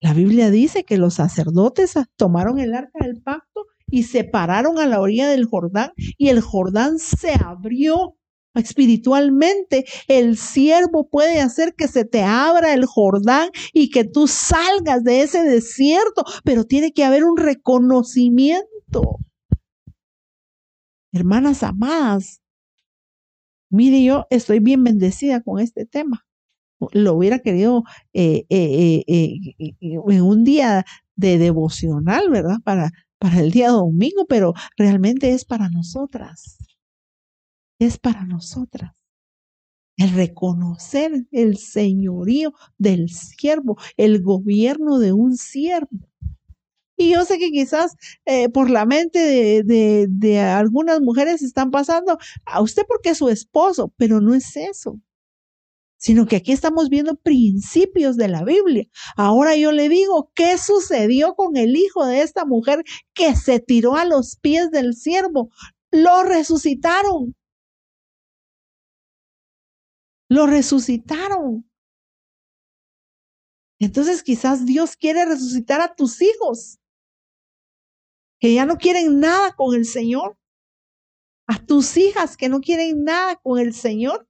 la 0.00 0.14
Biblia 0.14 0.50
dice 0.50 0.84
que 0.84 0.96
los 0.96 1.14
sacerdotes 1.14 1.94
tomaron 2.16 2.58
el 2.58 2.74
arca 2.74 3.04
del 3.04 3.20
pacto 3.22 3.66
y 3.86 4.04
se 4.04 4.24
pararon 4.24 4.78
a 4.78 4.86
la 4.86 5.00
orilla 5.00 5.28
del 5.28 5.44
Jordán 5.44 5.92
y 5.96 6.28
el 6.28 6.40
Jordán 6.40 6.98
se 6.98 7.34
abrió 7.34 8.16
espiritualmente. 8.54 9.84
El 10.08 10.38
siervo 10.38 11.08
puede 11.08 11.40
hacer 11.40 11.74
que 11.74 11.86
se 11.86 12.06
te 12.06 12.22
abra 12.22 12.72
el 12.72 12.86
Jordán 12.86 13.50
y 13.74 13.90
que 13.90 14.04
tú 14.04 14.26
salgas 14.26 15.04
de 15.04 15.22
ese 15.22 15.42
desierto, 15.42 16.24
pero 16.44 16.64
tiene 16.64 16.92
que 16.92 17.04
haber 17.04 17.24
un 17.24 17.36
reconocimiento. 17.36 19.18
Hermanas 21.12 21.62
amadas, 21.62 22.40
mire, 23.68 24.02
yo 24.02 24.26
estoy 24.30 24.60
bien 24.60 24.82
bendecida 24.82 25.42
con 25.42 25.60
este 25.60 25.84
tema 25.84 26.24
lo 26.92 27.14
hubiera 27.14 27.38
querido 27.40 27.84
eh, 28.12 28.44
eh, 28.48 29.04
eh, 29.06 29.54
en 29.80 30.22
un 30.22 30.44
día 30.44 30.84
de 31.16 31.38
devocional, 31.38 32.30
¿verdad? 32.30 32.58
Para, 32.64 32.90
para 33.18 33.40
el 33.40 33.50
día 33.50 33.70
domingo, 33.70 34.26
pero 34.26 34.54
realmente 34.76 35.32
es 35.32 35.44
para 35.44 35.68
nosotras. 35.68 36.58
Es 37.78 37.98
para 37.98 38.24
nosotras. 38.24 38.92
El 39.96 40.12
reconocer 40.12 41.26
el 41.30 41.58
señorío 41.58 42.54
del 42.78 43.10
siervo, 43.10 43.76
el 43.96 44.22
gobierno 44.22 44.98
de 44.98 45.12
un 45.12 45.36
siervo. 45.36 46.08
Y 46.96 47.12
yo 47.12 47.24
sé 47.24 47.38
que 47.38 47.50
quizás 47.50 47.94
por 48.52 48.68
la 48.68 48.84
mente 48.84 49.18
de, 49.18 49.62
de, 49.62 50.06
de 50.08 50.40
algunas 50.40 51.00
mujeres 51.00 51.42
están 51.42 51.70
pasando 51.70 52.18
a 52.44 52.60
usted 52.60 52.82
porque 52.86 53.10
es 53.10 53.18
su 53.18 53.30
esposo, 53.30 53.92
pero 53.96 54.20
no 54.20 54.34
es 54.34 54.54
eso 54.56 55.00
sino 56.00 56.26
que 56.26 56.36
aquí 56.36 56.52
estamos 56.52 56.88
viendo 56.88 57.14
principios 57.14 58.16
de 58.16 58.28
la 58.28 58.42
Biblia. 58.42 58.88
Ahora 59.16 59.54
yo 59.54 59.70
le 59.70 59.90
digo, 59.90 60.32
¿qué 60.34 60.56
sucedió 60.56 61.34
con 61.34 61.58
el 61.58 61.76
hijo 61.76 62.06
de 62.06 62.22
esta 62.22 62.46
mujer 62.46 62.82
que 63.12 63.36
se 63.36 63.60
tiró 63.60 63.96
a 63.96 64.06
los 64.06 64.36
pies 64.36 64.70
del 64.70 64.94
siervo? 64.94 65.50
Lo 65.92 66.22
resucitaron. 66.22 67.36
Lo 70.30 70.46
resucitaron. 70.46 71.68
Entonces 73.78 74.22
quizás 74.22 74.64
Dios 74.64 74.96
quiere 74.96 75.26
resucitar 75.26 75.82
a 75.82 75.94
tus 75.94 76.22
hijos, 76.22 76.78
que 78.38 78.54
ya 78.54 78.64
no 78.64 78.78
quieren 78.78 79.20
nada 79.20 79.52
con 79.54 79.74
el 79.74 79.84
Señor. 79.84 80.38
A 81.46 81.58
tus 81.58 81.98
hijas 81.98 82.38
que 82.38 82.48
no 82.48 82.60
quieren 82.60 83.04
nada 83.04 83.36
con 83.36 83.58
el 83.58 83.74
Señor. 83.74 84.29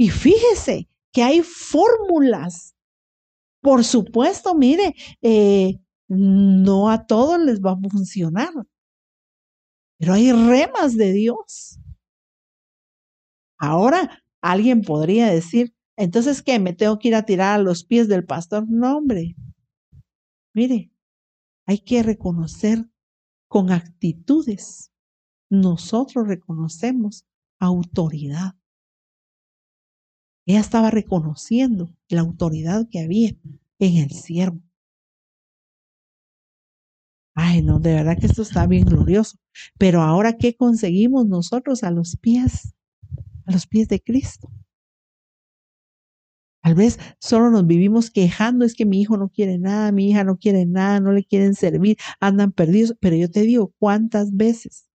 Y 0.00 0.08
fíjese 0.08 0.88
que 1.12 1.22
hay 1.22 1.42
fórmulas. 1.42 2.74
Por 3.60 3.84
supuesto, 3.84 4.54
mire, 4.54 4.94
eh, 5.20 5.78
no 6.08 6.88
a 6.88 7.06
todos 7.06 7.38
les 7.38 7.60
va 7.60 7.72
a 7.72 7.90
funcionar, 7.90 8.48
pero 9.98 10.14
hay 10.14 10.32
remas 10.32 10.96
de 10.96 11.12
Dios. 11.12 11.80
Ahora, 13.58 14.22
alguien 14.40 14.80
podría 14.80 15.26
decir, 15.26 15.74
entonces, 15.98 16.40
¿qué? 16.40 16.58
¿Me 16.58 16.72
tengo 16.72 16.98
que 16.98 17.08
ir 17.08 17.14
a 17.14 17.26
tirar 17.26 17.60
a 17.60 17.62
los 17.62 17.84
pies 17.84 18.08
del 18.08 18.24
pastor? 18.24 18.64
No, 18.70 18.96
hombre. 18.96 19.36
Mire, 20.54 20.90
hay 21.66 21.78
que 21.78 22.02
reconocer 22.02 22.88
con 23.48 23.70
actitudes. 23.70 24.90
Nosotros 25.50 26.26
reconocemos 26.26 27.26
autoridad. 27.58 28.59
Ella 30.46 30.60
estaba 30.60 30.90
reconociendo 30.90 31.94
la 32.08 32.20
autoridad 32.22 32.88
que 32.90 33.00
había 33.00 33.30
en 33.78 33.96
el 33.96 34.10
siervo. 34.10 34.60
Ay, 37.34 37.62
no, 37.62 37.80
de 37.80 37.94
verdad 37.94 38.18
que 38.18 38.26
esto 38.26 38.42
está 38.42 38.66
bien 38.66 38.84
glorioso. 38.84 39.36
Pero 39.78 40.02
ahora, 40.02 40.36
¿qué 40.36 40.54
conseguimos 40.56 41.26
nosotros 41.26 41.82
a 41.82 41.90
los 41.90 42.16
pies? 42.16 42.74
A 43.46 43.52
los 43.52 43.66
pies 43.66 43.88
de 43.88 44.00
Cristo. 44.00 44.50
Tal 46.62 46.74
vez 46.74 46.98
solo 47.20 47.50
nos 47.50 47.66
vivimos 47.66 48.10
quejando, 48.10 48.64
es 48.66 48.74
que 48.74 48.84
mi 48.84 49.00
hijo 49.00 49.16
no 49.16 49.30
quiere 49.30 49.58
nada, 49.58 49.92
mi 49.92 50.10
hija 50.10 50.24
no 50.24 50.36
quiere 50.36 50.66
nada, 50.66 51.00
no 51.00 51.12
le 51.12 51.24
quieren 51.24 51.54
servir, 51.54 51.96
andan 52.20 52.52
perdidos. 52.52 52.94
Pero 53.00 53.16
yo 53.16 53.30
te 53.30 53.42
digo, 53.42 53.72
¿cuántas 53.78 54.36
veces 54.36 54.89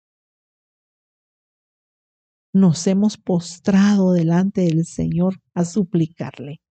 nos 2.56 2.88
hemos 2.88 3.18
postrado 3.18 4.14
delante 4.14 4.62
del 4.62 4.86
Señor 4.86 5.42
a 5.54 5.66
suplicarle 5.66 6.62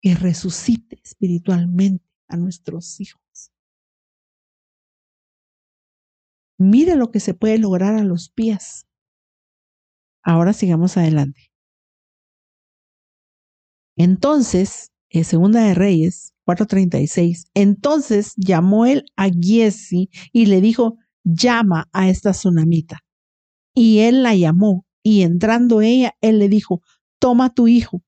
que 0.00 0.14
resucite 0.14 1.00
espiritualmente 1.02 2.04
a 2.28 2.36
nuestros 2.36 3.00
hijos. 3.00 3.50
Mire 6.56 6.94
lo 6.94 7.10
que 7.10 7.18
se 7.18 7.34
puede 7.34 7.58
lograr 7.58 7.96
a 7.96 8.04
los 8.04 8.30
pies. 8.30 8.86
Ahora 10.22 10.52
sigamos 10.52 10.96
adelante. 10.96 11.50
Entonces, 13.96 14.92
en 15.08 15.24
Segunda 15.24 15.64
de 15.64 15.74
Reyes 15.74 16.32
4:36, 16.44 17.50
entonces 17.54 18.34
llamó 18.36 18.86
él 18.86 19.04
a 19.16 19.28
Giesi 19.30 20.10
y 20.32 20.46
le 20.46 20.60
dijo, 20.60 20.96
llama 21.24 21.88
a 21.92 22.08
esta 22.08 22.30
tsunamita. 22.30 23.03
Y 23.74 24.00
él 24.00 24.22
la 24.22 24.34
llamó, 24.34 24.86
y 25.02 25.22
entrando 25.22 25.80
ella, 25.80 26.16
él 26.20 26.38
le 26.38 26.48
dijo, 26.48 26.82
toma 27.18 27.52
tu 27.52 27.68
hijo. 27.68 28.02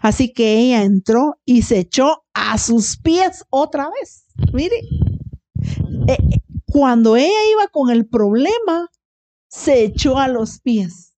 Así 0.00 0.32
que 0.32 0.58
ella 0.58 0.82
entró 0.84 1.38
y 1.44 1.62
se 1.62 1.80
echó 1.80 2.24
a 2.34 2.56
sus 2.58 2.98
pies 2.98 3.44
otra 3.50 3.90
vez. 3.90 4.26
Mire, 4.52 4.76
eh, 6.08 6.16
eh, 6.18 6.40
cuando 6.66 7.16
ella 7.16 7.50
iba 7.50 7.66
con 7.68 7.90
el 7.90 8.06
problema, 8.06 8.88
se 9.48 9.84
echó 9.84 10.18
a 10.18 10.28
los 10.28 10.60
pies. 10.60 11.11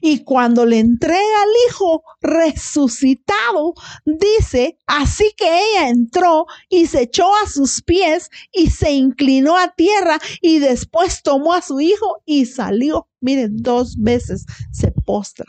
Y 0.00 0.24
cuando 0.24 0.64
le 0.64 0.78
entrega 0.78 1.18
al 1.18 1.50
hijo 1.68 2.02
resucitado, 2.20 3.74
dice, 4.04 4.78
así 4.86 5.32
que 5.36 5.46
ella 5.46 5.88
entró 5.88 6.46
y 6.68 6.86
se 6.86 7.02
echó 7.02 7.34
a 7.44 7.48
sus 7.48 7.82
pies 7.82 8.30
y 8.52 8.70
se 8.70 8.92
inclinó 8.92 9.58
a 9.58 9.74
tierra 9.74 10.18
y 10.40 10.58
después 10.58 11.22
tomó 11.22 11.52
a 11.52 11.62
su 11.62 11.80
hijo 11.80 12.22
y 12.24 12.46
salió. 12.46 13.08
Miren, 13.20 13.56
dos 13.58 13.96
veces 13.98 14.46
se 14.70 14.90
postra. 14.90 15.46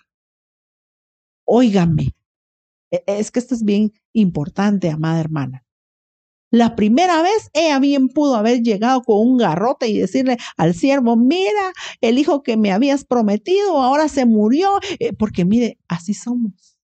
Óigame, 1.45 2.15
e, 2.91 3.03
es 3.07 3.31
que 3.31 3.39
esto 3.39 3.55
es 3.55 3.63
bien 3.63 3.93
importante, 4.13 4.89
amada 4.89 5.19
hermana. 5.19 5.64
La 6.51 6.75
primera 6.75 7.21
vez 7.21 7.49
ella 7.53 7.79
bien 7.79 8.07
pudo 8.07 8.35
haber 8.35 8.61
llegado 8.61 9.01
con 9.01 9.19
un 9.19 9.37
garrote 9.37 9.87
y 9.87 9.97
decirle 9.99 10.37
al 10.57 10.73
siervo, 10.73 11.15
mira, 11.17 11.73
el 12.01 12.17
hijo 12.17 12.43
que 12.43 12.55
me 12.55 12.71
habías 12.71 13.03
prometido 13.03 13.81
ahora 13.81 14.07
se 14.07 14.25
murió, 14.25 14.79
eh, 14.99 15.13
porque 15.13 15.43
mire, 15.43 15.79
así 15.87 16.13
somos. 16.13 16.77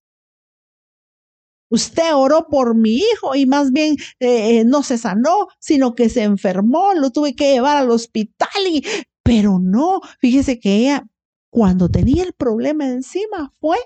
Usted 1.70 2.14
oró 2.14 2.48
por 2.48 2.74
mi 2.74 2.96
hijo 2.96 3.34
y 3.34 3.46
más 3.46 3.72
bien 3.72 3.96
eh, 4.20 4.62
no 4.66 4.82
se 4.82 4.98
sanó, 4.98 5.48
sino 5.58 5.94
que 5.94 6.10
se 6.10 6.22
enfermó, 6.22 6.92
lo 6.94 7.10
tuve 7.10 7.34
que 7.34 7.52
llevar 7.52 7.78
al 7.78 7.90
hospital 7.90 8.50
y, 8.68 8.84
pero 9.22 9.58
no, 9.58 10.02
fíjese 10.18 10.60
que 10.60 10.76
ella 10.76 11.06
cuando 11.48 11.88
tenía 11.90 12.24
el 12.24 12.34
problema 12.34 12.86
encima 12.86 13.54
fue 13.58 13.78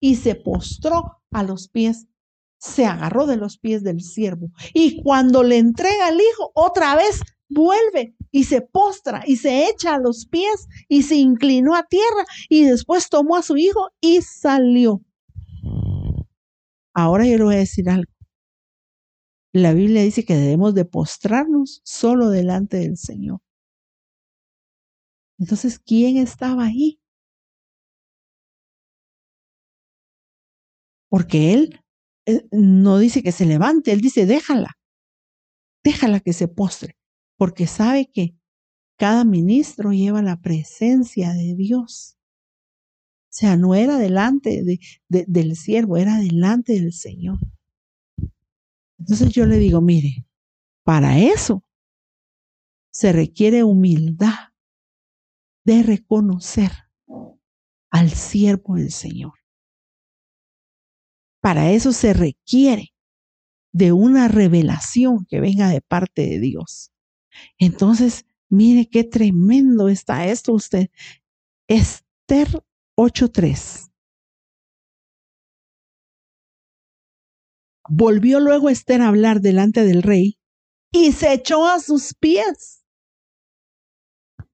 y 0.00 0.16
se 0.16 0.34
postró 0.36 1.22
a 1.30 1.42
los 1.42 1.68
pies 1.68 2.06
se 2.64 2.86
agarró 2.86 3.26
de 3.26 3.36
los 3.36 3.58
pies 3.58 3.82
del 3.82 4.00
siervo. 4.00 4.50
Y 4.72 5.02
cuando 5.02 5.42
le 5.42 5.58
entrega 5.58 6.06
al 6.06 6.18
hijo, 6.20 6.50
otra 6.54 6.96
vez 6.96 7.20
vuelve 7.48 8.16
y 8.30 8.44
se 8.44 8.62
postra 8.62 9.22
y 9.26 9.36
se 9.36 9.68
echa 9.68 9.94
a 9.94 9.98
los 9.98 10.26
pies 10.26 10.66
y 10.88 11.02
se 11.02 11.16
inclinó 11.16 11.74
a 11.74 11.84
tierra 11.84 12.24
y 12.48 12.64
después 12.64 13.10
tomó 13.10 13.36
a 13.36 13.42
su 13.42 13.58
hijo 13.58 13.90
y 14.00 14.22
salió. 14.22 15.02
Ahora 16.94 17.26
yo 17.26 17.36
le 17.36 17.44
voy 17.44 17.54
a 17.56 17.58
decir 17.58 17.90
algo. 17.90 18.10
La 19.52 19.72
Biblia 19.74 20.02
dice 20.02 20.24
que 20.24 20.34
debemos 20.34 20.74
de 20.74 20.84
postrarnos 20.84 21.80
solo 21.84 22.30
delante 22.30 22.78
del 22.78 22.96
Señor. 22.96 23.40
Entonces, 25.38 25.78
¿quién 25.78 26.16
estaba 26.16 26.64
ahí? 26.64 26.98
Porque 31.08 31.52
Él 31.52 31.83
no 32.50 32.98
dice 32.98 33.22
que 33.22 33.32
se 33.32 33.46
levante, 33.46 33.92
él 33.92 34.00
dice, 34.00 34.26
déjala, 34.26 34.78
déjala 35.82 36.20
que 36.20 36.32
se 36.32 36.48
postre, 36.48 36.96
porque 37.36 37.66
sabe 37.66 38.10
que 38.10 38.36
cada 38.96 39.24
ministro 39.24 39.92
lleva 39.92 40.22
la 40.22 40.40
presencia 40.40 41.32
de 41.32 41.54
Dios. 41.54 42.16
O 43.24 43.36
sea, 43.36 43.56
no 43.56 43.74
era 43.74 43.98
delante 43.98 44.62
del 45.08 45.56
siervo, 45.56 45.96
era 45.96 46.18
delante 46.18 46.74
del 46.74 46.92
Señor. 46.92 47.38
Entonces 48.98 49.30
yo 49.30 49.44
le 49.44 49.58
digo, 49.58 49.80
mire, 49.80 50.26
para 50.84 51.18
eso 51.18 51.64
se 52.92 53.12
requiere 53.12 53.64
humildad 53.64 54.52
de 55.64 55.82
reconocer 55.82 56.70
al 57.90 58.10
siervo 58.10 58.76
del 58.76 58.92
Señor. 58.92 59.32
Para 61.44 61.72
eso 61.72 61.92
se 61.92 62.14
requiere 62.14 62.94
de 63.70 63.92
una 63.92 64.28
revelación 64.28 65.26
que 65.26 65.42
venga 65.42 65.68
de 65.68 65.82
parte 65.82 66.22
de 66.22 66.40
Dios. 66.40 66.90
Entonces, 67.58 68.24
mire 68.48 68.88
qué 68.88 69.04
tremendo 69.04 69.90
está 69.90 70.26
esto 70.26 70.54
usted. 70.54 70.88
Esther 71.68 72.48
8.3. 72.96 73.92
Volvió 77.90 78.40
luego 78.40 78.70
Esther 78.70 79.02
a 79.02 79.08
hablar 79.08 79.42
delante 79.42 79.84
del 79.84 80.02
rey 80.02 80.38
y 80.92 81.12
se 81.12 81.34
echó 81.34 81.66
a 81.66 81.78
sus 81.78 82.14
pies, 82.14 82.86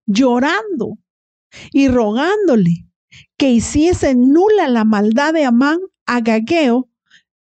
llorando 0.07 0.99
y 1.73 1.87
rogándole 1.87 2.89
que 3.37 3.51
hiciese 3.51 4.17
nula 4.17 4.67
la 4.67 4.85
maldad 4.85 5.33
de 5.33 5.45
Amán 5.45 5.79
Agageo 6.11 6.91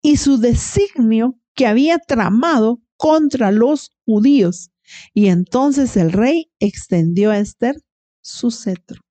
y 0.01 0.17
su 0.17 0.39
designio 0.39 1.39
que 1.53 1.67
había 1.67 1.99
tramado 1.99 2.81
contra 2.95 3.51
los 3.51 3.91
judíos. 4.03 4.71
Y 5.13 5.27
entonces 5.27 5.95
el 5.95 6.11
rey 6.11 6.51
extendió 6.59 7.29
a 7.29 7.37
Esther 7.37 7.75
su 8.21 8.49
cetro. 8.49 9.01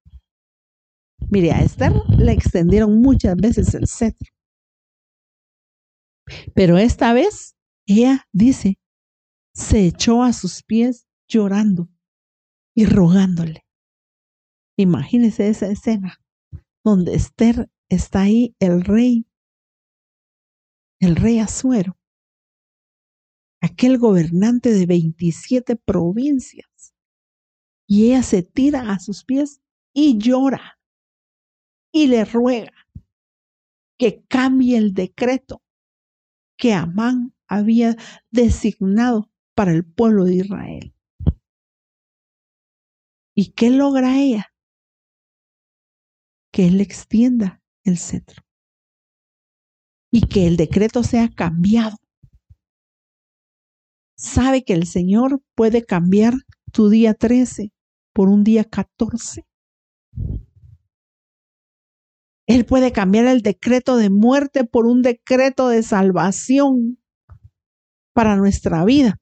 Mire, 1.30 1.52
a 1.52 1.62
Esther 1.62 1.92
le 2.18 2.32
extendieron 2.32 3.00
muchas 3.00 3.36
veces 3.36 3.72
el 3.74 3.86
cetro. 3.86 4.28
Pero 6.54 6.76
esta 6.76 7.12
vez 7.12 7.54
ella 7.86 8.26
dice, 8.32 8.80
se 9.54 9.86
echó 9.86 10.24
a 10.24 10.32
sus 10.32 10.64
pies 10.64 11.06
llorando 11.28 11.88
y 12.74 12.84
rogándole. 12.84 13.64
Imagínese 14.76 15.48
esa 15.48 15.68
escena 15.68 16.18
donde 16.82 17.14
Esther 17.14 17.70
está 17.88 18.22
ahí, 18.22 18.56
el 18.58 18.82
rey, 18.82 19.26
el 21.00 21.16
rey 21.16 21.38
Azuero, 21.38 21.98
aquel 23.60 23.98
gobernante 23.98 24.70
de 24.70 24.86
27 24.86 25.76
provincias, 25.76 26.94
y 27.86 28.06
ella 28.06 28.22
se 28.22 28.42
tira 28.42 28.90
a 28.90 28.98
sus 28.98 29.24
pies 29.24 29.60
y 29.94 30.18
llora 30.18 30.78
y 31.92 32.08
le 32.08 32.24
ruega 32.24 32.72
que 33.98 34.24
cambie 34.28 34.76
el 34.76 34.92
decreto 34.92 35.62
que 36.58 36.74
Amán 36.74 37.34
había 37.48 37.96
designado 38.30 39.30
para 39.54 39.72
el 39.72 39.84
pueblo 39.84 40.24
de 40.24 40.34
Israel. 40.36 40.94
¿Y 43.34 43.52
qué 43.52 43.70
logra 43.70 44.18
ella? 44.18 44.52
Que 46.52 46.66
él 46.66 46.80
extienda 46.80 47.62
el 47.84 47.98
cetro 47.98 48.45
y 50.10 50.22
que 50.22 50.46
el 50.46 50.56
decreto 50.56 51.02
sea 51.02 51.28
cambiado. 51.28 51.96
Sabe 54.16 54.64
que 54.64 54.72
el 54.72 54.86
Señor 54.86 55.42
puede 55.54 55.84
cambiar 55.84 56.34
tu 56.72 56.88
día 56.88 57.14
13 57.14 57.72
por 58.14 58.28
un 58.28 58.44
día 58.44 58.64
14. 58.64 59.46
Él 62.46 62.64
puede 62.64 62.92
cambiar 62.92 63.26
el 63.26 63.42
decreto 63.42 63.96
de 63.96 64.08
muerte 64.08 64.64
por 64.64 64.86
un 64.86 65.02
decreto 65.02 65.68
de 65.68 65.82
salvación 65.82 66.98
para 68.14 68.36
nuestra 68.36 68.84
vida. 68.84 69.20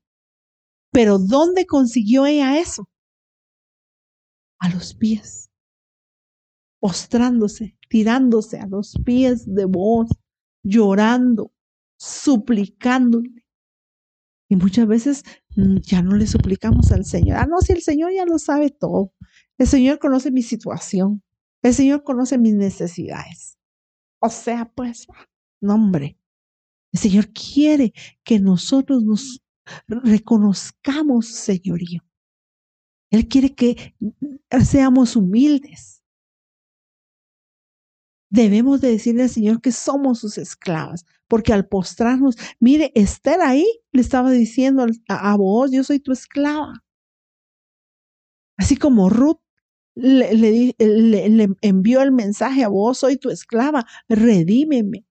Pero 0.92 1.18
¿dónde 1.18 1.66
consiguió 1.66 2.26
ella 2.26 2.58
eso? 2.58 2.88
A 4.60 4.68
los 4.68 4.94
pies, 4.94 5.50
postrándose, 6.78 7.76
tirándose 7.88 8.60
a 8.60 8.66
los 8.66 8.94
pies 9.04 9.52
de 9.52 9.64
vos, 9.64 10.08
llorando, 10.64 11.52
suplicándole. 11.96 13.46
Y 14.48 14.56
muchas 14.56 14.86
veces 14.86 15.22
mm, 15.56 15.76
ya 15.78 16.02
no 16.02 16.16
le 16.16 16.26
suplicamos 16.26 16.90
al 16.90 17.04
Señor. 17.04 17.38
Ah, 17.38 17.46
no, 17.46 17.60
si 17.60 17.72
el 17.72 17.82
Señor 17.82 18.12
ya 18.12 18.24
lo 18.24 18.38
sabe 18.38 18.70
todo. 18.70 19.12
El 19.58 19.68
Señor 19.68 19.98
conoce 20.00 20.32
mi 20.32 20.42
situación. 20.42 21.22
El 21.62 21.74
Señor 21.74 22.02
conoce 22.02 22.38
mis 22.38 22.54
necesidades. 22.54 23.58
O 24.18 24.28
sea, 24.28 24.70
pues, 24.74 25.06
no 25.60 25.74
hombre. 25.74 26.18
El 26.92 27.00
Señor 27.00 27.28
quiere 27.32 27.92
que 28.22 28.40
nosotros 28.40 29.02
nos 29.02 29.42
reconozcamos 29.86 31.26
señorío. 31.28 32.02
Él 33.10 33.28
quiere 33.28 33.54
que 33.54 33.94
seamos 34.64 35.16
humildes. 35.16 35.93
Debemos 38.34 38.80
de 38.80 38.88
decirle 38.88 39.22
al 39.22 39.28
Señor 39.28 39.60
que 39.60 39.70
somos 39.70 40.18
sus 40.18 40.38
esclavas, 40.38 41.06
porque 41.28 41.52
al 41.52 41.68
postrarnos, 41.68 42.34
mire, 42.58 42.90
Esther 42.96 43.40
ahí 43.40 43.64
le 43.92 44.00
estaba 44.00 44.32
diciendo 44.32 44.84
a, 45.08 45.36
vos, 45.36 45.70
yo 45.70 45.84
soy 45.84 46.00
tu 46.00 46.10
esclava. 46.10 46.82
Así 48.56 48.76
como 48.76 49.08
Ruth 49.08 49.38
le, 49.94 50.34
le, 50.34 51.48
envió 51.60 52.02
el 52.02 52.10
mensaje 52.10 52.64
a 52.64 52.68
vos, 52.68 52.98
soy 52.98 53.18
tu 53.18 53.30
esclava, 53.30 53.86
redímeme, 54.08 55.06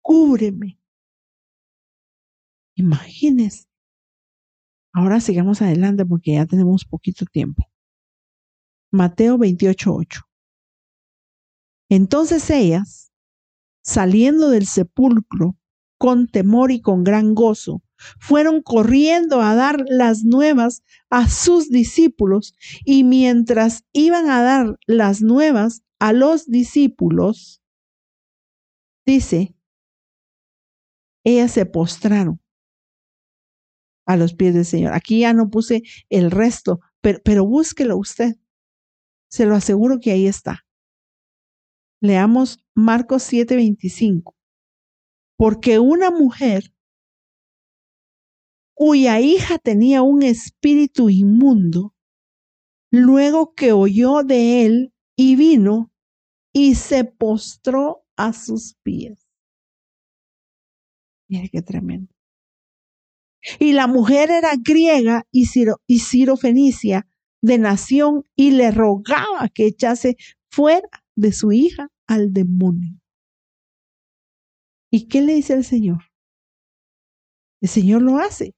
cúbreme. 0.00 0.78
Imagínense. 2.76 3.66
Ahora 4.92 5.18
sigamos 5.18 5.60
adelante 5.60 6.06
porque 6.06 6.34
ya 6.34 6.46
tenemos 6.46 6.84
poquito 6.84 7.24
tiempo. 7.24 7.64
Mateo 8.92 9.38
28:8. 9.38 10.27
Entonces 11.88 12.50
ellas, 12.50 13.12
saliendo 13.82 14.50
del 14.50 14.66
sepulcro 14.66 15.56
con 15.98 16.28
temor 16.28 16.70
y 16.70 16.80
con 16.80 17.04
gran 17.04 17.34
gozo, 17.34 17.82
fueron 18.20 18.62
corriendo 18.62 19.40
a 19.40 19.54
dar 19.54 19.84
las 19.88 20.24
nuevas 20.24 20.82
a 21.10 21.28
sus 21.28 21.68
discípulos 21.68 22.54
y 22.84 23.04
mientras 23.04 23.84
iban 23.92 24.30
a 24.30 24.42
dar 24.42 24.78
las 24.86 25.20
nuevas 25.22 25.82
a 25.98 26.12
los 26.12 26.46
discípulos, 26.46 27.60
dice, 29.04 29.56
ellas 31.24 31.50
se 31.50 31.66
postraron 31.66 32.40
a 34.06 34.16
los 34.16 34.34
pies 34.34 34.54
del 34.54 34.64
Señor. 34.64 34.94
Aquí 34.94 35.20
ya 35.20 35.32
no 35.32 35.50
puse 35.50 35.82
el 36.08 36.30
resto, 36.30 36.80
pero, 37.00 37.20
pero 37.24 37.44
búsquelo 37.44 37.96
usted. 37.96 38.36
Se 39.28 39.44
lo 39.44 39.54
aseguro 39.54 39.98
que 40.00 40.12
ahí 40.12 40.26
está. 40.26 40.67
Leamos 42.00 42.64
Marcos 42.74 43.22
7:25. 43.24 44.34
Porque 45.36 45.78
una 45.78 46.10
mujer 46.10 46.74
cuya 48.74 49.20
hija 49.20 49.58
tenía 49.58 50.02
un 50.02 50.22
espíritu 50.22 51.10
inmundo, 51.10 51.94
luego 52.92 53.54
que 53.54 53.72
oyó 53.72 54.22
de 54.22 54.66
él 54.66 54.92
y 55.16 55.34
vino 55.34 55.92
y 56.52 56.76
se 56.76 57.04
postró 57.04 58.04
a 58.16 58.32
sus 58.32 58.76
pies. 58.82 59.28
Mire 61.28 61.48
qué 61.50 61.62
tremendo. 61.62 62.14
Y 63.58 63.72
la 63.72 63.86
mujer 63.86 64.30
era 64.30 64.52
griega 64.56 65.26
y, 65.30 65.46
Ciro, 65.46 65.80
y 65.86 66.00
Fenicia 66.40 67.06
de 67.42 67.58
nación 67.58 68.24
y 68.34 68.52
le 68.52 68.70
rogaba 68.70 69.48
que 69.52 69.66
echase 69.66 70.16
fuera 70.50 70.88
de 71.18 71.32
su 71.32 71.50
hija 71.50 71.88
al 72.06 72.32
demonio. 72.32 73.00
¿Y 74.90 75.08
qué 75.08 75.20
le 75.20 75.34
dice 75.34 75.54
el 75.54 75.64
Señor? 75.64 76.04
El 77.60 77.68
Señor 77.68 78.02
lo 78.02 78.18
hace. 78.18 78.54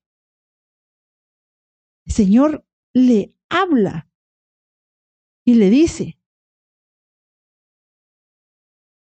El 2.05 2.13
Señor 2.13 2.67
le 2.93 3.35
habla 3.49 4.11
y 5.47 5.55
le 5.55 5.71
dice 5.71 6.19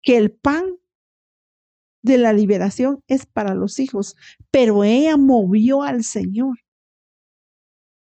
que 0.03 0.19
el 0.19 0.33
pan 0.33 0.77
de 2.03 2.19
la 2.19 2.35
liberación 2.35 3.03
es 3.09 3.25
para 3.25 3.55
los 3.55 3.81
hijos, 3.81 4.17
pero 4.51 4.85
ella 4.85 5.17
movió 5.17 5.83
al 5.83 6.05
Señor. 6.05 6.59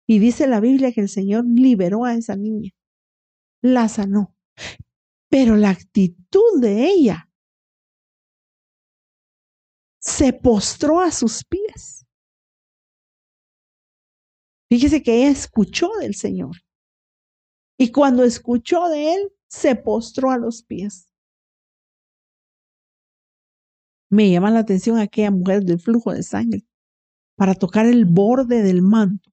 Y 0.09 0.19
dice 0.19 0.47
la 0.47 0.61
Biblia 0.61 0.93
que 0.93 1.03
el 1.03 1.11
Señor 1.11 1.45
liberó 1.45 2.07
a 2.07 2.15
esa 2.15 2.37
niña, 2.37 2.71
la 3.61 3.89
sanó. 3.89 4.35
Pero 5.33 5.57
la 5.57 5.71
actitud 5.71 6.61
de 6.61 6.85
ella 6.89 7.31
se 9.99 10.35
postró 10.35 11.01
a 11.01 11.11
sus 11.11 11.43
pies. 11.43 12.05
Fíjese 14.69 15.03
que 15.03 15.23
ella 15.23 15.31
escuchó 15.31 15.89
del 16.01 16.15
Señor. 16.15 16.57
Y 17.79 17.93
cuando 17.93 18.25
escuchó 18.25 18.91
de 18.91 19.15
él, 19.15 19.33
se 19.49 19.75
postró 19.75 20.31
a 20.31 20.37
los 20.37 20.65
pies. 20.65 21.11
Me 24.11 24.31
llama 24.31 24.51
la 24.51 24.59
atención 24.61 24.99
aquella 24.99 25.31
mujer 25.31 25.63
del 25.63 25.81
flujo 25.81 26.13
de 26.13 26.25
sangre. 26.25 26.67
Para 27.37 27.55
tocar 27.55 27.87
el 27.87 28.05
borde 28.05 28.63
del 28.63 28.83
manto, 28.83 29.31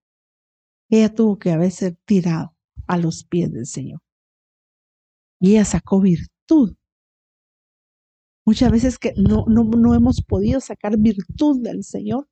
ella 0.89 1.13
tuvo 1.13 1.37
que 1.37 1.51
haberse 1.51 1.91
tirado 2.05 2.55
a 2.87 2.97
los 2.97 3.25
pies 3.25 3.51
del 3.51 3.65
Señor. 3.65 3.99
Y 5.39 5.51
ella 5.51 5.65
sacó 5.65 6.01
virtud. 6.01 6.75
Muchas 8.45 8.71
veces 8.71 8.97
que 8.99 9.13
no, 9.15 9.45
no, 9.47 9.63
no 9.63 9.95
hemos 9.95 10.21
podido 10.21 10.59
sacar 10.59 10.97
virtud 10.97 11.61
del 11.61 11.83
Señor 11.83 12.27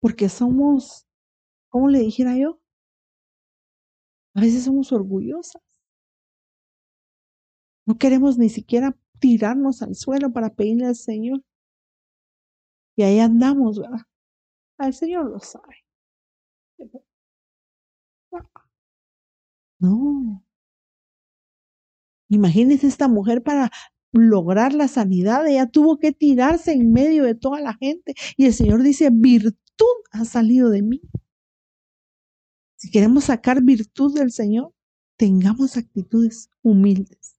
porque 0.00 0.28
somos, 0.28 1.06
¿cómo 1.68 1.88
le 1.88 1.98
dijera 2.00 2.36
yo? 2.36 2.60
A 4.34 4.40
veces 4.40 4.64
somos 4.64 4.92
orgullosas. 4.92 5.62
No 7.86 7.96
queremos 7.98 8.38
ni 8.38 8.48
siquiera 8.48 8.96
tirarnos 9.18 9.82
al 9.82 9.94
suelo 9.94 10.32
para 10.32 10.54
pedirle 10.54 10.86
al 10.86 10.94
Señor. 10.94 11.42
Y 12.96 13.02
ahí 13.02 13.18
andamos, 13.18 13.78
¿verdad? 13.78 14.00
El 14.78 14.94
Señor 14.94 15.30
lo 15.30 15.40
sabe. 15.40 15.76
No. 19.80 20.45
Imagínense 22.28 22.86
esta 22.86 23.08
mujer 23.08 23.42
para 23.42 23.70
lograr 24.12 24.72
la 24.72 24.88
sanidad, 24.88 25.46
ella 25.46 25.66
tuvo 25.66 25.98
que 25.98 26.12
tirarse 26.12 26.72
en 26.72 26.92
medio 26.92 27.24
de 27.24 27.34
toda 27.34 27.60
la 27.60 27.74
gente. 27.74 28.14
Y 28.36 28.46
el 28.46 28.54
Señor 28.54 28.82
dice, 28.82 29.10
virtud 29.12 29.54
ha 30.12 30.24
salido 30.24 30.70
de 30.70 30.82
mí. 30.82 31.02
Si 32.76 32.90
queremos 32.90 33.24
sacar 33.24 33.62
virtud 33.62 34.14
del 34.14 34.32
Señor, 34.32 34.74
tengamos 35.16 35.76
actitudes 35.76 36.50
humildes. 36.62 37.36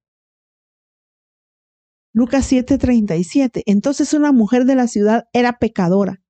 Lucas 2.14 2.52
7:37. 2.52 3.62
Entonces 3.68 4.14
una 4.14 4.32
mujer 4.32 4.66
de 4.66 4.76
la 4.76 4.88
ciudad 4.88 5.26
era 5.34 5.60
pecadora. 5.60 6.22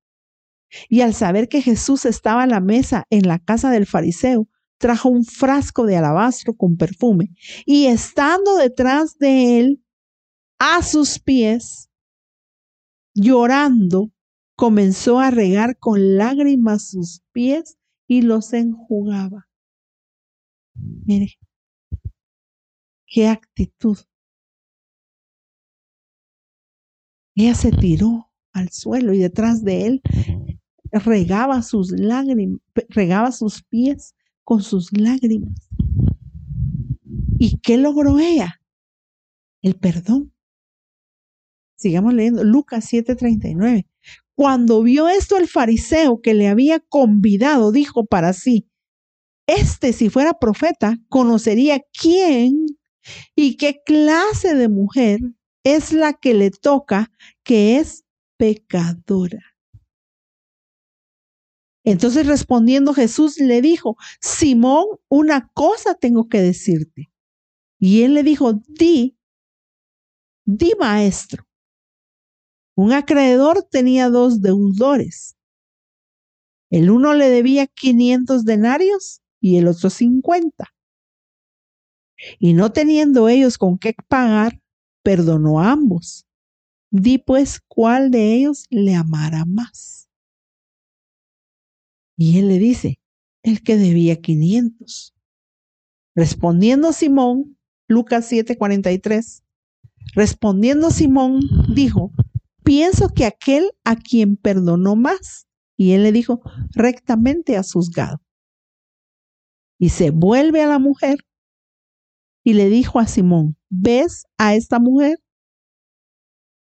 Y 0.90 1.00
al 1.00 1.14
saber 1.14 1.48
que 1.48 1.62
Jesús 1.62 2.06
estaba 2.06 2.44
a 2.44 2.48
la 2.48 2.60
mesa 2.60 3.06
en 3.10 3.26
la 3.26 3.40
casa 3.40 3.72
del 3.72 3.86
fariseo, 3.86 4.50
trajo 4.78 5.10
un 5.10 5.26
frasco 5.26 5.86
de 5.86 5.98
alabastro 5.98 6.56
con 6.56 6.78
perfume. 6.78 7.32
Y 7.66 7.88
estando 7.88 8.56
detrás 8.58 9.18
de 9.18 9.60
él, 9.60 9.84
a 10.60 10.82
sus 10.82 11.20
pies, 11.20 11.90
llorando, 13.14 14.12
comenzó 14.56 15.20
a 15.20 15.32
regar 15.32 15.78
con 15.78 16.18
lágrimas 16.18 16.90
sus 16.90 17.22
pies 17.32 17.78
y 18.08 18.22
los 18.22 18.54
enjugaba. 18.54 19.48
Mire, 20.76 21.38
qué 23.06 23.28
actitud. 23.28 23.98
Ella 27.36 27.54
se 27.54 27.72
tiró 27.72 28.32
al 28.52 28.70
suelo 28.70 29.14
y 29.14 29.20
detrás 29.20 29.64
de 29.64 29.86
él 29.86 30.02
regaba 30.92 31.62
sus 31.62 31.92
lágrimas, 31.92 32.60
regaba 32.90 33.32
sus 33.32 33.64
pies 33.64 34.16
con 34.48 34.64
sus 34.64 34.98
lágrimas. 34.98 35.68
¿Y 37.38 37.60
qué 37.60 37.76
logró 37.76 38.18
ella? 38.18 38.62
El 39.62 39.76
perdón. 39.76 40.34
Sigamos 41.76 42.14
leyendo 42.14 42.46
Lucas 42.46 42.86
7:39. 42.90 43.88
Cuando 44.36 44.82
vio 44.84 45.10
esto 45.10 45.36
el 45.36 45.50
fariseo 45.50 46.22
que 46.22 46.34
le 46.34 46.48
había 46.48 46.80
convidado, 46.80 47.74
dijo 47.74 48.06
para 48.06 48.32
sí, 48.32 48.70
este 49.48 49.92
si 49.92 50.10
fuera 50.10 50.40
profeta, 50.40 50.98
conocería 51.10 51.82
quién 51.92 52.68
y 53.36 53.58
qué 53.58 53.82
clase 53.86 54.56
de 54.56 54.70
mujer 54.70 55.20
es 55.66 55.92
la 55.92 56.14
que 56.14 56.34
le 56.34 56.52
toca, 56.52 57.12
que 57.44 57.80
es 57.80 58.06
pecadora. 58.38 59.57
Entonces 61.90 62.28
respondiendo 62.28 62.94
Jesús 62.94 63.38
le 63.40 63.62
dijo, 63.62 63.96
Simón, 64.20 64.88
una 65.08 65.50
cosa 65.54 65.94
tengo 65.94 66.28
que 66.28 66.42
decirte. 66.42 67.10
Y 67.80 68.02
él 68.02 68.14
le 68.14 68.24
dijo, 68.24 68.62
di, 68.68 69.18
di 70.44 70.74
maestro. 70.78 71.48
Un 72.76 72.92
acreedor 72.92 73.64
tenía 73.64 74.10
dos 74.10 74.42
deudores. 74.42 75.38
El 76.70 76.92
uno 76.92 77.14
le 77.14 77.30
debía 77.30 77.68
500 77.68 78.44
denarios 78.44 79.22
y 79.40 79.56
el 79.56 79.70
otro 79.70 79.90
50. 79.90 80.66
Y 82.38 82.52
no 82.52 82.74
teniendo 82.74 83.30
ellos 83.30 83.58
con 83.58 83.78
qué 83.78 83.96
pagar, 84.10 84.62
perdonó 85.04 85.62
a 85.62 85.72
ambos. 85.72 86.26
Di 86.92 87.18
pues 87.18 87.62
cuál 87.66 88.12
de 88.12 88.34
ellos 88.34 88.66
le 88.70 88.94
amará 88.94 89.46
más. 89.46 90.07
Y 92.18 92.40
él 92.40 92.48
le 92.48 92.58
dice, 92.58 93.00
el 93.44 93.62
que 93.62 93.78
debía 93.78 94.20
500. 94.20 95.14
Respondiendo 96.16 96.92
Simón, 96.92 97.58
Lucas 97.88 98.32
7:43, 98.32 99.44
respondiendo 100.16 100.90
Simón, 100.90 101.40
dijo, 101.74 102.12
pienso 102.64 103.10
que 103.10 103.26
aquel 103.26 103.72
a 103.84 103.96
quien 103.96 104.36
perdonó 104.36 104.96
más. 104.96 105.48
Y 105.78 105.92
él 105.92 106.04
le 106.04 106.12
dijo, 106.12 106.42
rectamente 106.74 107.56
has 107.56 107.72
juzgado. 107.72 108.20
Y 109.80 109.90
se 109.90 110.10
vuelve 110.10 110.64
a 110.64 110.68
la 110.68 110.80
mujer 110.80 111.20
y 112.44 112.54
le 112.54 112.70
dijo 112.70 113.00
a 113.00 113.06
Simón, 113.06 113.58
¿ves 113.70 114.26
a 114.38 114.56
esta 114.56 114.80
mujer? 114.80 115.20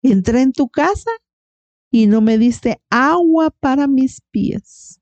Entré 0.02 0.42
en 0.42 0.52
tu 0.52 0.68
casa 0.68 1.12
y 1.92 2.08
no 2.08 2.20
me 2.20 2.38
diste 2.38 2.82
agua 2.90 3.52
para 3.52 3.88
mis 3.88 4.20
pies. 4.32 5.00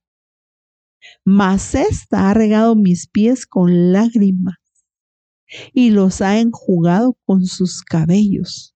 Mas 1.26 1.76
esta 1.76 2.30
ha 2.30 2.34
regado 2.34 2.76
mis 2.76 3.08
pies 3.08 3.46
con 3.46 3.92
lágrimas 3.92 4.58
y 5.74 5.92
los 5.92 6.22
ha 6.22 6.40
enjugado 6.40 7.18
con 7.26 7.46
sus 7.46 7.82
cabellos. 7.84 8.76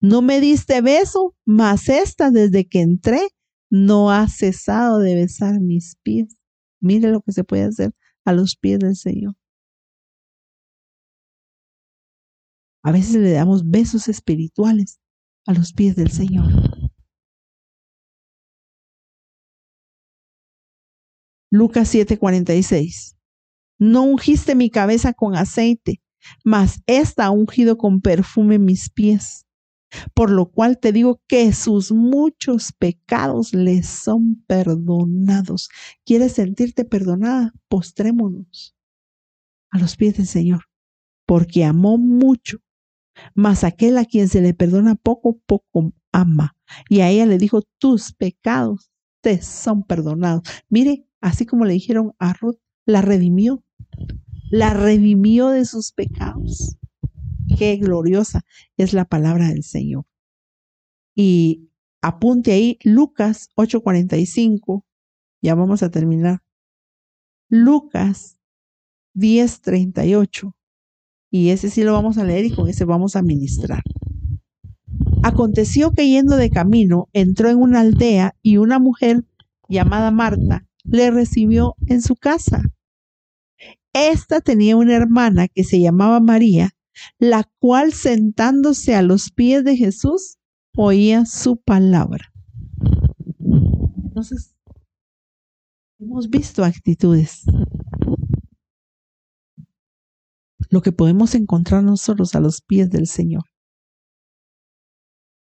No 0.00 0.20
me 0.20 0.40
diste 0.40 0.80
beso, 0.80 1.34
mas 1.44 1.88
esta 1.88 2.30
desde 2.30 2.66
que 2.66 2.80
entré 2.80 3.28
no 3.70 4.10
ha 4.10 4.28
cesado 4.28 4.98
de 4.98 5.14
besar 5.14 5.60
mis 5.60 5.96
pies. 6.02 6.36
Mire 6.80 7.10
lo 7.10 7.20
que 7.22 7.32
se 7.32 7.44
puede 7.44 7.64
hacer 7.64 7.92
a 8.24 8.32
los 8.32 8.56
pies 8.56 8.80
del 8.80 8.96
Señor. 8.96 9.34
A 12.82 12.90
veces 12.90 13.14
le 13.14 13.30
damos 13.30 13.70
besos 13.70 14.08
espirituales 14.08 15.00
a 15.46 15.52
los 15.52 15.72
pies 15.72 15.94
del 15.94 16.10
Señor. 16.10 16.52
Lucas 21.52 21.94
7:46. 21.94 23.18
No 23.78 24.04
ungiste 24.04 24.54
mi 24.54 24.70
cabeza 24.70 25.12
con 25.12 25.36
aceite, 25.36 26.00
mas 26.46 26.80
esta 26.86 27.26
ha 27.26 27.30
ungido 27.30 27.76
con 27.76 28.00
perfume 28.00 28.58
mis 28.58 28.88
pies. 28.88 29.46
Por 30.14 30.30
lo 30.30 30.50
cual 30.50 30.78
te 30.78 30.92
digo 30.92 31.20
que 31.28 31.52
sus 31.52 31.92
muchos 31.92 32.72
pecados 32.72 33.52
le 33.52 33.82
son 33.82 34.42
perdonados. 34.46 35.68
¿Quieres 36.06 36.32
sentirte 36.32 36.86
perdonada? 36.86 37.52
Postrémonos 37.68 38.74
a 39.70 39.78
los 39.78 39.96
pies 39.96 40.16
del 40.16 40.26
Señor, 40.26 40.62
porque 41.26 41.66
amó 41.66 41.98
mucho. 41.98 42.60
Mas 43.34 43.62
aquel 43.62 43.98
a 43.98 44.06
quien 44.06 44.28
se 44.28 44.40
le 44.40 44.54
perdona 44.54 44.94
poco, 44.94 45.38
poco 45.44 45.92
ama. 46.12 46.56
Y 46.88 47.00
a 47.00 47.10
ella 47.10 47.26
le 47.26 47.36
dijo, 47.36 47.60
tus 47.78 48.14
pecados 48.14 48.90
te 49.20 49.42
son 49.42 49.82
perdonados. 49.82 50.44
Mire, 50.70 51.06
así 51.22 51.46
como 51.46 51.64
le 51.64 51.72
dijeron 51.72 52.12
a 52.18 52.34
Ruth, 52.34 52.58
la 52.84 53.00
redimió. 53.00 53.64
La 54.50 54.74
redimió 54.74 55.48
de 55.48 55.64
sus 55.64 55.92
pecados. 55.92 56.76
Qué 57.56 57.76
gloriosa 57.76 58.44
es 58.76 58.92
la 58.92 59.06
palabra 59.06 59.48
del 59.48 59.62
Señor. 59.62 60.04
Y 61.14 61.70
apunte 62.02 62.52
ahí 62.52 62.78
Lucas 62.84 63.48
8:45. 63.56 64.84
Ya 65.40 65.54
vamos 65.54 65.82
a 65.82 65.90
terminar. 65.90 66.42
Lucas 67.48 68.38
10:38. 69.14 70.54
Y 71.30 71.50
ese 71.50 71.70
sí 71.70 71.82
lo 71.82 71.94
vamos 71.94 72.18
a 72.18 72.24
leer 72.24 72.44
y 72.44 72.54
con 72.54 72.68
ese 72.68 72.84
vamos 72.84 73.16
a 73.16 73.22
ministrar. 73.22 73.82
Aconteció 75.22 75.92
que 75.92 76.08
yendo 76.08 76.36
de 76.36 76.50
camino 76.50 77.08
entró 77.12 77.48
en 77.48 77.58
una 77.58 77.80
aldea 77.80 78.34
y 78.42 78.56
una 78.58 78.78
mujer 78.78 79.24
llamada 79.68 80.10
Marta 80.10 80.66
le 80.84 81.10
recibió 81.10 81.74
en 81.86 82.02
su 82.02 82.16
casa. 82.16 82.62
Esta 83.92 84.40
tenía 84.40 84.76
una 84.76 84.94
hermana 84.94 85.48
que 85.48 85.64
se 85.64 85.80
llamaba 85.80 86.20
María 86.20 86.74
la 87.18 87.48
cual 87.58 87.92
sentándose 87.92 88.94
a 88.94 89.02
los 89.02 89.30
pies 89.30 89.64
de 89.64 89.76
Jesús 89.76 90.38
oía 90.76 91.26
su 91.26 91.56
palabra. 91.56 92.32
Entonces, 94.04 94.54
hemos 95.98 96.28
visto 96.28 96.64
actitudes. 96.64 97.44
Lo 100.68 100.80
que 100.80 100.92
podemos 100.92 101.34
encontrar 101.34 101.82
nosotros 101.82 102.34
a 102.34 102.40
los 102.40 102.62
pies 102.62 102.90
del 102.90 103.06
Señor. 103.06 103.44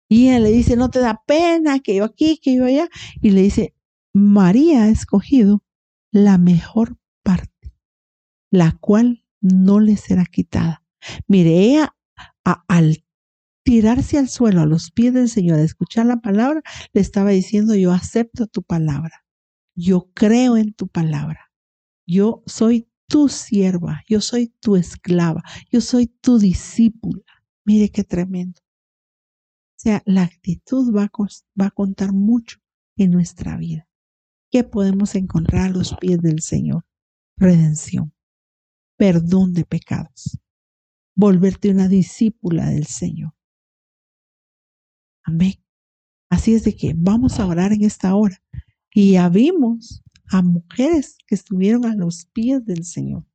Y 0.10 0.28
él 0.28 0.44
le 0.44 0.52
dice, 0.52 0.76
no 0.76 0.90
te 0.90 1.00
da 1.00 1.24
pena 1.26 1.80
que 1.80 1.96
yo 1.96 2.04
aquí, 2.04 2.38
que 2.38 2.56
yo 2.56 2.66
allá. 2.66 2.88
Y 3.22 3.32
le 3.32 3.42
dice, 3.42 3.74
María 4.14 4.84
ha 4.84 4.89
escogido 4.89 5.64
la 6.11 6.38
mejor 6.38 6.97
parte, 7.24 7.74
la 8.51 8.78
cual 8.80 9.26
no 9.41 9.80
le 9.80 9.97
será 9.97 10.26
quitada. 10.26 10.84
Mire, 11.28 11.59
ella 11.59 11.95
al 12.43 13.03
tirarse 13.64 14.18
al 14.18 14.30
suelo 14.30 14.61
a 14.61 14.66
los 14.66 14.91
pies 14.91 15.14
del 15.14 15.30
Señor, 15.30 15.59
a 15.59 15.64
escuchar 15.64 16.05
la 16.05 16.22
palabra, 16.22 16.61
le 16.93 17.01
estaba 17.01 17.32
diciendo, 17.32 17.76
yo 17.76 17.91
acepto 17.91 18.47
tu 18.47 18.61
palabra, 18.61 19.26
yo 19.76 20.11
creo 20.14 20.57
en 20.57 20.74
tu 20.74 20.88
palabra, 20.88 21.51
yo 22.05 22.43
soy 22.45 22.89
tu 23.07 23.30
sierva, 23.30 24.03
yo 24.07 24.22
soy 24.22 24.53
tu 24.59 24.76
esclava, 24.76 25.43
yo 25.72 25.82
soy 25.82 26.07
tu 26.07 26.39
discípula. 26.39 27.24
Mire 27.66 27.89
qué 27.89 28.03
tremendo. 28.03 28.59
O 28.61 29.80
sea, 29.84 30.01
la 30.05 30.24
actitud 30.24 30.95
a, 30.97 31.09
va 31.59 31.66
a 31.66 31.72
contar 31.72 32.11
mucho 32.11 32.59
en 32.97 33.11
nuestra 33.11 33.57
vida. 33.57 33.88
¿Qué 34.54 34.64
podemos 34.64 35.16
encontrar 35.16 35.66
a 35.66 35.70
los 35.70 35.95
pies 35.95 36.22
del 36.22 36.39
Señor? 36.41 36.86
Redención, 37.38 38.14
perdón 38.99 39.54
de 39.54 39.66
pecados, 39.66 40.39
volverte 41.16 41.72
una 41.72 41.88
discípula 41.88 42.70
del 42.70 42.86
Señor. 42.86 43.34
Amén. 45.24 45.56
Así 46.30 46.54
es 46.54 46.66
de 46.66 46.76
que 46.76 46.93
vamos 46.95 47.39
a 47.39 47.47
orar 47.47 47.74
en 47.74 47.84
esta 47.84 48.14
hora. 48.14 48.43
Y 48.93 49.14
ya 49.14 49.28
vimos 49.28 50.04
a 50.30 50.43
mujeres 50.43 51.18
que 51.26 51.34
estuvieron 51.34 51.86
a 51.86 51.95
los 51.95 52.28
pies 52.28 52.64
del 52.64 52.86
Señor. 52.86 53.26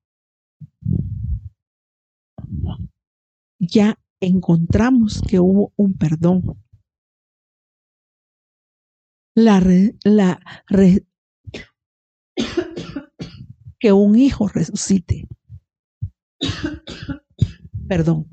Ya 3.59 3.99
encontramos 4.21 5.21
que 5.29 5.41
hubo 5.41 5.73
un 5.75 5.95
perdón. 5.95 6.63
La, 9.35 9.61
la, 10.05 10.41
que 13.79 13.93
un 13.93 14.19
hijo 14.19 14.49
resucite. 14.49 15.29
Perdón. 17.89 18.29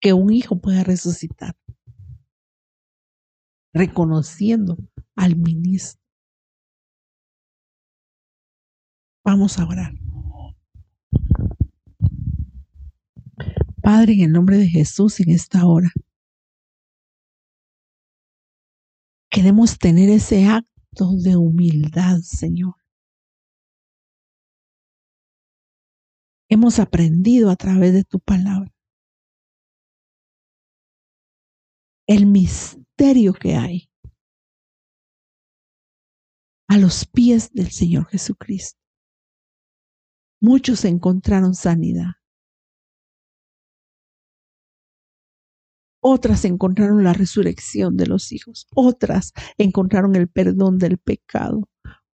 Que 0.00 0.12
un 0.12 0.32
hijo 0.32 0.60
pueda 0.60 0.84
resucitar. 0.84 1.56
Reconociendo 3.72 4.76
al 5.14 5.36
ministro. 5.36 6.00
Vamos 9.24 9.58
a 9.58 9.66
orar. 9.66 9.92
Padre, 13.82 14.14
en 14.14 14.20
el 14.20 14.32
nombre 14.32 14.56
de 14.56 14.68
Jesús, 14.68 15.20
en 15.20 15.30
esta 15.30 15.66
hora, 15.66 15.92
queremos 19.30 19.78
tener 19.78 20.08
ese 20.08 20.46
acto 20.46 21.12
de 21.22 21.36
humildad, 21.36 22.20
Señor. 22.20 22.74
Hemos 26.48 26.78
aprendido 26.78 27.50
a 27.50 27.56
través 27.56 27.92
de 27.92 28.04
tu 28.04 28.20
palabra. 28.20 28.72
El 32.06 32.26
misterio 32.26 33.34
que 33.34 33.54
hay 33.54 33.90
a 36.68 36.78
los 36.78 37.06
pies 37.06 37.50
del 37.52 37.70
Señor 37.70 38.06
Jesucristo. 38.08 38.78
Muchos 40.40 40.84
encontraron 40.84 41.54
sanidad. 41.54 42.12
Otras 46.00 46.44
encontraron 46.44 47.02
la 47.02 47.12
resurrección 47.12 47.96
de 47.96 48.06
los 48.06 48.32
hijos. 48.32 48.68
Otras 48.74 49.32
encontraron 49.58 50.14
el 50.14 50.28
perdón 50.28 50.78
del 50.78 50.98
pecado. 50.98 51.68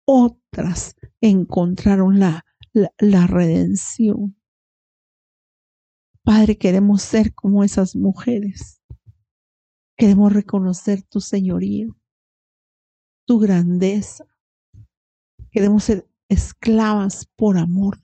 Otras 0.05 0.95
encontraron 1.19 2.19
la 2.19 2.45
la, 2.74 3.28
redención. 3.28 4.36
Padre, 6.24 6.57
queremos 6.57 7.01
ser 7.01 7.34
como 7.34 7.63
esas 7.63 7.95
mujeres. 7.95 8.82
Queremos 9.97 10.34
reconocer 10.34 11.03
tu 11.03 11.21
señorío, 11.21 11.95
tu 13.26 13.39
grandeza. 13.39 14.26
Queremos 15.51 15.84
ser 15.84 16.09
esclavas 16.30 17.28
por 17.36 17.57
amor. 17.57 18.03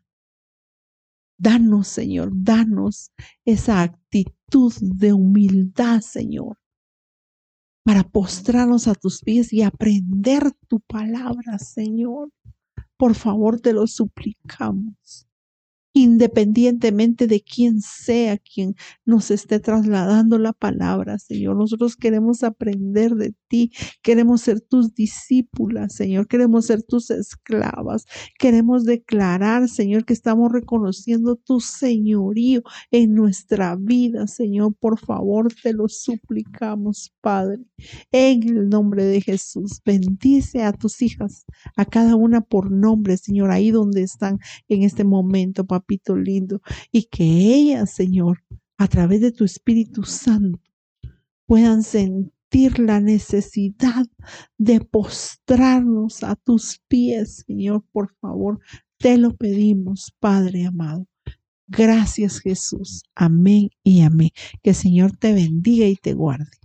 Danos, 1.38 1.88
Señor, 1.88 2.32
danos 2.34 3.12
esa 3.46 3.82
actitud 3.82 4.74
de 4.82 5.14
humildad, 5.14 6.02
Señor, 6.02 6.60
para 7.86 8.04
postrarnos 8.04 8.88
a 8.88 8.94
tus 8.94 9.22
pies 9.22 9.54
y 9.54 9.64
aprender 9.64 10.52
tu 10.68 10.82
palabra, 10.82 11.58
Señor. 11.58 12.30
Por 13.00 13.16
favor, 13.16 13.62
te 13.62 13.72
lo 13.72 13.88
suplicamos 13.88 15.26
independientemente 15.94 17.28
de 17.28 17.42
quién 17.42 17.82
sea 17.82 18.38
quien 18.38 18.76
nos 19.06 19.32
esté 19.32 19.60
trasladando 19.60 20.38
la 20.38 20.54
palabra, 20.54 21.18
Señor. 21.18 21.56
Nosotros 21.56 21.96
queremos 21.96 22.44
aprender 22.44 23.16
de 23.16 23.34
ti, 23.50 23.72
queremos 24.02 24.42
ser 24.42 24.62
tus 24.62 24.94
discípulas, 24.94 25.94
Señor, 25.96 26.28
queremos 26.28 26.68
ser 26.68 26.84
tus 26.84 27.10
esclavas, 27.10 28.06
queremos 28.38 28.86
declarar, 28.86 29.68
Señor, 29.68 30.06
que 30.06 30.14
estamos 30.14 30.52
reconociendo 30.52 31.36
tu 31.36 31.60
señorío 31.60 32.62
en 32.92 33.14
nuestra 33.14 33.76
vida, 33.76 34.28
Señor. 34.28 34.76
Por 34.80 35.00
favor, 35.00 35.54
te 35.62 35.74
lo 35.74 35.88
suplicamos, 35.88 37.14
Padre, 37.22 37.60
en 38.12 38.44
el 38.44 38.70
nombre 38.70 39.04
de 39.04 39.22
Jesús. 39.22 39.82
Bendice 39.84 40.64
a 40.64 40.72
tus 40.72 41.02
hijas, 41.02 41.46
a 41.76 41.86
cada 41.86 42.16
una 42.16 42.42
por 42.42 42.72
nombre, 42.72 43.18
Señor, 43.18 43.52
ahí 43.52 43.72
donde 43.72 44.04
están 44.04 44.40
en 44.68 44.84
este 44.84 45.04
momento, 45.04 45.66
papito 45.66 46.16
lindo, 46.16 46.62
y 46.92 47.04
que 47.06 47.24
ellas, 47.24 47.92
Señor, 47.94 48.44
a 48.78 48.88
través 48.88 49.22
de 49.22 49.32
tu 49.32 49.44
Espíritu 49.44 50.04
Santo, 50.04 50.60
puedan 51.46 51.84
la 52.78 53.00
necesidad 53.00 54.06
de 54.58 54.82
postrarnos 54.82 56.24
a 56.24 56.36
tus 56.36 56.82
pies, 56.88 57.44
Señor, 57.48 57.84
por 57.92 58.14
favor, 58.20 58.60
te 58.98 59.18
lo 59.18 59.36
pedimos, 59.36 60.14
Padre 60.20 60.66
amado. 60.66 61.08
Gracias 61.68 62.40
Jesús. 62.40 63.04
Amén 63.16 63.70
y 63.84 64.02
amén. 64.02 64.32
Que 64.64 64.72
el 64.72 64.76
Señor 64.76 65.16
te 65.16 65.34
bendiga 65.34 65.86
y 65.86 65.96
te 65.96 66.14
guarde. 66.14 66.59